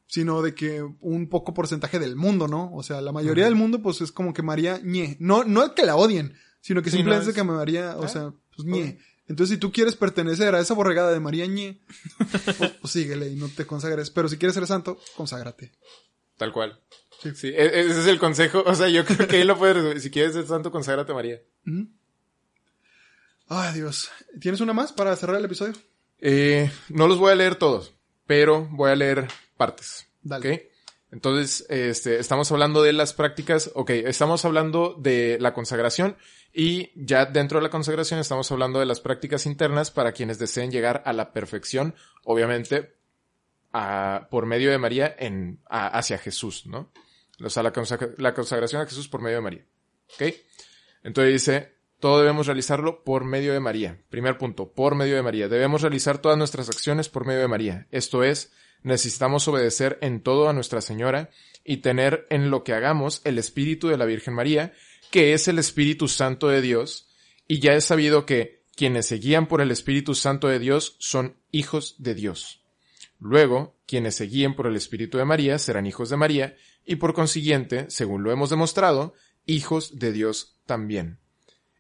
sino 0.08 0.42
de 0.42 0.54
que 0.56 0.82
un 1.02 1.30
poco 1.30 1.54
porcentaje 1.54 2.00
del 2.00 2.16
mundo, 2.16 2.48
¿no? 2.48 2.72
O 2.74 2.84
sea, 2.84 3.02
la 3.02 3.12
mayoría 3.12 3.46
del 3.46 3.56
mundo, 3.56 3.82
pues 3.82 4.02
es 4.02 4.12
como 4.12 4.34
que 4.34 4.42
María 4.44 4.80
ñe. 4.84 5.18
No, 5.20 5.44
no 5.44 5.64
es 5.64 5.72
que 5.72 5.86
la 5.86 5.96
odien, 5.96 6.36
sino 6.62 6.82
que 6.82 6.90
Sí, 6.92 6.98
simplemente 6.98 7.26
no, 7.26 7.30
es- 7.32 7.36
que 7.36 7.44
María, 7.44 7.96
o 7.98 8.04
Ah, 8.04 8.08
sea, 8.08 8.34
pues 8.56 8.68
ñe. 8.68 9.00
Entonces, 9.28 9.56
si 9.56 9.60
tú 9.60 9.72
quieres 9.72 9.96
pertenecer 9.96 10.54
a 10.54 10.60
esa 10.60 10.76
borregada 10.76 11.12
de 11.12 11.20
María 11.20 11.48
ñe, 11.48 11.82
pues, 12.60 12.72
pues 12.82 12.94
síguele 12.94 13.28
y 13.30 13.36
no 13.36 13.50
te 13.50 13.66
consagres. 13.66 14.12
Pero 14.12 14.30
si 14.30 14.38
quieres 14.38 14.54
ser 14.54 14.68
santo, 14.68 15.00
conságrate. 15.18 15.72
Tal 16.38 16.52
cual. 16.54 16.80
Sí. 17.24 17.32
Sí, 17.34 17.48
e- 17.48 17.80
ese 17.80 18.02
es 18.02 18.08
el 18.08 18.20
consejo. 18.20 18.62
O 18.68 18.76
sea, 18.76 18.88
yo 18.90 19.04
creo 19.06 19.28
que 19.28 19.38
ahí 19.38 19.44
lo 19.44 19.58
puedes 19.58 19.76
resumir. 19.78 20.00
Si 20.02 20.12
quieres 20.12 20.34
ser 20.34 20.46
santo, 20.46 20.70
conságrate 20.72 21.12
a 21.12 21.16
María. 21.16 21.42
Ay, 23.48 23.74
Dios. 23.74 24.10
¿Tienes 24.40 24.62
una 24.62 24.74
más 24.74 24.92
para 24.92 25.16
cerrar 25.16 25.38
el 25.38 25.46
episodio? 25.46 25.74
Eh, 26.20 26.72
no 26.90 27.08
los 27.08 27.18
voy 27.18 27.32
a 27.32 27.36
leer 27.36 27.56
todos, 27.56 27.94
pero 28.26 28.68
voy 28.72 28.92
a 28.92 28.96
leer 28.96 29.28
partes. 29.58 30.08
Dale. 30.22 30.54
¿ok? 30.54 30.62
Entonces, 31.12 31.66
este, 31.70 32.20
estamos 32.20 32.52
hablando 32.52 32.82
de 32.84 32.92
las 32.92 33.14
prácticas, 33.14 33.72
ok, 33.74 33.90
estamos 33.92 34.44
hablando 34.44 34.96
de 35.00 35.38
la 35.40 35.54
consagración 35.54 36.18
y 36.52 36.92
ya 36.96 37.26
dentro 37.26 37.60
de 37.60 37.64
la 37.64 37.70
consagración 37.70 38.20
estamos 38.20 38.52
hablando 38.52 38.80
de 38.80 38.86
las 38.86 39.00
prácticas 39.00 39.46
internas 39.46 39.92
para 39.92 40.12
quienes 40.12 40.40
deseen 40.40 40.72
llegar 40.72 41.04
a 41.06 41.14
la 41.14 41.32
perfección, 41.32 41.96
obviamente, 42.24 42.96
a- 43.72 44.28
por 44.32 44.46
medio 44.46 44.72
de 44.72 44.78
María 44.78 45.16
en, 45.18 45.60
a- 45.70 45.88
hacia 45.88 46.18
Jesús, 46.18 46.66
¿no? 46.66 46.92
O 47.44 47.50
sea, 47.50 47.64
la, 47.64 47.72
consagra- 47.74 48.14
la 48.18 48.34
consagración 48.34 48.82
a 48.82 48.86
Jesús 48.86 49.08
por 49.08 49.22
medio 49.22 49.38
de 49.38 49.42
María. 49.42 49.66
¿Ok? 50.16 50.34
Entonces 51.04 51.34
dice, 51.34 51.76
todo 52.00 52.20
debemos 52.20 52.48
realizarlo 52.48 53.04
por 53.04 53.24
medio 53.26 53.54
de 53.54 53.60
María. 53.60 54.02
Primer 54.10 54.38
punto, 54.38 54.72
por 54.72 54.96
medio 54.96 55.16
de 55.16 55.22
María. 55.24 55.48
Debemos 55.48 55.82
realizar 55.82 56.18
todas 56.18 56.38
nuestras 56.38 56.70
acciones 56.70 57.10
por 57.10 57.26
medio 57.26 57.42
de 57.42 57.48
María. 57.48 57.88
Esto 57.92 58.24
es, 58.24 58.52
necesitamos 58.86 59.48
obedecer 59.48 59.98
en 60.02 60.22
todo 60.22 60.48
a 60.48 60.54
Nuestra 60.54 60.80
Señora 60.80 61.32
y 61.64 61.78
tener 61.78 62.28
en 62.30 62.52
lo 62.52 62.64
que 62.64 62.74
hagamos 62.74 63.22
el 63.24 63.40
Espíritu 63.40 63.88
de 63.88 63.98
la 63.98 64.06
Virgen 64.06 64.36
María, 64.36 64.74
que 65.10 65.34
es 65.34 65.48
el 65.48 65.58
Espíritu 65.58 66.08
Santo 66.08 66.48
de 66.48 66.62
Dios, 66.62 67.10
y 67.48 67.60
ya 67.60 67.74
es 67.74 67.84
sabido 67.84 68.28
que 68.28 68.64
quienes 68.76 69.08
se 69.08 69.18
guían 69.18 69.48
por 69.48 69.62
el 69.62 69.72
Espíritu 69.72 70.14
Santo 70.14 70.48
de 70.48 70.60
Dios 70.60 70.98
son 71.00 71.36
hijos 71.52 71.96
de 71.98 72.14
Dios. 72.14 72.62
Luego, 73.20 73.76
quienes 73.88 74.16
se 74.16 74.26
guíen 74.26 74.56
por 74.56 74.68
el 74.68 74.76
Espíritu 74.76 75.18
de 75.18 75.26
María 75.26 75.58
serán 75.58 75.88
hijos 75.88 76.12
de 76.12 76.18
María, 76.18 76.56
y 76.86 76.98
por 76.98 77.14
consiguiente, 77.14 77.90
según 77.90 78.22
lo 78.22 78.32
hemos 78.32 78.52
demostrado, 78.52 79.16
hijos 79.48 79.98
de 79.98 80.12
Dios 80.12 80.60
también. 80.68 81.18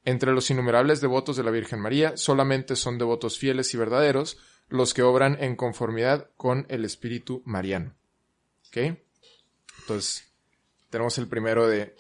Entre 0.05 0.33
los 0.33 0.49
innumerables 0.49 1.01
devotos 1.01 1.37
de 1.37 1.43
la 1.43 1.51
Virgen 1.51 1.79
María, 1.79 2.17
solamente 2.17 2.75
son 2.75 2.97
devotos 2.97 3.37
fieles 3.37 3.71
y 3.75 3.77
verdaderos 3.77 4.39
los 4.69 4.93
que 4.93 5.03
obran 5.03 5.37
en 5.39 5.55
conformidad 5.55 6.29
con 6.37 6.65
el 6.69 6.85
Espíritu 6.85 7.41
Mariano. 7.45 7.95
¿Ok? 8.67 8.97
Entonces, 9.79 10.31
tenemos 10.89 11.17
el 11.17 11.27
primero 11.27 11.67
de 11.67 11.95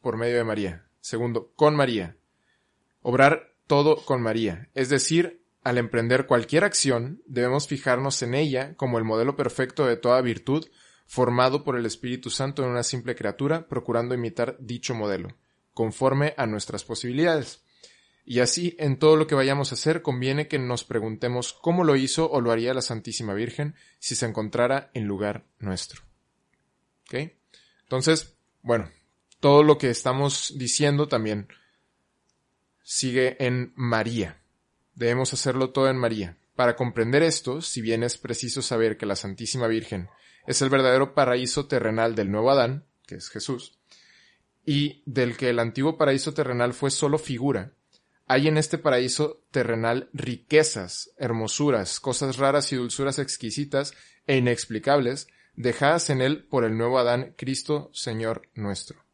por 0.00 0.16
medio 0.16 0.36
de 0.36 0.44
María. 0.44 0.86
Segundo, 1.00 1.52
con 1.56 1.76
María. 1.76 2.16
Obrar 3.02 3.54
todo 3.66 3.96
con 4.04 4.20
María. 4.22 4.68
Es 4.74 4.88
decir, 4.88 5.42
al 5.62 5.78
emprender 5.78 6.26
cualquier 6.26 6.64
acción, 6.64 7.22
debemos 7.26 7.66
fijarnos 7.66 8.22
en 8.22 8.34
ella 8.34 8.74
como 8.76 8.98
el 8.98 9.04
modelo 9.04 9.36
perfecto 9.36 9.86
de 9.86 9.96
toda 9.96 10.20
virtud, 10.22 10.66
formado 11.06 11.64
por 11.64 11.76
el 11.76 11.86
Espíritu 11.86 12.30
Santo 12.30 12.62
en 12.62 12.70
una 12.70 12.82
simple 12.82 13.14
criatura, 13.14 13.68
procurando 13.68 14.14
imitar 14.14 14.56
dicho 14.58 14.94
modelo, 14.94 15.36
conforme 15.74 16.34
a 16.36 16.46
nuestras 16.46 16.84
posibilidades. 16.84 17.62
Y 18.30 18.38
así, 18.38 18.76
en 18.78 18.96
todo 18.96 19.16
lo 19.16 19.26
que 19.26 19.34
vayamos 19.34 19.72
a 19.72 19.74
hacer, 19.74 20.02
conviene 20.02 20.46
que 20.46 20.60
nos 20.60 20.84
preguntemos 20.84 21.52
cómo 21.52 21.82
lo 21.82 21.96
hizo 21.96 22.30
o 22.30 22.40
lo 22.40 22.52
haría 22.52 22.72
la 22.72 22.80
Santísima 22.80 23.34
Virgen 23.34 23.74
si 23.98 24.14
se 24.14 24.24
encontrara 24.24 24.92
en 24.94 25.06
lugar 25.06 25.46
nuestro. 25.58 26.02
¿Ok? 27.08 27.32
Entonces, 27.82 28.36
bueno, 28.62 28.88
todo 29.40 29.64
lo 29.64 29.78
que 29.78 29.90
estamos 29.90 30.54
diciendo 30.56 31.08
también 31.08 31.48
sigue 32.84 33.36
en 33.44 33.72
María. 33.74 34.40
Debemos 34.94 35.32
hacerlo 35.32 35.70
todo 35.70 35.90
en 35.90 35.96
María. 35.96 36.38
Para 36.54 36.76
comprender 36.76 37.24
esto, 37.24 37.60
si 37.60 37.80
bien 37.80 38.04
es 38.04 38.16
preciso 38.16 38.62
saber 38.62 38.96
que 38.96 39.06
la 39.06 39.16
Santísima 39.16 39.66
Virgen 39.66 40.08
es 40.46 40.62
el 40.62 40.70
verdadero 40.70 41.14
paraíso 41.14 41.66
terrenal 41.66 42.14
del 42.14 42.30
nuevo 42.30 42.52
Adán, 42.52 42.86
que 43.08 43.16
es 43.16 43.28
Jesús, 43.28 43.80
y 44.64 45.02
del 45.04 45.36
que 45.36 45.48
el 45.50 45.58
antiguo 45.58 45.98
paraíso 45.98 46.32
terrenal 46.32 46.74
fue 46.74 46.92
solo 46.92 47.18
figura, 47.18 47.74
hay 48.30 48.46
en 48.46 48.58
este 48.58 48.78
paraíso 48.78 49.42
terrenal 49.50 50.08
riquezas, 50.12 51.10
hermosuras, 51.16 51.98
cosas 51.98 52.36
raras 52.36 52.72
y 52.72 52.76
dulzuras 52.76 53.18
exquisitas 53.18 53.92
e 54.24 54.36
inexplicables, 54.36 55.26
dejadas 55.56 56.10
en 56.10 56.22
él 56.22 56.44
por 56.44 56.62
el 56.62 56.78
nuevo 56.78 57.00
Adán, 57.00 57.34
Cristo, 57.36 57.90
Señor 57.92 58.42
nuestro. 58.54 59.04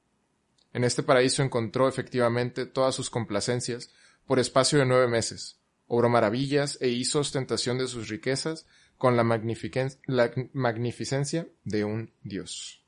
En 0.75 0.85
este 0.85 1.03
paraíso 1.03 1.43
encontró 1.43 1.89
efectivamente 1.89 2.67
todas 2.67 2.95
sus 2.95 3.09
complacencias 3.09 3.91
por 4.27 4.39
espacio 4.39 4.81
de 4.81 4.85
nueve 4.85 5.09
meses, 5.09 5.61
obró 5.87 6.11
maravillas 6.11 6.77
e 6.83 6.89
hizo 6.89 7.21
ostentación 7.21 7.79
de 7.79 7.89
sus 7.89 8.11
riquezas 8.11 8.67
con 8.99 9.17
la, 9.17 9.23
la 10.05 10.33
magnificencia 10.53 11.49
de 11.65 11.85
un 11.87 12.13
Dios. 12.23 12.85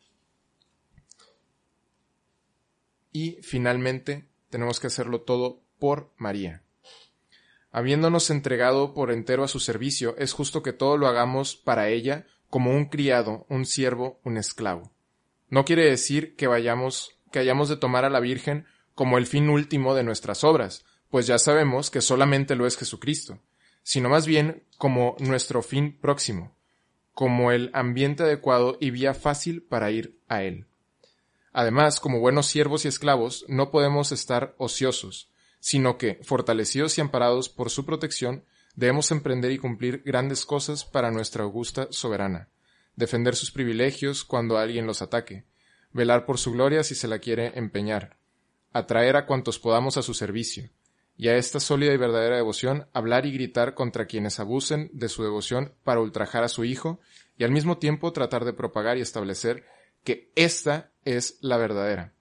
Y 3.13 3.39
finalmente 3.41 4.29
tenemos 4.51 4.79
que 4.79 4.89
hacerlo 4.89 5.23
todo 5.23 5.63
por 5.79 6.11
María. 6.17 6.63
Habiéndonos 7.71 8.31
entregado 8.31 8.95
por 8.95 9.11
entero 9.11 9.45
a 9.45 9.49
su 9.49 9.61
servicio, 9.61 10.17
es 10.19 10.33
justo 10.33 10.63
que 10.63 10.73
todo 10.73 10.97
lo 10.97 11.07
hagamos 11.07 11.57
para 11.57 11.89
ella 11.89 12.27
como 12.49 12.71
un 12.71 12.87
criado, 12.87 13.47
un 13.49 13.67
siervo, 13.67 14.21
un 14.25 14.39
esclavo. 14.39 14.91
No 15.51 15.65
quiere 15.65 15.85
decir 15.85 16.35
que 16.37 16.47
vayamos, 16.47 17.19
que 17.31 17.39
hayamos 17.39 17.69
de 17.69 17.77
tomar 17.77 18.05
a 18.05 18.11
la 18.11 18.21
Virgen 18.21 18.67
como 18.95 19.19
el 19.19 19.27
fin 19.27 19.49
último 19.49 19.95
de 19.95 20.03
nuestras 20.03 20.45
obras, 20.45 20.85
pues 21.11 21.27
ya 21.27 21.39
sabemos 21.39 21.91
que 21.91 22.01
solamente 22.01 22.57
lo 22.57 22.67
es 22.67 22.77
Jesucristo, 22.77 23.39
sino 23.83 24.09
más 24.09 24.27
bien 24.27 24.65
como 24.77 25.17
nuestro 25.21 25.63
fin 25.63 25.97
próximo, 25.99 26.57
como 27.13 27.53
el 27.53 27.71
ambiente 27.75 28.25
adecuado 28.25 28.77
y 28.81 28.91
vía 28.91 29.15
fácil 29.15 29.63
para 29.63 29.91
ir 29.91 30.19
a 30.29 30.43
Él. 30.43 30.67
Además, 31.53 32.01
como 32.01 32.21
buenos 32.21 32.47
siervos 32.47 32.85
y 32.85 32.89
esclavos, 32.89 33.45
no 33.49 33.71
podemos 33.71 34.13
estar 34.13 34.55
ociosos, 34.59 35.31
sino 35.61 35.99
que, 35.99 36.21
fortalecidos 36.23 36.99
y 36.99 37.01
amparados 37.01 37.49
por 37.49 37.71
su 37.71 37.85
protección, 37.85 38.45
debemos 38.75 39.11
emprender 39.11 39.51
y 39.51 39.59
cumplir 39.59 40.03
grandes 40.05 40.47
cosas 40.47 40.85
para 40.85 41.11
nuestra 41.11 41.45
augusta 41.45 41.89
soberana, 41.91 42.49
defender 42.95 43.35
sus 43.35 43.51
privilegios 43.51 44.25
cuando 44.25 44.59
alguien 44.59 44.87
los 44.87 45.03
ataque, 45.03 45.45
velar 45.93 46.27
por 46.27 46.39
su 46.39 46.53
gloria 46.53 46.85
si 46.85 46.95
se 46.95 47.09
la 47.09 47.19
quiere 47.19 47.59
empeñar, 47.59 48.19
atraer 48.73 49.17
a 49.17 49.27
cuantos 49.27 49.59
podamos 49.59 49.97
a 49.97 50.03
su 50.03 50.15
servicio, 50.15 50.71
y 51.17 51.29
a 51.29 51.37
esta 51.37 51.59
sólida 51.59 51.93
y 51.93 51.97
verdadera 51.97 52.37
devoción 52.37 52.87
hablar 52.93 53.27
y 53.27 53.33
gritar 53.33 53.75
contra 53.75 54.07
quienes 54.07 54.39
abusen 54.39 54.89
de 54.93 55.09
su 55.09 55.25
devoción 55.25 55.75
para 55.83 56.01
ultrajar 56.01 56.45
a 56.45 56.49
su 56.49 56.65
Hijo, 56.65 57.01
y 57.37 57.45
al 57.45 57.51
mismo 57.51 57.79
tiempo 57.79 58.13
tratar 58.13 58.45
de 58.45 58.53
propagar 58.53 58.99
y 58.99 59.01
establecer 59.01 59.65
que 60.05 60.31
ésta 60.37 60.93
es 61.05 61.39
la 61.41 61.57
verdadera. 61.57 62.15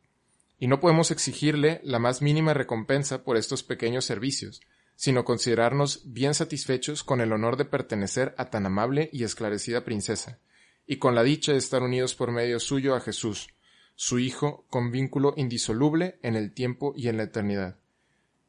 Y 0.59 0.67
no 0.67 0.79
podemos 0.79 1.11
exigirle 1.11 1.81
la 1.83 1.99
más 1.99 2.21
mínima 2.21 2.53
recompensa 2.53 3.23
por 3.23 3.37
estos 3.37 3.63
pequeños 3.63 4.05
servicios, 4.05 4.61
sino 4.95 5.23
considerarnos 5.23 6.01
bien 6.05 6.33
satisfechos 6.33 7.03
con 7.03 7.21
el 7.21 7.31
honor 7.31 7.55
de 7.55 7.65
pertenecer 7.65 8.33
a 8.37 8.49
tan 8.49 8.65
amable 8.65 9.09
y 9.13 9.23
esclarecida 9.23 9.85
princesa, 9.85 10.39
y 10.87 10.97
con 10.97 11.13
la 11.13 11.23
dicha 11.23 11.51
de 11.51 11.59
estar 11.59 11.83
unidos 11.83 12.15
por 12.15 12.31
medio 12.31 12.59
suyo 12.59 12.95
a 12.95 12.99
Jesús, 12.99 13.49
su 13.93 14.19
Hijo, 14.19 14.65
con 14.69 14.91
vínculo 14.91 15.33
indisoluble 15.37 16.19
en 16.23 16.35
el 16.35 16.53
tiempo 16.53 16.93
y 16.95 17.09
en 17.09 17.17
la 17.17 17.23
eternidad. 17.23 17.79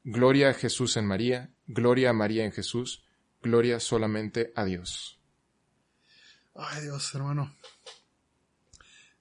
Gloria 0.04 0.50
a 0.50 0.54
Jesús 0.54 0.96
en 0.96 1.06
María, 1.06 1.50
gloria 1.66 2.10
a 2.10 2.14
María 2.14 2.44
en 2.44 2.52
Jesús, 2.52 3.04
gloria 3.42 3.78
solamente 3.80 4.52
a 4.56 4.64
Dios. 4.64 5.20
Ay 6.54 6.82
Dios, 6.82 7.14
hermano. 7.14 7.54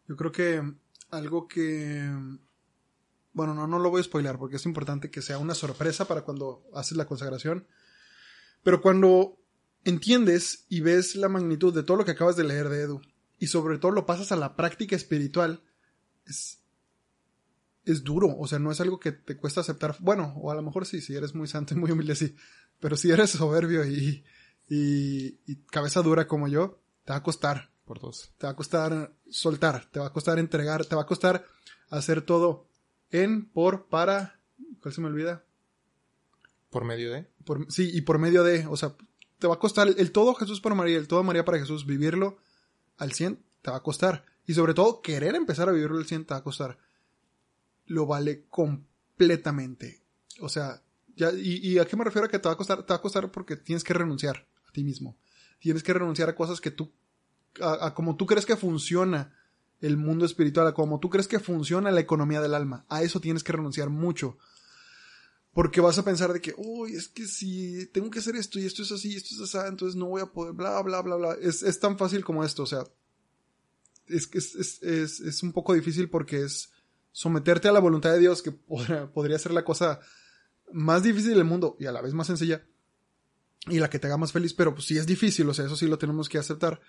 Yo 0.08 0.16
creo 0.16 0.32
que 0.32 0.62
algo 1.12 1.48
que 1.48 2.10
bueno, 3.38 3.54
no, 3.54 3.68
no 3.68 3.78
lo 3.78 3.92
voy 3.92 4.02
a 4.02 4.04
spoilar 4.04 4.40
porque 4.40 4.56
es 4.56 4.66
importante 4.66 5.12
que 5.12 5.22
sea 5.22 5.38
una 5.38 5.54
sorpresa 5.54 6.06
para 6.06 6.24
cuando 6.24 6.64
haces 6.74 6.98
la 6.98 7.06
consagración. 7.06 7.68
Pero 8.64 8.82
cuando 8.82 9.38
entiendes 9.84 10.66
y 10.70 10.82
ves 10.82 11.16
la 11.16 11.30
magnitud 11.30 11.72
de 11.72 11.84
todo 11.84 11.98
lo 11.98 12.04
que 12.04 12.12
acabas 12.12 12.36
de 12.36 12.46
leer 12.46 12.68
de 12.70 12.82
Edu 12.82 13.02
y 13.38 13.46
sobre 13.46 13.78
todo 13.78 13.92
lo 13.92 14.08
pasas 14.08 14.32
a 14.32 14.38
la 14.38 14.56
práctica 14.56 14.96
espiritual, 14.96 15.62
es, 16.26 16.64
es 17.86 18.04
duro. 18.04 18.36
O 18.40 18.48
sea, 18.48 18.58
no 18.58 18.72
es 18.72 18.82
algo 18.82 19.00
que 19.00 19.12
te 19.12 19.38
cuesta 19.38 19.62
aceptar. 19.62 19.96
Bueno, 20.00 20.34
o 20.38 20.50
a 20.50 20.56
lo 20.56 20.64
mejor 20.64 20.88
sí, 20.88 21.00
si 21.00 21.16
eres 21.16 21.36
muy 21.36 21.48
santo 21.48 21.76
y 21.76 21.78
muy 21.78 21.92
humilde, 21.92 22.16
sí. 22.16 22.36
Pero 22.80 22.98
si 22.98 23.12
eres 23.12 23.30
soberbio 23.30 23.86
y, 23.86 24.26
y, 24.68 25.40
y 25.46 25.58
cabeza 25.70 26.02
dura 26.02 26.28
como 26.28 26.48
yo, 26.48 26.82
te 27.06 27.14
va 27.14 27.18
a 27.18 27.24
costar. 27.24 27.70
Por 27.86 28.00
dos. 28.02 28.34
Te 28.40 28.48
va 28.48 28.54
a 28.54 28.56
costar 28.56 29.14
soltar, 29.30 29.86
te 29.92 30.00
va 30.00 30.08
a 30.08 30.12
costar 30.12 30.40
entregar, 30.40 30.86
te 30.88 30.96
va 30.96 31.04
a 31.04 31.06
costar 31.06 31.46
hacer 31.92 32.24
todo 32.24 32.67
en, 33.12 33.50
por, 33.50 33.88
para, 33.88 34.40
¿cuál 34.82 34.94
se 34.94 35.02
me 35.02 35.08
olvida? 35.08 35.44
Por 36.70 36.84
medio 36.84 37.12
de. 37.12 37.28
Por, 37.46 37.72
sí, 37.72 37.90
y 37.94 38.02
por 38.02 38.20
medio 38.20 38.44
de, 38.44 38.66
o 38.68 38.76
sea, 38.76 38.96
te 39.40 39.48
va 39.48 39.56
a 39.56 39.60
costar 39.60 39.88
el, 39.88 40.12
todo 40.12 40.34
Jesús 40.34 40.62
para 40.62 40.76
María, 40.76 40.98
el 40.98 41.08
todo 41.08 41.24
María 41.24 41.46
para 41.46 41.60
Jesús, 41.60 41.86
vivirlo 41.86 42.38
al 42.98 43.14
100 43.14 43.44
te 43.62 43.72
va 43.72 43.78
a 43.78 43.84
costar. 43.84 44.26
Y 44.46 44.54
sobre 44.54 44.74
todo, 44.74 45.02
querer 45.02 45.36
empezar 45.36 45.70
a 45.70 45.72
vivirlo 45.72 45.98
al 45.98 46.06
100 46.06 46.26
te 46.26 46.34
va 46.34 46.40
a 46.40 46.44
costar. 46.44 46.78
Lo 47.86 48.06
vale 48.06 48.46
completamente. 48.50 50.02
O 50.40 50.50
sea, 50.50 50.82
ya, 51.16 51.32
y, 51.32 51.78
a 51.80 51.86
qué 51.86 51.96
me 51.96 52.04
refiero 52.04 52.28
a 52.28 52.30
que 52.30 52.40
te 52.40 52.48
va 52.48 52.54
a 52.54 52.58
costar? 52.58 52.84
Te 52.84 52.94
va 52.94 52.98
a 52.98 53.02
costar 53.02 53.32
porque 53.32 53.56
tienes 53.56 53.84
que 53.84 53.94
renunciar 53.94 54.48
a 54.68 54.72
ti 54.72 54.84
mismo. 54.84 55.18
Tienes 55.60 55.84
que 55.84 55.94
renunciar 55.94 56.30
a 56.30 56.36
cosas 56.36 56.62
que 56.62 56.72
tú, 56.72 56.92
a 57.62 57.94
como 57.94 58.16
tú 58.16 58.26
crees 58.26 58.46
que 58.46 58.56
funciona 58.56 59.34
el 59.80 59.98
mundo 59.98 60.26
espiritual, 60.26 60.74
como 60.74 61.00
tú 61.00 61.10
crees 61.10 61.28
que 61.28 61.40
funciona 61.40 61.92
la 61.92 62.02
economía 62.02 62.42
del 62.42 62.54
alma. 62.54 62.86
A 62.90 63.04
eso 63.04 63.20
tienes 63.20 63.44
que 63.44 63.54
renunciar 63.54 63.90
mucho. 63.90 64.38
Porque 65.54 65.82
vas 65.82 65.98
a 65.98 66.06
pensar 66.06 66.34
de 66.34 66.42
que, 66.42 66.54
uy, 66.58 66.94
es 66.94 67.08
que 67.08 67.26
si 67.26 67.88
tengo 67.88 68.10
que 68.12 68.20
hacer 68.20 68.36
esto 68.36 68.60
y 68.60 68.66
esto 68.66 68.84
es 68.84 68.92
así, 68.92 69.16
esto 69.16 69.34
es 69.34 69.56
así, 69.56 69.68
entonces 69.68 69.96
no 69.96 70.06
voy 70.06 70.22
a 70.22 70.28
poder, 70.28 70.54
bla, 70.54 70.82
bla, 70.82 71.02
bla, 71.02 71.16
bla. 71.16 71.34
Es, 71.42 71.64
es 71.64 71.80
tan 71.80 71.98
fácil 71.98 72.24
como 72.24 72.44
esto, 72.44 72.64
o 72.64 72.68
sea, 72.68 72.84
es 74.08 74.28
que 74.28 74.38
es, 74.38 74.56
es, 74.56 75.20
es, 75.20 75.44
un 75.44 75.52
poco 75.52 75.74
difícil 75.74 76.10
porque 76.10 76.44
es 76.44 76.72
someterte 77.12 77.68
a 77.68 77.72
la 77.72 77.80
voluntad 77.80 78.12
de 78.12 78.20
Dios, 78.20 78.42
que 78.42 78.52
podría, 78.52 79.40
ser 79.40 79.52
la 79.52 79.66
cosa 79.66 80.00
más 80.72 81.04
difícil 81.04 81.34
del 81.34 81.44
mundo 81.44 81.76
y 81.80 81.86
a 81.86 81.92
la 81.92 82.02
vez 82.02 82.14
más 82.14 82.28
sencilla 82.28 82.64
y 83.68 83.80
la 83.80 83.90
que 83.90 84.00
te 84.00 84.08
haga 84.08 84.18
más 84.18 84.32
feliz, 84.32 84.54
pero 84.54 84.74
pues 84.74 84.86
sí 84.86 84.98
es 84.98 85.08
difícil, 85.08 85.50
o 85.50 85.54
sea, 85.54 85.66
eso 85.66 85.76
sí 85.76 85.88
lo 85.88 85.98
tenemos 85.98 86.30
que 86.30 86.38
aceptar 86.38 86.80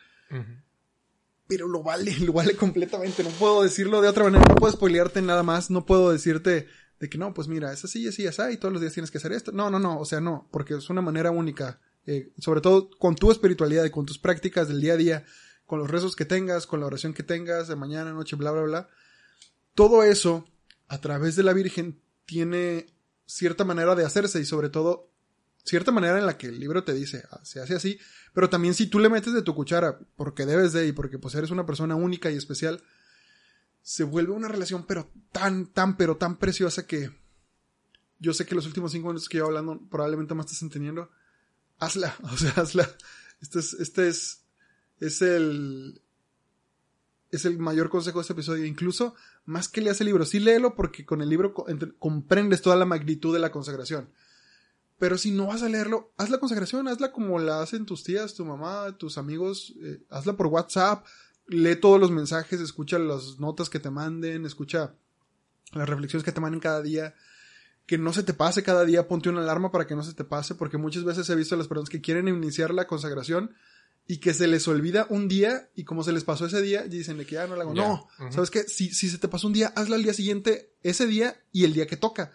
pero 1.48 1.66
lo 1.66 1.82
vale, 1.82 2.16
lo 2.20 2.32
vale 2.32 2.54
completamente. 2.54 3.24
No 3.24 3.30
puedo 3.30 3.62
decirlo 3.62 4.00
de 4.00 4.08
otra 4.08 4.24
manera, 4.24 4.44
no 4.46 4.54
puedo 4.54 4.72
spoilearte 4.72 5.20
nada 5.22 5.42
más, 5.42 5.70
no 5.70 5.84
puedo 5.84 6.12
decirte 6.12 6.68
de 7.00 7.08
que 7.08 7.18
no, 7.18 7.32
pues 7.34 7.48
mira, 7.48 7.72
es 7.72 7.84
así, 7.84 8.06
así, 8.06 8.26
así, 8.26 8.42
y 8.52 8.56
todos 8.58 8.72
los 8.72 8.80
días 8.80 8.92
tienes 8.92 9.10
que 9.10 9.18
hacer 9.18 9.32
esto. 9.32 9.50
No, 9.50 9.70
no, 9.70 9.78
no, 9.78 9.98
o 9.98 10.04
sea, 10.04 10.20
no, 10.20 10.48
porque 10.52 10.74
es 10.74 10.90
una 10.90 11.00
manera 11.00 11.30
única, 11.30 11.80
eh, 12.06 12.32
sobre 12.38 12.60
todo 12.60 12.90
con 12.90 13.16
tu 13.16 13.32
espiritualidad 13.32 13.84
y 13.84 13.90
con 13.90 14.06
tus 14.06 14.18
prácticas 14.18 14.68
del 14.68 14.80
día 14.80 14.92
a 14.92 14.96
día, 14.96 15.24
con 15.64 15.78
los 15.78 15.90
rezos 15.90 16.16
que 16.16 16.24
tengas, 16.24 16.66
con 16.66 16.80
la 16.80 16.86
oración 16.86 17.14
que 17.14 17.22
tengas 17.22 17.68
de 17.68 17.76
mañana, 17.76 18.12
noche, 18.12 18.36
bla, 18.36 18.50
bla, 18.52 18.62
bla. 18.62 18.88
Todo 19.74 20.02
eso, 20.02 20.46
a 20.88 21.00
través 21.00 21.36
de 21.36 21.44
la 21.44 21.52
Virgen, 21.52 22.02
tiene 22.26 22.86
cierta 23.26 23.64
manera 23.64 23.94
de 23.94 24.04
hacerse 24.04 24.40
y 24.40 24.44
sobre 24.44 24.68
todo 24.68 25.12
cierta 25.64 25.92
manera 25.92 26.18
en 26.18 26.26
la 26.26 26.38
que 26.38 26.46
el 26.46 26.58
libro 26.58 26.84
te 26.84 26.94
dice, 26.94 27.24
ah, 27.30 27.40
se 27.42 27.60
hace 27.60 27.74
así, 27.74 27.98
pero 28.32 28.48
también 28.48 28.74
si 28.74 28.86
tú 28.86 28.98
le 28.98 29.08
metes 29.08 29.32
de 29.32 29.42
tu 29.42 29.54
cuchara, 29.54 29.98
porque 30.16 30.46
debes 30.46 30.72
de 30.72 30.86
y 30.86 30.92
porque 30.92 31.18
pues 31.18 31.34
eres 31.34 31.50
una 31.50 31.66
persona 31.66 31.94
única 31.94 32.30
y 32.30 32.36
especial, 32.36 32.82
se 33.82 34.04
vuelve 34.04 34.32
una 34.32 34.48
relación 34.48 34.86
pero 34.86 35.10
tan, 35.32 35.66
tan, 35.66 35.96
pero 35.96 36.16
tan 36.16 36.36
preciosa 36.36 36.86
que 36.86 37.10
yo 38.18 38.34
sé 38.34 38.46
que 38.46 38.54
los 38.54 38.66
últimos 38.66 38.92
cinco 38.92 39.08
minutos 39.08 39.28
que 39.28 39.38
llevo 39.38 39.48
hablando 39.48 39.80
probablemente 39.90 40.34
más 40.34 40.46
estás 40.46 40.62
entendiendo. 40.62 41.10
Hazla, 41.78 42.14
o 42.22 42.36
sea, 42.36 42.50
hazla. 42.56 42.88
Este 43.40 43.60
es, 43.60 43.74
este 43.74 44.08
es, 44.08 44.44
es 45.00 45.22
el, 45.22 46.02
es 47.30 47.44
el 47.44 47.58
mayor 47.58 47.88
consejo 47.88 48.18
de 48.18 48.22
este 48.22 48.32
episodio. 48.32 48.64
Incluso, 48.64 49.14
más 49.44 49.68
que 49.68 49.80
leas 49.80 50.00
el 50.00 50.06
libro, 50.06 50.24
sí 50.24 50.40
léelo 50.40 50.74
porque 50.74 51.06
con 51.06 51.22
el 51.22 51.28
libro 51.28 51.54
comprendes 51.98 52.62
toda 52.62 52.76
la 52.76 52.84
magnitud 52.84 53.32
de 53.32 53.40
la 53.40 53.52
consagración. 53.52 54.10
Pero 54.98 55.16
si 55.16 55.30
no 55.30 55.46
vas 55.46 55.62
a 55.62 55.68
leerlo, 55.68 56.12
haz 56.16 56.30
la 56.30 56.38
consagración, 56.38 56.88
hazla 56.88 57.12
como 57.12 57.38
la 57.38 57.62
hacen 57.62 57.86
tus 57.86 58.02
tías, 58.02 58.34
tu 58.34 58.44
mamá, 58.44 58.96
tus 58.98 59.16
amigos, 59.16 59.74
eh, 59.80 60.00
hazla 60.10 60.36
por 60.36 60.48
WhatsApp, 60.48 61.06
lee 61.46 61.76
todos 61.76 62.00
los 62.00 62.10
mensajes, 62.10 62.60
escucha 62.60 62.98
las 62.98 63.38
notas 63.38 63.70
que 63.70 63.78
te 63.78 63.90
manden, 63.90 64.44
escucha 64.44 64.94
las 65.72 65.88
reflexiones 65.88 66.24
que 66.24 66.32
te 66.32 66.40
manden 66.40 66.60
cada 66.60 66.82
día. 66.82 67.14
Que 67.86 67.96
no 67.96 68.12
se 68.12 68.22
te 68.22 68.34
pase 68.34 68.62
cada 68.62 68.84
día, 68.84 69.08
ponte 69.08 69.30
una 69.30 69.40
alarma 69.40 69.70
para 69.70 69.86
que 69.86 69.94
no 69.94 70.02
se 70.02 70.12
te 70.12 70.24
pase, 70.24 70.54
porque 70.54 70.76
muchas 70.76 71.04
veces 71.04 71.30
he 71.30 71.34
visto 71.34 71.54
a 71.54 71.58
las 71.58 71.68
personas 71.68 71.88
que 71.88 72.02
quieren 72.02 72.28
iniciar 72.28 72.74
la 72.74 72.86
consagración 72.86 73.54
y 74.06 74.18
que 74.18 74.34
se 74.34 74.46
les 74.46 74.66
olvida 74.68 75.06
un 75.10 75.28
día 75.28 75.70
y 75.74 75.84
como 75.84 76.02
se 76.02 76.12
les 76.12 76.24
pasó 76.24 76.46
ese 76.46 76.60
día, 76.60 76.82
dicen 76.82 77.18
que 77.18 77.34
ya 77.34 77.46
no 77.46 77.56
la 77.56 77.62
hago. 77.62 77.72
No, 77.72 78.08
¿sabes 78.30 78.50
qué? 78.50 78.64
Si, 78.64 78.92
si 78.92 79.08
se 79.08 79.18
te 79.18 79.28
pasó 79.28 79.46
un 79.46 79.52
día, 79.52 79.72
hazla 79.76 79.96
al 79.96 80.02
día 80.02 80.12
siguiente, 80.12 80.74
ese 80.82 81.06
día 81.06 81.40
y 81.52 81.64
el 81.64 81.72
día 81.72 81.86
que 81.86 81.96
toca. 81.96 82.32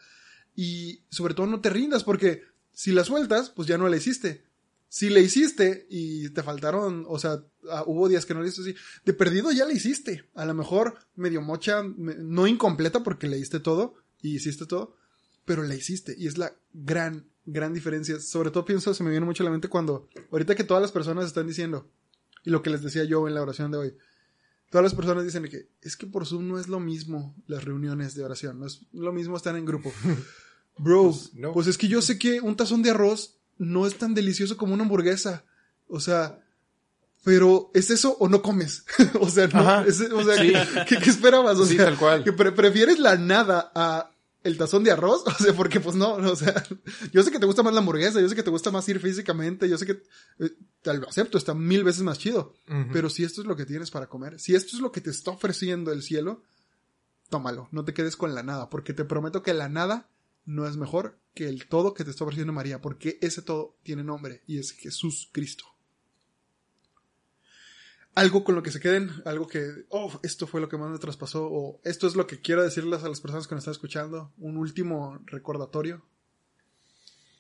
Y 0.55 1.03
sobre 1.09 1.33
todo 1.33 1.47
no 1.47 1.61
te 1.61 1.69
rindas 1.69 2.03
porque 2.03 2.43
si 2.73 2.91
la 2.91 3.03
sueltas, 3.03 3.49
pues 3.49 3.67
ya 3.67 3.77
no 3.77 3.87
la 3.87 3.97
hiciste. 3.97 4.43
Si 4.89 5.09
la 5.09 5.19
hiciste 5.19 5.87
y 5.89 6.29
te 6.29 6.43
faltaron, 6.43 7.05
o 7.07 7.17
sea, 7.17 7.43
ah, 7.69 7.83
hubo 7.87 8.09
días 8.09 8.25
que 8.25 8.33
no 8.33 8.41
le 8.41 8.49
hiciste 8.49 8.71
así, 8.71 8.79
de 9.05 9.13
perdido 9.13 9.51
ya 9.51 9.65
la 9.65 9.73
hiciste. 9.73 10.29
A 10.35 10.45
lo 10.45 10.53
mejor 10.53 10.99
medio 11.15 11.41
mocha, 11.41 11.83
no 11.83 12.47
incompleta 12.47 13.01
porque 13.01 13.27
leíste 13.27 13.59
todo 13.59 13.95
y 14.21 14.35
hiciste 14.35 14.65
todo, 14.65 14.95
pero 15.45 15.63
la 15.63 15.75
hiciste. 15.75 16.15
Y 16.17 16.27
es 16.27 16.37
la 16.37 16.53
gran, 16.73 17.27
gran 17.45 17.73
diferencia. 17.73 18.19
Sobre 18.19 18.51
todo 18.51 18.65
pienso, 18.65 18.93
se 18.93 19.03
me 19.03 19.09
viene 19.09 19.25
mucho 19.25 19.43
a 19.43 19.45
la 19.45 19.51
mente 19.51 19.67
cuando, 19.67 20.09
ahorita 20.31 20.55
que 20.55 20.63
todas 20.63 20.81
las 20.81 20.91
personas 20.91 21.25
están 21.25 21.47
diciendo, 21.47 21.89
y 22.43 22.49
lo 22.49 22.61
que 22.61 22.69
les 22.69 22.83
decía 22.83 23.03
yo 23.03 23.27
en 23.27 23.33
la 23.33 23.41
oración 23.41 23.71
de 23.71 23.77
hoy, 23.77 23.97
todas 24.69 24.83
las 24.83 24.93
personas 24.93 25.23
dicen 25.23 25.43
que 25.45 25.69
es 25.81 25.95
que 25.95 26.07
por 26.07 26.25
Zoom 26.25 26.47
no 26.47 26.59
es 26.59 26.67
lo 26.67 26.79
mismo 26.79 27.35
las 27.47 27.63
reuniones 27.63 28.15
de 28.15 28.23
oración, 28.23 28.59
no 28.59 28.67
es 28.67 28.81
lo 28.91 29.11
mismo 29.11 29.37
estar 29.37 29.55
en 29.55 29.65
grupo. 29.65 29.91
Bro, 30.77 31.03
pues, 31.03 31.31
pues, 31.53 31.67
es 31.67 31.77
que 31.77 31.87
yo 31.87 32.01
sé 32.01 32.17
que 32.17 32.41
un 32.41 32.55
tazón 32.55 32.81
de 32.81 32.91
arroz 32.91 33.35
no 33.57 33.85
es 33.85 33.97
tan 33.97 34.13
delicioso 34.13 34.57
como 34.57 34.73
una 34.73 34.83
hamburguesa. 34.83 35.45
O 35.87 35.99
sea, 35.99 36.39
pero 37.23 37.71
¿es 37.73 37.89
eso 37.89 38.17
o 38.19 38.27
no 38.27 38.41
comes? 38.41 38.85
o 39.19 39.29
sea, 39.29 39.47
no, 39.47 39.81
o 40.17 40.23
sea, 40.23 40.85
¿qué, 40.85 40.95
esperabas? 40.95 41.57
O 41.57 41.65
sea, 41.65 41.85
tal 41.85 41.97
cual. 41.97 42.23
que 42.23 42.33
prefieres 42.33 42.99
la 42.99 43.17
nada 43.17 43.71
a 43.75 44.09
el 44.43 44.57
tazón 44.57 44.83
de 44.83 44.91
arroz, 44.91 45.23
o 45.39 45.43
sea, 45.43 45.53
porque 45.53 45.79
pues 45.79 45.95
no, 45.95 46.15
o 46.15 46.35
sea, 46.35 46.63
yo 47.11 47.23
sé 47.23 47.31
que 47.31 47.39
te 47.39 47.45
gusta 47.45 47.63
más 47.63 47.73
la 47.73 47.79
hamburguesa, 47.79 48.19
yo 48.19 48.27
sé 48.27 48.35
que 48.35 48.43
te 48.43 48.49
gusta 48.49 48.71
más 48.71 48.87
ir 48.89 48.99
físicamente, 48.99 49.69
yo 49.69 49.77
sé 49.77 49.85
que 49.85 50.03
eh, 50.39 50.51
te 50.81 50.93
lo 50.93 51.07
acepto, 51.07 51.37
está 51.37 51.53
mil 51.53 51.83
veces 51.83 52.03
más 52.03 52.19
chido, 52.19 52.53
pero 52.91 53.09
si 53.09 53.23
esto 53.23 53.41
es 53.41 53.47
lo 53.47 53.55
que 53.55 53.65
tienes 53.65 53.89
para 53.89 54.07
comer, 54.07 54.39
si 54.39 54.53
esto 54.53 54.75
es 54.75 54.81
lo 54.81 54.91
que 54.91 55.01
te 55.01 55.09
está 55.09 55.31
ofreciendo 55.31 55.91
el 55.91 56.03
cielo, 56.03 56.43
tómalo, 57.29 57.69
no 57.71 57.85
te 57.85 57.93
quedes 57.93 58.17
con 58.17 58.35
la 58.35 58.43
nada, 58.43 58.69
porque 58.69 58.93
te 58.93 59.05
prometo 59.05 59.43
que 59.43 59.53
la 59.53 59.69
nada 59.69 60.09
no 60.45 60.67
es 60.67 60.77
mejor 60.77 61.19
que 61.33 61.47
el 61.47 61.67
todo 61.67 61.93
que 61.93 62.03
te 62.03 62.11
está 62.11 62.23
ofreciendo 62.23 62.53
María, 62.53 62.81
porque 62.81 63.17
ese 63.21 63.41
todo 63.41 63.77
tiene 63.83 64.03
nombre 64.03 64.43
y 64.45 64.59
es 64.59 64.71
Jesús 64.71 65.29
Cristo. 65.31 65.65
Algo 68.15 68.43
con 68.43 68.53
lo 68.53 68.61
que 68.61 68.71
se 68.71 68.79
queden, 68.79 69.09
algo 69.25 69.47
que, 69.47 69.85
oh, 69.89 70.19
esto 70.21 70.45
fue 70.45 70.61
lo 70.61 70.69
que 70.69 70.77
más 70.77 70.91
me 70.91 70.99
traspasó, 70.99 71.47
o 71.51 71.81
esto 71.83 72.05
es 72.05 72.15
lo 72.15 72.27
que 72.27 72.39
quiero 72.39 72.61
decirles 72.61 73.03
a 73.03 73.09
las 73.09 73.21
personas 73.21 73.47
que 73.47 73.55
nos 73.55 73.63
están 73.63 73.71
escuchando, 73.71 74.31
un 74.37 74.57
último 74.57 75.19
recordatorio. 75.25 76.05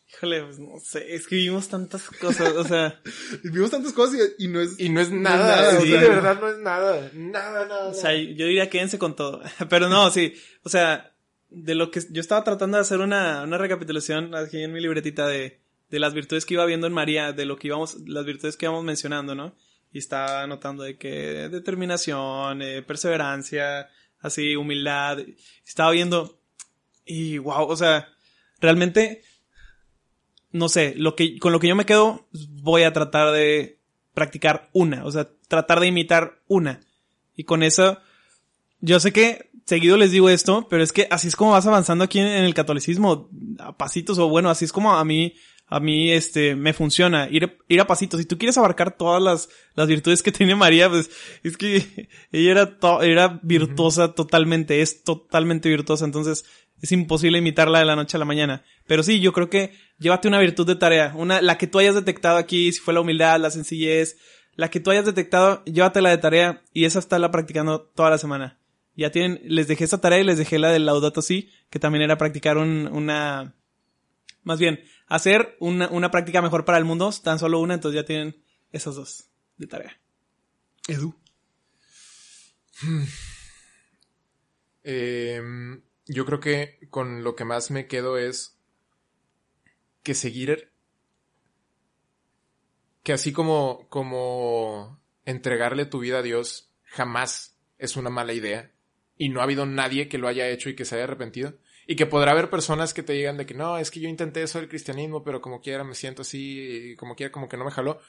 Híjole, 0.09 0.43
pues 0.43 0.59
no 0.59 0.79
sé, 0.79 1.15
escribimos 1.15 1.67
tantas 1.69 2.07
cosas, 2.09 2.53
o 2.53 2.63
sea. 2.63 3.01
Vivimos 3.43 3.71
tantas 3.71 3.93
cosas 3.93 4.19
y, 4.37 4.47
no 4.47 4.61
es. 4.61 4.79
Y 4.79 4.89
no 4.89 4.99
es 4.99 5.11
nada, 5.11 5.79
sí, 5.79 5.89
de 5.89 5.97
verdad 6.09 6.39
no 6.39 6.49
es 6.49 6.57
nada, 6.57 7.11
nada, 7.13 7.65
nada. 7.65 7.89
O 7.89 7.93
sea, 7.93 8.15
yo 8.15 8.45
diría 8.45 8.69
quédense 8.69 8.99
con 8.99 9.15
todo, 9.15 9.41
pero 9.69 9.89
no, 9.89 10.11
sí, 10.11 10.33
o 10.63 10.69
sea, 10.69 11.12
de 11.53 11.75
lo 11.75 11.91
que 11.91 12.01
yo 12.09 12.21
estaba 12.21 12.43
tratando 12.43 12.77
de 12.77 12.81
hacer 12.81 12.99
una, 12.99 13.43
una 13.43 13.57
recapitulación 13.57 14.35
aquí 14.35 14.61
en 14.61 14.73
mi 14.73 14.81
libretita 14.81 15.27
de, 15.27 15.59
de 15.89 15.99
las 15.99 16.13
virtudes 16.13 16.45
que 16.45 16.55
iba 16.55 16.65
viendo 16.65 16.87
en 16.87 16.93
María, 16.93 17.33
de 17.33 17.45
lo 17.45 17.57
que 17.57 17.67
íbamos, 17.67 17.97
las 18.07 18.25
virtudes 18.25 18.57
que 18.57 18.65
íbamos 18.65 18.83
mencionando, 18.83 19.35
¿no? 19.35 19.55
Y 19.91 19.99
estaba 19.99 20.41
anotando 20.41 20.83
de 20.83 20.97
que 20.97 21.49
determinación, 21.49 22.63
eh, 22.63 22.81
perseverancia, 22.81 23.89
así, 24.19 24.55
humildad. 24.55 25.19
Estaba 25.65 25.91
viendo 25.91 26.39
y 27.05 27.37
wow, 27.37 27.67
o 27.67 27.75
sea, 27.75 28.09
realmente, 28.59 29.21
no 30.51 30.67
sé, 30.67 30.95
lo 30.97 31.15
que, 31.15 31.37
con 31.37 31.51
lo 31.51 31.59
que 31.59 31.67
yo 31.67 31.75
me 31.75 31.85
quedo, 31.85 32.27
voy 32.49 32.83
a 32.83 32.93
tratar 32.93 33.31
de 33.31 33.77
practicar 34.13 34.69
una, 34.73 35.05
o 35.05 35.11
sea, 35.11 35.29
tratar 35.47 35.79
de 35.79 35.87
imitar 35.87 36.41
una. 36.47 36.81
Y 37.35 37.43
con 37.43 37.61
eso, 37.61 37.99
yo 38.79 38.99
sé 38.99 39.11
que 39.11 39.51
seguido 39.65 39.97
les 39.97 40.11
digo 40.11 40.29
esto, 40.29 40.67
pero 40.69 40.83
es 40.83 40.91
que 40.91 41.07
así 41.09 41.27
es 41.27 41.35
como 41.35 41.51
vas 41.51 41.65
avanzando 41.65 42.03
aquí 42.03 42.19
en, 42.19 42.27
el 42.27 42.53
catolicismo, 42.53 43.29
a 43.59 43.77
pasitos, 43.77 44.17
o 44.19 44.27
bueno, 44.27 44.49
así 44.49 44.65
es 44.65 44.71
como 44.71 44.93
a 44.93 45.03
mí, 45.05 45.35
a 45.67 45.79
mí, 45.79 46.11
este, 46.11 46.55
me 46.55 46.73
funciona, 46.73 47.27
ir, 47.29 47.57
ir 47.67 47.81
a 47.81 47.87
pasitos. 47.87 48.19
Si 48.19 48.25
tú 48.25 48.37
quieres 48.37 48.57
abarcar 48.57 48.95
todas 48.95 49.21
las, 49.21 49.49
las 49.75 49.87
virtudes 49.87 50.21
que 50.21 50.31
tiene 50.31 50.55
María, 50.55 50.89
pues, 50.89 51.09
es 51.43 51.57
que 51.57 52.09
ella 52.31 52.51
era, 52.51 52.77
era 53.01 53.39
virtuosa 53.41 54.13
totalmente, 54.13 54.81
es 54.81 55.03
totalmente 55.03 55.69
virtuosa, 55.69 56.05
entonces 56.05 56.45
es 56.81 56.91
imposible 56.91 57.37
imitarla 57.37 57.79
de 57.79 57.85
la 57.85 57.95
noche 57.95 58.17
a 58.17 58.19
la 58.19 58.25
mañana. 58.25 58.63
Pero 58.85 59.03
sí, 59.03 59.21
yo 59.21 59.31
creo 59.31 59.49
que 59.49 59.71
llévate 59.99 60.27
una 60.27 60.39
virtud 60.39 60.67
de 60.67 60.75
tarea, 60.75 61.13
una, 61.15 61.41
la 61.41 61.57
que 61.57 61.65
tú 61.65 61.79
hayas 61.79 61.95
detectado 61.95 62.37
aquí, 62.37 62.71
si 62.73 62.79
fue 62.79 62.93
la 62.93 62.99
humildad, 62.99 63.39
la 63.39 63.51
sencillez, 63.51 64.17
la 64.55 64.69
que 64.69 64.79
tú 64.79 64.91
hayas 64.91 65.05
detectado, 65.05 65.63
llévatela 65.65 66.09
de 66.09 66.17
tarea 66.17 66.63
y 66.73 66.85
esa 66.85 66.99
está 66.99 67.17
la 67.19 67.31
practicando 67.31 67.81
toda 67.81 68.09
la 68.09 68.17
semana. 68.17 68.59
Ya 68.95 69.11
tienen, 69.11 69.41
les 69.43 69.67
dejé 69.67 69.85
esa 69.85 70.01
tarea 70.01 70.19
y 70.19 70.23
les 70.23 70.37
dejé 70.37 70.59
la 70.59 70.71
del 70.71 70.85
Laudato 70.85 71.21
Si, 71.21 71.51
que 71.69 71.79
también 71.79 72.03
era 72.03 72.17
practicar 72.17 72.57
un, 72.57 72.87
una, 72.91 73.55
más 74.43 74.59
bien, 74.59 74.83
hacer 75.07 75.55
una, 75.59 75.89
una 75.89 76.11
práctica 76.11 76.41
mejor 76.41 76.65
para 76.65 76.77
el 76.77 76.85
mundo, 76.85 77.11
tan 77.23 77.39
solo 77.39 77.59
una, 77.59 77.73
entonces 77.73 78.01
ya 78.01 78.05
tienen 78.05 78.43
esas 78.71 78.95
dos 78.95 79.29
de 79.57 79.67
tarea. 79.67 79.99
Edu. 80.87 81.15
Em, 84.83 85.81
yo 86.07 86.25
creo 86.25 86.41
que 86.41 86.79
con 86.89 87.23
lo 87.23 87.35
que 87.35 87.45
más 87.45 87.71
me 87.71 87.87
quedo 87.87 88.17
es 88.17 88.59
que 90.03 90.13
seguir 90.13 90.73
que 93.01 93.13
así 93.13 93.31
como 93.31 93.87
como 93.87 95.01
entregarle 95.23 95.85
tu 95.85 95.99
vida 95.99 96.19
a 96.19 96.21
Dios 96.21 96.73
jamás 96.83 97.57
es 97.77 97.95
una 97.95 98.09
mala 98.09 98.33
idea 98.33 98.72
y 99.23 99.29
no 99.29 99.39
ha 99.39 99.43
habido 99.43 99.65
nadie 99.65 100.09
que 100.09 100.17
lo 100.17 100.27
haya 100.27 100.49
hecho 100.49 100.69
y 100.69 100.75
que 100.75 100.83
se 100.83 100.95
haya 100.95 101.05
arrepentido. 101.05 101.53
Y 101.87 101.95
que 101.95 102.05
podrá 102.05 102.31
haber 102.33 102.49
personas 102.49 102.93
que 102.93 103.03
te 103.03 103.13
digan 103.13 103.37
de 103.37 103.45
que 103.45 103.53
no, 103.53 103.77
es 103.77 103.89
que 103.89 104.01
yo 104.01 104.09
intenté 104.09 104.43
eso 104.43 104.59
del 104.59 104.67
cristianismo, 104.67 105.23
pero 105.23 105.39
como 105.39 105.61
quiera 105.61 105.85
me 105.85 105.95
siento 105.95 106.23
así, 106.23 106.93
como 106.97 107.15
quiera 107.15 107.31
como 107.31 107.47
que 107.47 107.55
no 107.55 107.63
me 107.63 107.71
jaló. 107.71 108.01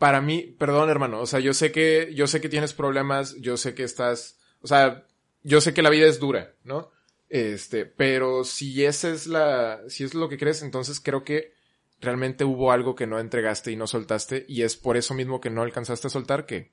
Para 0.00 0.22
mí, 0.22 0.56
perdón 0.58 0.88
hermano, 0.88 1.20
o 1.20 1.26
sea, 1.26 1.40
yo 1.40 1.52
sé 1.52 1.72
que, 1.72 2.10
yo 2.14 2.26
sé 2.26 2.40
que 2.40 2.48
tienes 2.48 2.72
problemas, 2.72 3.36
yo 3.38 3.58
sé 3.58 3.74
que 3.74 3.82
estás, 3.82 4.38
o 4.62 4.66
sea, 4.66 5.06
yo 5.42 5.60
sé 5.60 5.74
que 5.74 5.82
la 5.82 5.90
vida 5.90 6.06
es 6.06 6.18
dura, 6.18 6.54
¿no? 6.64 6.90
Este, 7.28 7.84
pero 7.84 8.44
si 8.44 8.82
esa 8.82 9.10
es 9.10 9.26
la, 9.26 9.82
si 9.88 10.04
es 10.04 10.14
lo 10.14 10.30
que 10.30 10.38
crees, 10.38 10.62
entonces 10.62 11.00
creo 11.00 11.22
que 11.22 11.52
realmente 12.00 12.44
hubo 12.44 12.72
algo 12.72 12.94
que 12.94 13.06
no 13.06 13.18
entregaste 13.18 13.72
y 13.72 13.76
no 13.76 13.86
soltaste 13.86 14.46
y 14.48 14.62
es 14.62 14.76
por 14.76 14.96
eso 14.96 15.12
mismo 15.12 15.42
que 15.42 15.50
no 15.50 15.60
alcanzaste 15.60 16.06
a 16.06 16.10
soltar 16.10 16.46
que 16.46 16.72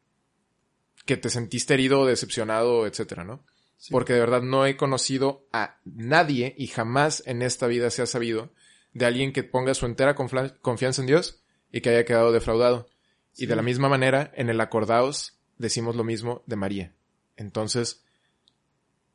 que 1.06 1.18
te 1.18 1.30
sentiste 1.30 1.74
herido, 1.74 2.06
decepcionado, 2.06 2.86
etcétera, 2.86 3.24
¿no? 3.24 3.44
Porque 3.90 4.14
de 4.14 4.20
verdad 4.20 4.42
no 4.42 4.66
he 4.66 4.78
conocido 4.78 5.48
a 5.52 5.80
nadie 5.86 6.54
y 6.58 6.68
jamás 6.68 7.24
en 7.26 7.42
esta 7.42 7.68
vida 7.68 7.90
se 7.90 8.04
ha 8.04 8.06
sabido 8.06 8.52
de 8.94 9.06
alguien 9.06 9.34
que 9.34 9.44
ponga 9.44 9.74
su 9.74 9.86
entera 9.86 10.16
confianza 10.16 11.02
en 11.02 11.08
Dios 11.08 11.42
y 11.72 11.82
que 11.82 11.90
haya 11.90 12.06
quedado 12.06 12.32
defraudado. 12.32 12.88
Y 13.36 13.48
de 13.48 13.56
la 13.56 13.62
misma 13.62 13.90
manera, 13.90 14.32
en 14.36 14.50
el 14.50 14.62
acordaos 14.62 15.40
decimos 15.58 15.96
lo 15.96 16.04
mismo 16.04 16.44
de 16.46 16.56
María. 16.58 16.94
Entonces, 17.38 18.04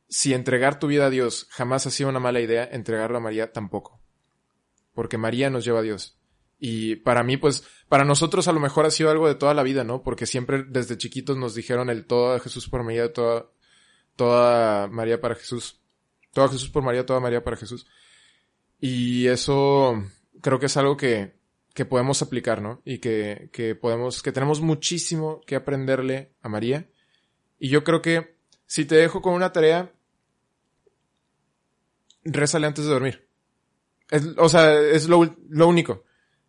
si 0.09 0.33
entregar 0.33 0.79
tu 0.79 0.87
vida 0.87 1.05
a 1.05 1.09
Dios 1.09 1.47
jamás 1.49 1.85
ha 1.85 1.91
sido 1.91 2.09
una 2.09 2.19
mala 2.19 2.41
idea, 2.41 2.67
entregarlo 2.69 3.17
a 3.17 3.21
María 3.21 3.53
tampoco. 3.53 4.01
Porque 4.93 5.17
María 5.17 5.49
nos 5.49 5.63
lleva 5.63 5.79
a 5.79 5.83
Dios. 5.83 6.17
Y 6.59 6.97
para 6.97 7.23
mí, 7.23 7.37
pues, 7.37 7.63
para 7.87 8.03
nosotros 8.03 8.47
a 8.47 8.51
lo 8.51 8.59
mejor 8.59 8.85
ha 8.85 8.91
sido 8.91 9.09
algo 9.11 9.27
de 9.27 9.35
toda 9.35 9.53
la 9.53 9.63
vida, 9.63 9.83
¿no? 9.83 10.01
Porque 10.01 10.25
siempre 10.25 10.63
desde 10.67 10.97
chiquitos 10.97 11.37
nos 11.37 11.53
dijeron 11.53 11.89
el 11.89 12.05
todo 12.05 12.39
Jesús 12.39 12.67
por 12.67 12.83
María, 12.83 13.13
toda, 13.13 13.47
toda 14.15 14.87
María 14.87 15.21
para 15.21 15.35
Jesús. 15.35 15.79
Todo 16.33 16.49
Jesús 16.49 16.69
por 16.69 16.83
María, 16.83 17.05
toda 17.05 17.19
María 17.19 17.43
para 17.43 17.57
Jesús. 17.57 17.87
Y 18.79 19.27
eso 19.27 20.03
creo 20.41 20.59
que 20.59 20.67
es 20.67 20.77
algo 20.77 20.97
que, 20.97 21.35
que 21.73 21.85
podemos 21.85 22.21
aplicar, 22.21 22.61
¿no? 22.61 22.81
Y 22.85 22.99
que, 22.99 23.49
que 23.53 23.75
podemos, 23.75 24.23
que 24.23 24.31
tenemos 24.31 24.61
muchísimo 24.61 25.41
que 25.45 25.55
aprenderle 25.55 26.33
a 26.41 26.49
María. 26.49 26.89
Y 27.59 27.69
yo 27.69 27.83
creo 27.83 28.01
que 28.01 28.37
si 28.65 28.85
te 28.85 28.95
dejo 28.95 29.21
con 29.21 29.33
una 29.33 29.51
tarea, 29.51 29.91
rézale 32.23 32.67
antes 32.67 32.85
de 32.85 32.91
dormir. 32.91 33.27
Es, 34.09 34.25
o 34.37 34.49
sea, 34.49 34.79
es 34.79 35.07
lo, 35.07 35.35
lo 35.49 35.67
único. 35.67 36.03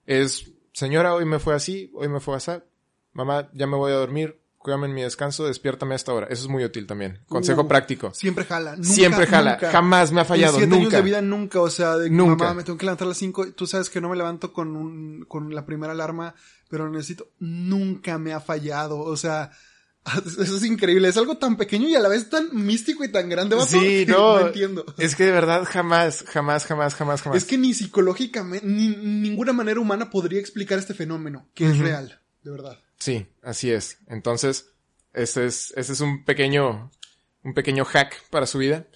Es, 0.09 0.51
señora, 0.73 1.13
hoy 1.15 1.27
me 1.27 1.39
fue 1.39 1.55
así, 1.55 1.91
hoy 1.95 2.09
me 2.09 2.19
fue 2.19 2.35
así. 2.35 2.53
Mamá, 3.13 3.51
ya 3.53 3.67
me 3.67 3.77
voy 3.77 3.93
a 3.93 3.97
dormir, 3.97 4.41
cuídame 4.57 4.87
en 4.87 4.95
mi 4.95 5.03
descanso, 5.03 5.45
despiértame 5.47 5.95
hasta 5.95 6.13
ahora. 6.13 6.29
Eso 6.31 6.45
es 6.45 6.49
muy 6.49 6.65
útil 6.65 6.87
también. 6.87 7.21
Consejo 7.29 7.63
Uh, 7.63 7.69
práctico. 7.69 8.15
Siempre 8.15 8.47
jala. 8.47 8.77
Nunca, 8.77 8.89
Siempre 8.89 9.27
jala. 9.27 9.53
nunca. 9.53 9.71
Jamás 9.71 10.11
me 10.11 10.23
ha 10.23 10.25
fallado. 10.25 10.55
En 10.55 10.61
siete 10.61 10.75
años 10.75 10.85
Nunca. 10.85 10.97
de 10.97 11.03
vida 11.03 11.21
nunca, 11.21 11.61
o 11.61 11.69
sea, 11.69 11.97
de 11.99 12.09
que, 12.09 12.15
Nunca. 12.17 12.45
mamá, 12.45 12.55
me 12.55 12.65
tengo 12.65 12.79
que 12.79 12.87
levantar 12.87 13.05
a 13.05 13.11
las 13.11 13.19
5, 13.19 13.53
tú 13.53 13.67
sabes 13.67 13.91
que 13.91 14.01
no 14.01 14.09
me 14.09 14.17
levanto 14.17 14.51
con 14.55 14.77
un, 14.77 15.27
con 15.29 15.55
la 15.55 15.67
primera 15.67 15.93
alarma, 15.93 16.35
pero 16.71 16.89
necesito, 16.89 17.29
nunca 17.39 18.17
me 18.19 18.33
ha 18.33 18.41
fallado, 18.41 18.99
o 19.01 19.17
sea, 19.17 19.51
eso 20.27 20.57
es 20.57 20.65
increíble, 20.65 21.09
es 21.09 21.17
algo 21.17 21.39
tan 21.39 21.57
pequeño 21.57 21.89
y 21.89 21.95
a 21.95 22.01
la 22.01 22.09
vez 22.09 22.29
tan 22.31 22.49
místico 22.53 23.05
y 23.05 23.09
tan 23.09 23.29
grande, 23.29 23.57
vato, 23.57 23.69
Sí, 23.69 24.05
no. 24.07 24.47
entiendo. 24.47 24.85
Es 24.99 25.15
que 25.15 25.25
de 25.25 25.33
verdad 25.33 25.65
jamás, 25.65 26.25
jamás, 26.27 26.65
jamás, 26.67 26.95
jamás, 26.95 27.23
jamás. 27.23 27.37
Es 27.37 27.45
que 27.45 27.59
ni 27.59 27.75
psicológicamente, 27.75 28.67
ni 28.67 28.89
ninguna 28.89 29.53
manera 29.53 29.81
humana 29.81 30.11
podría 30.11 30.41
explicar 30.41 30.79
este 30.79 30.95
fenómeno, 30.95 31.49
que 31.55 31.67
es 31.71 31.79
real, 31.79 32.21
de 32.43 32.51
verdad. 32.51 32.79
Sí, 32.99 33.27
así 33.43 33.71
es. 33.71 33.99
Entonces, 34.09 34.71
ese 35.13 35.47
es, 35.47 35.73
ese 35.77 35.93
es 35.93 36.01
un 36.01 36.25
pequeño, 36.25 36.91
un 37.45 37.55
pequeño 37.55 37.85
hack 37.85 38.15
para 38.31 38.47
su 38.47 38.59
vida. 38.59 38.87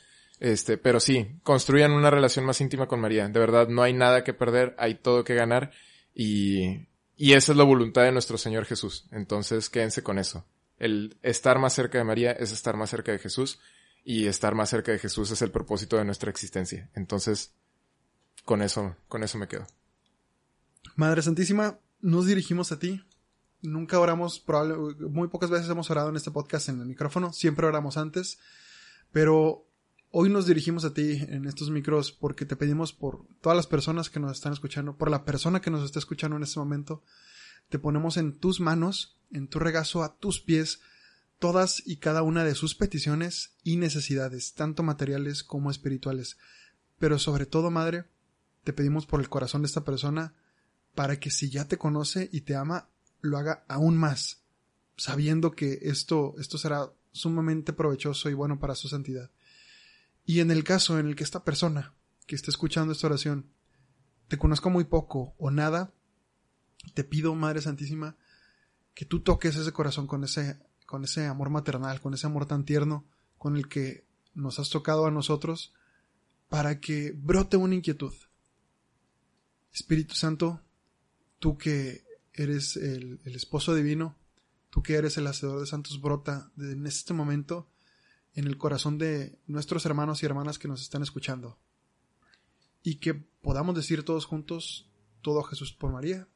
Este, 0.41 0.77
pero 0.77 0.99
sí, 0.99 1.39
construyan 1.45 1.93
una 1.93 2.11
relación 2.11 2.45
más 2.45 2.61
íntima 2.61 2.89
con 2.89 3.01
María. 3.01 3.29
De 3.29 3.39
verdad, 3.39 3.69
no 3.69 3.83
hay 3.83 3.93
nada 3.93 4.25
que 4.25 4.35
perder, 4.35 4.75
hay 4.77 4.97
todo 4.97 5.23
que 5.23 5.37
ganar 5.37 5.71
y, 6.15 6.89
y 7.17 7.35
esa 7.35 7.53
es 7.53 7.59
la 7.59 7.63
voluntad 7.65 8.03
de 8.03 8.11
nuestro 8.11 8.37
Señor 8.39 8.65
Jesús. 8.65 9.07
Entonces, 9.13 9.71
quédense 9.71 10.03
con 10.03 10.19
eso. 10.19 10.45
El 10.83 11.17
estar 11.23 11.61
más 11.61 11.75
cerca 11.75 11.99
de 11.99 12.03
María 12.03 12.33
es 12.33 12.51
estar 12.51 12.77
más 12.77 12.91
cerca 12.91 13.13
de 13.13 13.21
Jesús 13.21 13.61
y 14.03 14.27
estar 14.27 14.57
más 14.57 14.69
cerca 14.69 14.91
de 14.91 14.99
Jesús 14.99 15.31
es 15.31 15.41
el 15.41 15.53
propósito 15.53 15.97
de 15.97 16.05
nuestra 16.05 16.29
existencia. 16.29 16.91
Entonces, 16.95 17.55
con 18.45 18.63
eso, 18.63 18.97
con 19.07 19.23
eso 19.23 19.39
me 19.39 19.47
quedo. 19.47 19.65
Madre 20.97 21.23
Santísima, 21.23 21.79
nos 22.01 22.27
dirigimos 22.27 22.73
a 22.73 22.81
ti. 22.81 23.01
Nunca 23.61 24.01
oramos, 24.01 24.41
probable, 24.41 24.75
muy 25.09 25.29
pocas 25.29 25.51
veces 25.51 25.71
hemos 25.71 25.89
orado 25.89 26.09
en 26.09 26.17
este 26.17 26.33
podcast 26.33 26.69
en 26.69 26.81
el 26.81 26.87
micrófono, 26.87 27.33
siempre 27.33 27.65
oramos 27.65 27.97
antes, 27.97 28.41
pero 29.13 29.65
hoy 30.11 30.31
nos 30.31 30.47
dirigimos 30.47 30.85
a 30.85 30.93
ti 30.93 31.25
en 31.29 31.47
estos 31.47 31.71
micros 31.71 32.11
porque 32.11 32.45
te 32.45 32.57
pedimos 32.57 32.93
por 32.93 33.25
todas 33.41 33.55
las 33.55 33.69
personas 33.69 34.11
que 34.11 34.19
nos 34.19 34.33
están 34.33 34.53
escuchando, 34.53 34.97
por 34.97 35.13
la 35.13 35.25
persona 35.25 35.61
que 35.61 35.71
nos 35.71 35.85
está 35.85 36.01
escuchando 36.01 36.37
en 36.37 36.43
este 36.43 36.59
momento, 36.59 37.05
te 37.73 37.79
ponemos 37.79 38.19
en 38.19 38.39
tus 38.39 38.61
manos, 38.61 39.17
en 39.31 39.49
tu 39.49 39.59
regazo, 39.59 40.03
a 40.03 40.19
tus 40.19 40.43
pies, 40.43 40.81
todas 41.39 41.83
y 41.87 41.97
cada 41.97 42.23
una 42.23 42.45
de 42.45 42.55
sus 42.55 42.75
peticiones 42.75 43.55
y 43.65 43.79
necesidades, 43.79 44.53
tanto 44.53 44.83
materiales 44.83 45.43
como 45.43 45.71
espirituales. 45.71 46.37
Pero 46.99 47.19
sobre 47.19 47.47
todo, 47.47 47.71
Madre, 47.71 48.05
te 48.63 48.75
pedimos 48.75 49.07
por 49.07 49.21
el 49.21 49.31
corazón 49.31 49.63
de 49.63 49.69
esta 49.69 49.87
persona, 49.87 50.35
para 50.95 51.19
que 51.19 51.31
si 51.31 51.49
ya 51.49 51.67
te 51.67 51.79
conoce 51.79 52.29
y 52.31 52.43
te 52.43 52.57
ama, 52.57 52.91
lo 53.23 53.39
haga 53.39 53.65
aún 53.69 53.97
más, 53.97 54.43
sabiendo 54.99 55.53
que 55.53 55.79
esto, 55.81 56.35
esto 56.39 56.59
será 56.59 56.93
sumamente 57.13 57.73
provechoso 57.73 58.29
y 58.29 58.35
bueno 58.35 58.59
para 58.59 58.75
su 58.75 58.89
santidad. 58.89 59.31
Y 60.27 60.41
en 60.41 60.51
el 60.51 60.63
caso 60.63 60.99
en 60.99 61.07
el 61.07 61.17
que 61.17 61.25
esta 61.25 61.43
persona 61.43 61.95
que 62.27 62.35
esté 62.35 62.51
escuchando 62.51 62.93
esta 62.93 63.07
oración 63.07 63.47
te 64.29 64.37
conozca 64.37 64.69
muy 64.69 64.85
poco 64.85 65.35
o 65.39 65.51
nada, 65.51 65.95
te 66.95 67.05
pido, 67.05 67.35
Madre 67.35 67.63
Santísima, 67.63 68.17
que 68.95 69.05
tú 69.05 69.21
toques 69.21 69.57
ese 69.57 69.73
corazón 69.73 70.07
con 70.07 70.25
ese, 70.25 70.59
con 70.87 71.05
ese 71.05 71.27
amor 71.27 71.51
maternal, 71.51 72.01
con 72.01 72.15
ese 72.15 72.27
amor 72.27 72.47
tan 72.47 72.65
tierno 72.65 73.07
con 73.39 73.57
el 73.57 73.69
que 73.69 74.07
nos 74.35 74.59
has 74.59 74.71
tocado 74.71 75.07
a 75.07 75.11
nosotros, 75.11 75.75
para 76.49 76.81
que 76.81 77.13
brote 77.17 77.57
una 77.57 77.75
inquietud. 77.75 78.13
Espíritu 79.73 80.15
Santo, 80.15 80.61
tú 81.39 81.57
que 81.57 82.05
eres 82.35 82.77
el, 82.77 83.21
el 83.25 83.35
esposo 83.35 83.75
divino, 83.75 84.17
tú 84.71 84.83
que 84.83 84.95
eres 84.95 85.17
el 85.17 85.27
hacedor 85.27 85.61
de 85.61 85.67
santos, 85.67 86.01
brota 86.01 86.51
en 86.59 86.87
este 86.87 87.15
momento 87.15 87.69
en 88.35 88.47
el 88.47 88.57
corazón 88.57 88.99
de 88.99 89.39
nuestros 89.47 89.85
hermanos 89.87 90.23
y 90.23 90.27
hermanas 90.27 90.59
que 90.59 90.69
nos 90.69 90.83
están 90.83 91.03
escuchando. 91.03 91.59
Y 92.83 92.97
que 92.97 93.15
podamos 93.15 93.75
decir 93.75 94.05
todos 94.05 94.25
juntos, 94.25 94.91
todo 95.21 95.43
Jesús 95.43 95.73
por 95.73 95.93
María, 95.93 96.29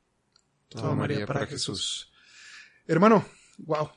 Toda 0.68 0.94
María 0.94 1.26
para 1.26 1.46
Jesús. 1.46 2.12
Hermano, 2.86 3.24
wow. 3.58 3.90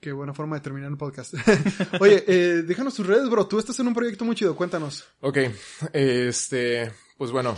Qué 0.00 0.10
buena 0.10 0.34
forma 0.34 0.56
de 0.56 0.62
terminar 0.62 0.90
el 0.90 0.96
podcast. 0.96 1.34
Oye, 2.00 2.24
eh, 2.26 2.62
déjanos 2.62 2.94
tus 2.94 3.06
redes, 3.06 3.30
bro. 3.30 3.46
Tú 3.46 3.60
estás 3.60 3.78
en 3.78 3.86
un 3.86 3.94
proyecto 3.94 4.24
muy 4.24 4.34
chido. 4.34 4.56
Cuéntanos. 4.56 5.04
Ok, 5.20 5.38
este, 5.92 6.92
pues 7.16 7.30
bueno. 7.30 7.56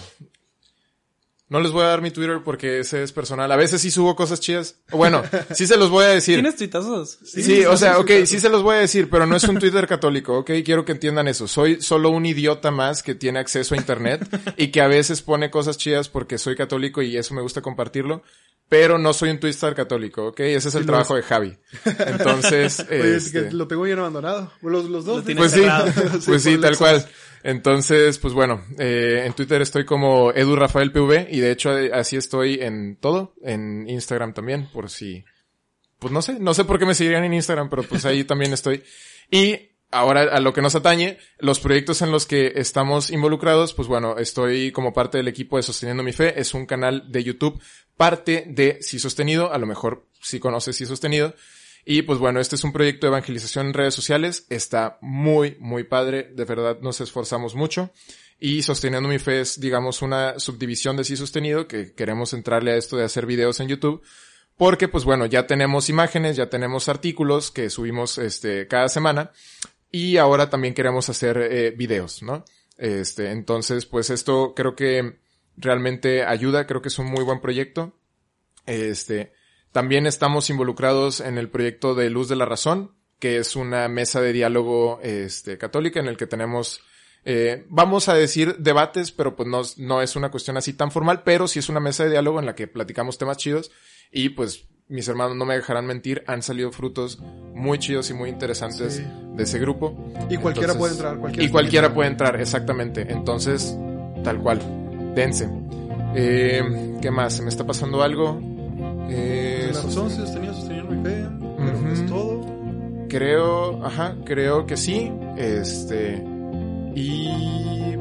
No 1.49 1.61
les 1.61 1.73
voy 1.73 1.83
a 1.83 1.87
dar 1.87 2.03
mi 2.03 2.11
Twitter 2.11 2.41
porque 2.45 2.81
ese 2.81 3.03
es 3.03 3.13
personal. 3.13 3.53
A 3.53 3.57
veces 3.57 3.81
sí 3.81 3.91
subo 3.91 4.17
cosas 4.17 4.41
chidas. 4.41 4.81
Bueno, 4.91 5.23
sí 5.55 5.67
se 5.67 5.77
los 5.77 5.89
voy 5.89 6.05
a 6.05 6.09
decir. 6.09 6.37
¿Tienes 6.37 6.57
tuitazos? 6.57 7.19
Sí, 7.25 7.65
o 7.65 7.77
sea, 7.77 7.99
ok, 7.99 8.11
sí 8.25 8.41
se 8.41 8.49
los 8.49 8.63
voy 8.63 8.77
a 8.77 8.81
decir, 8.81 9.09
pero 9.09 9.25
no 9.25 9.37
es 9.37 9.45
un 9.45 9.59
Twitter 9.59 9.87
católico, 9.87 10.39
ok, 10.39 10.51
quiero 10.65 10.85
que 10.85 10.93
entiendan 10.93 11.29
eso. 11.29 11.47
Soy 11.47 11.81
solo 11.81 12.11
un 12.11 12.27
idiota 12.27 12.71
más 12.71 13.03
que 13.03 13.15
tiene 13.15 13.39
acceso 13.39 13.75
a 13.75 13.79
internet 13.79 14.27
y 14.57 14.69
que 14.69 14.81
a 14.81 14.89
veces 14.89 15.23
pone 15.23 15.51
cosas 15.51 15.79
chidas 15.79 16.09
porque 16.09 16.39
soy 16.39 16.57
católico 16.57 17.03
y 17.03 17.17
eso 17.17 17.35
me 17.35 17.43
gusta 17.43 17.63
compartirlo, 17.63 18.23
pero 18.69 18.99
no 18.99 19.13
soy 19.13 19.31
un 19.31 19.39
Twitter 19.39 19.75
católico, 19.75 20.29
ok, 20.29 20.41
ese 20.41 20.69
es 20.69 20.75
el 20.75 20.83
Sí, 20.83 20.87
trabajo 20.87 21.15
de 21.15 21.23
Javi. 21.23 21.57
Entonces, 21.85 22.81
Oye, 22.91 23.17
es 23.17 23.27
este, 23.27 23.45
que 23.45 23.53
lo 23.53 23.69
tengo 23.69 23.83
bien 23.83 23.99
abandonado. 23.99 24.53
Los, 24.63 24.87
los 24.87 25.05
dos. 25.05 25.27
Lo 25.27 25.37
pues 25.37 25.53
sí, 25.53 25.63
pues 26.27 26.43
sí, 26.43 26.59
tal 26.59 26.77
cual. 26.77 27.07
Entonces, 27.43 28.19
pues 28.19 28.33
bueno, 28.33 28.65
eh, 28.79 29.25
en 29.27 29.35
Twitter 29.35 29.61
estoy 29.61 29.85
como 29.85 30.33
Edu 30.33 30.57
Rafael 30.57 30.91
PV 30.93 31.29
y 31.31 31.41
de 31.41 31.51
hecho 31.51 31.77
eh, 31.79 31.91
así 31.93 32.17
estoy 32.17 32.55
en 32.61 32.97
todo, 32.97 33.35
en 33.43 33.87
Instagram 33.87 34.33
también, 34.33 34.71
por 34.73 34.89
si, 34.89 35.25
pues 35.99 36.11
no 36.11 36.23
sé, 36.23 36.39
no 36.41 36.55
sé 36.55 36.65
por 36.65 36.79
qué 36.79 36.87
me 36.87 36.95
seguirían 36.95 37.25
en 37.25 37.35
Instagram, 37.35 37.69
pero 37.69 37.83
pues 37.83 38.07
ahí 38.07 38.25
también 38.25 38.55
estoy. 38.55 38.83
Y 39.31 39.74
ahora 39.95 40.23
a 40.23 40.41
lo 40.41 40.53
que 40.53 40.63
nos 40.63 40.75
atañe, 40.75 41.19
los 41.39 41.61
proyectos 41.61 42.03
en 42.03 42.11
los 42.11 42.27
que 42.27 42.53
estamos 42.57 43.11
involucrados, 43.11 43.75
pues 43.75 43.89
bueno, 43.89 44.17
estoy 44.19 44.73
como 44.73 44.93
parte 44.93 45.19
del 45.19 45.29
equipo 45.29 45.57
de 45.57 45.63
Sosteniendo 45.63 46.03
mi 46.03 46.13
Fe, 46.13 46.41
es 46.41 46.55
un 46.55 46.67
canal 46.67 47.11
de 47.11 47.25
YouTube, 47.25 47.61
parte 47.97 48.45
de 48.49 48.79
Si 48.83 48.99
Sostenido, 48.99 49.53
a 49.53 49.59
lo 49.59 49.67
mejor 49.67 50.07
si 50.21 50.41
conoces 50.41 50.77
Si 50.77 50.87
Sostenido, 50.87 51.35
y 51.85 52.03
pues 52.03 52.19
bueno, 52.19 52.41
este 52.41 52.57
es 52.57 52.65
un 52.65 52.73
proyecto 52.73 53.07
de 53.07 53.11
evangelización 53.11 53.67
en 53.67 53.75
redes 53.75 53.95
sociales. 53.95 54.47
Está 54.49 54.99
muy, 55.03 55.57
muy 55.61 55.85
padre. 55.85 56.31
De 56.35 56.45
verdad 56.45 56.79
nos 56.81 57.01
esforzamos 57.01 57.55
mucho. 57.55 57.91
Y 58.41 58.63
Sosteniendo 58.63 59.09
mi 59.09 59.19
fe 59.19 59.41
es, 59.41 59.61
digamos, 59.61 60.03
una 60.03 60.39
subdivisión 60.39 60.97
de 60.97 61.05
Sí 61.05 61.17
Sostenido 61.17 61.69
que 61.69 61.93
queremos 61.93 62.33
entrarle 62.33 62.73
a 62.73 62.77
esto 62.77 62.97
de 62.97 63.05
hacer 63.05 63.27
videos 63.27 63.61
en 63.61 63.69
YouTube. 63.69 64.03
Porque 64.57 64.89
pues 64.89 65.05
bueno, 65.05 65.27
ya 65.27 65.47
tenemos 65.47 65.89
imágenes, 65.89 66.37
ya 66.37 66.49
tenemos 66.49 66.89
artículos 66.89 67.51
que 67.51 67.69
subimos 67.71 68.19
este 68.19 68.67
cada 68.69 68.89
semana. 68.89 69.33
Y 69.95 70.17
ahora 70.17 70.51
también 70.51 70.75
queremos 70.75 71.09
hacer 71.09 71.39
eh, 71.39 71.71
videos, 71.71 72.21
¿no? 72.25 72.45
Este, 72.77 73.31
entonces, 73.31 73.87
pues 73.87 74.11
esto 74.11 74.53
creo 74.53 74.75
que 74.75 75.21
realmente 75.57 76.25
ayuda, 76.25 76.67
creo 76.67 76.83
que 76.83 76.89
es 76.89 76.99
un 76.99 77.07
muy 77.07 77.23
buen 77.23 77.41
proyecto. 77.41 77.97
Este, 78.67 79.33
también 79.71 80.09
estamos 80.09 80.51
involucrados 80.51 81.21
en 81.21 81.39
el 81.39 81.49
proyecto 81.49 81.95
de 81.95 82.11
Luz 82.11 82.29
de 82.29 82.35
la 82.35 82.45
Razón, 82.45 82.97
que 83.21 83.37
es 83.37 83.55
una 83.55 83.87
mesa 83.87 84.21
de 84.21 84.33
diálogo 84.33 84.99
este, 85.01 85.59
católica 85.59 86.01
en 86.01 86.09
el 86.09 86.17
que 86.17 86.27
tenemos, 86.27 86.81
eh, 87.25 87.65
vamos 87.69 88.09
a 88.09 88.15
decir 88.15 88.57
debates, 88.59 89.13
pero 89.13 89.37
pues 89.37 89.49
no, 89.49 89.63
no 89.77 90.03
es 90.03 90.17
una 90.17 90.33
cuestión 90.33 90.57
así 90.57 90.73
tan 90.73 90.91
formal, 90.91 91.23
pero 91.23 91.47
sí 91.47 91.61
es 91.61 91.69
una 91.69 91.79
mesa 91.79 92.03
de 92.03 92.11
diálogo 92.11 92.41
en 92.41 92.47
la 92.47 92.57
que 92.57 92.67
platicamos 92.67 93.17
temas 93.17 93.37
chidos 93.37 93.71
y 94.11 94.31
pues 94.31 94.67
mis 94.89 95.09
hermanos 95.09 95.37
no 95.37 95.45
me 95.45 95.55
dejarán 95.55 95.87
mentir, 95.87 96.23
han 96.27 96.43
salido 96.43 96.71
frutos 96.73 97.19
muy 97.55 97.79
chidos 97.79 98.11
y 98.11 98.15
muy 98.15 98.29
interesantes 98.31 98.95
Sí. 98.95 99.05
de 99.37 99.43
ese 99.43 99.59
grupo. 99.59 99.95
Y 100.31 100.37
cualquiera 100.37 100.73
Entonces- 100.73 100.77
puede 100.77 100.93
entrar. 100.93 101.19
Cualquiera 101.19 101.45
y 101.45 101.51
cualquiera 101.51 101.95
puede 101.95 102.11
entrar, 102.11 102.41
exactamente. 102.41 103.07
Entonces, 103.11 103.77
tal 104.23 104.39
cual. 104.41 104.61
Dense. 105.15 105.49
Eh, 106.17 106.97
¿Qué 107.01 107.11
más? 107.11 107.35
¿Se 107.35 107.43
me 107.43 107.49
está 107.49 107.67
pasando 107.67 108.03
algo? 108.03 108.41
Eh, 109.11 109.71
La 109.73 109.83
razón 109.83 110.11
se 110.11 110.17
sostenía, 110.19 110.53
mi 110.85 111.03
fe. 111.05 111.25
Pero 111.59 111.79
Ujú. 111.79 111.89
es 111.93 112.07
todo. 112.07 112.55
creo, 113.09 113.85
ajá, 113.85 114.17
creo 114.25 114.67
que 114.67 114.77
sí. 114.77 115.13
Este, 115.37 116.21
y 116.97 117.29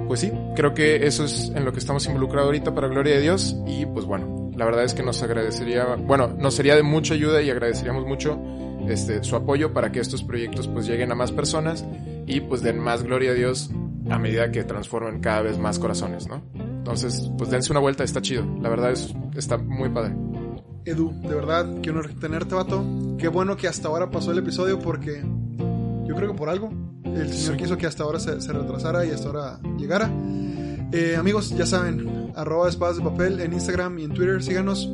pues 0.08 0.22
sí, 0.22 0.32
creo 0.56 0.74
que 0.74 1.06
eso 1.06 1.26
es 1.26 1.52
en 1.56 1.66
lo 1.66 1.72
que 1.72 1.78
estamos 1.80 2.06
involucrados 2.08 2.48
ahorita 2.48 2.74
para 2.74 2.88
gloria 2.88 3.16
de 3.16 3.22
Dios. 3.22 3.56
Y 3.68 3.86
pues 3.86 4.06
bueno, 4.06 4.43
la 4.56 4.66
verdad 4.66 4.84
es 4.84 4.94
que 4.94 5.04
nos 5.04 5.22
agradecería, 5.24 5.96
bueno, 5.96 6.28
nos 6.28 6.56
sería 6.56 6.76
de 6.76 6.84
mucha 6.84 7.14
ayuda 7.14 7.42
y 7.42 7.50
agradeceríamos 7.50 8.06
mucho 8.06 8.40
este, 8.88 9.24
su 9.24 9.36
apoyo 9.36 9.74
para 9.74 9.92
que 9.92 10.00
estos 10.00 10.24
proyectos 10.24 10.68
pues 10.68 10.86
lleguen 10.88 11.12
a 11.12 11.16
más 11.16 11.32
personas 11.32 11.86
y 12.26 12.42
pues 12.42 12.62
den 12.62 12.80
más 12.80 13.04
gloria 13.04 13.32
a 13.32 13.34
Dios 13.34 13.72
a 14.10 14.20
medida 14.20 14.52
que 14.52 14.64
transformen 14.64 15.22
cada 15.22 15.42
vez 15.42 15.58
más 15.58 15.80
corazones, 15.80 16.28
¿no? 16.28 16.44
Entonces, 16.54 17.32
pues 17.38 17.50
dense 17.50 17.72
una 17.72 17.80
vuelta, 17.80 18.04
está 18.04 18.22
chido. 18.22 18.46
La 18.62 18.70
verdad 18.70 18.92
es, 18.92 19.14
está 19.36 19.58
muy 19.58 19.90
padre. 19.90 20.14
Edu, 20.86 21.14
de 21.22 21.34
verdad, 21.34 21.66
quiero 21.82 22.02
tenerte, 22.20 22.56
vato. 22.56 22.84
Qué 23.18 23.30
bueno 23.30 23.56
que 23.56 23.70
hasta 23.70 23.88
ahora 23.88 24.12
pasó 24.12 24.32
el 24.32 24.40
episodio 24.40 24.80
porque 24.80 25.24
yo 26.06 26.16
creo 26.16 26.32
que 26.32 26.38
por 26.38 26.50
algo 26.50 26.72
el 27.06 27.32
Señor 27.32 27.58
quiso 27.58 27.78
que 27.78 27.86
hasta 27.88 28.04
ahora 28.04 28.20
se, 28.20 28.42
se 28.42 28.52
retrasara 28.52 29.06
y 29.06 29.12
hasta 29.12 29.28
ahora 29.28 29.60
llegara. 29.78 30.12
Eh, 30.94 31.16
amigos, 31.18 31.50
ya 31.50 31.66
saben, 31.66 32.32
arroba 32.36 32.70
espadas 32.70 32.98
de 32.98 33.04
papel 33.04 33.40
en 33.40 33.52
Instagram 33.52 33.98
y 33.98 34.04
en 34.04 34.14
Twitter, 34.14 34.44
síganos. 34.44 34.88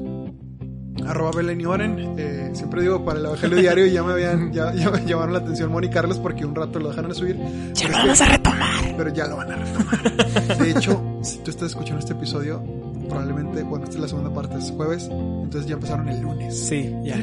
Arroba 1.05 1.31
Belén 1.35 1.59
y 1.59 1.65
Oren. 1.65 2.15
Eh, 2.17 2.51
siempre 2.53 2.81
digo 2.81 3.03
para 3.03 3.19
el 3.19 3.25
Evangelio 3.25 3.57
Diario 3.61 3.85
y 3.85 3.91
ya 3.91 4.03
me 4.03 4.13
habían, 4.13 4.53
ya, 4.53 4.73
ya 4.73 4.89
me 4.89 5.03
llamaron 5.05 5.33
la 5.33 5.39
atención 5.39 5.71
Moni 5.71 5.87
y 5.87 5.89
Carlos 5.89 6.17
porque 6.17 6.45
un 6.45 6.55
rato 6.55 6.79
lo 6.79 6.89
dejaron 6.89 7.09
de 7.09 7.15
subir. 7.15 7.37
Ya 7.73 7.89
lo 7.89 7.97
vamos 7.97 8.21
a 8.21 8.25
retomar. 8.25 8.95
Pero 8.97 9.13
ya 9.13 9.27
lo 9.27 9.37
van 9.37 9.51
a 9.51 9.55
retomar. 9.57 10.57
De 10.57 10.71
hecho, 10.71 11.19
si 11.21 11.39
tú 11.39 11.51
estás 11.51 11.69
escuchando 11.69 11.99
este 11.99 12.13
episodio, 12.13 12.63
probablemente, 13.09 13.63
bueno, 13.63 13.83
esta 13.83 13.97
es 13.97 14.01
la 14.01 14.07
segunda 14.07 14.33
parte, 14.33 14.57
es 14.57 14.71
jueves, 14.71 15.09
entonces 15.11 15.65
ya 15.67 15.73
empezaron 15.73 16.07
el 16.07 16.21
lunes. 16.21 16.57
Sí, 16.57 16.95
ya. 17.03 17.17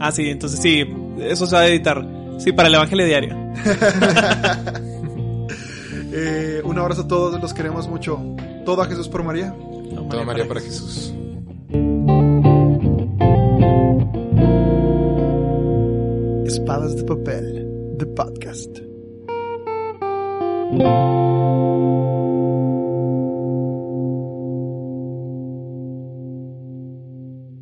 Ah, 0.00 0.10
sí, 0.12 0.30
entonces 0.30 0.60
sí, 0.60 0.82
eso 1.18 1.46
se 1.46 1.54
va 1.54 1.62
a 1.62 1.68
editar. 1.68 2.06
Sí, 2.38 2.52
para 2.52 2.68
el 2.68 2.74
Evangelio 2.74 3.04
Diario. 3.04 3.36
Eh, 6.14 6.60
un 6.64 6.78
abrazo 6.78 7.02
a 7.02 7.08
todos, 7.08 7.40
los 7.40 7.54
queremos 7.54 7.88
mucho. 7.88 8.20
Todo 8.66 8.82
a 8.82 8.86
Jesús 8.86 9.08
por 9.08 9.22
María. 9.22 9.54
Toda 10.10 10.24
María 10.24 10.46
para 10.46 10.60
Jesús. 10.60 11.14
Espadas 16.46 16.96
de 16.96 17.04
papel, 17.04 17.96
the 17.98 18.06
podcast. 18.06 18.78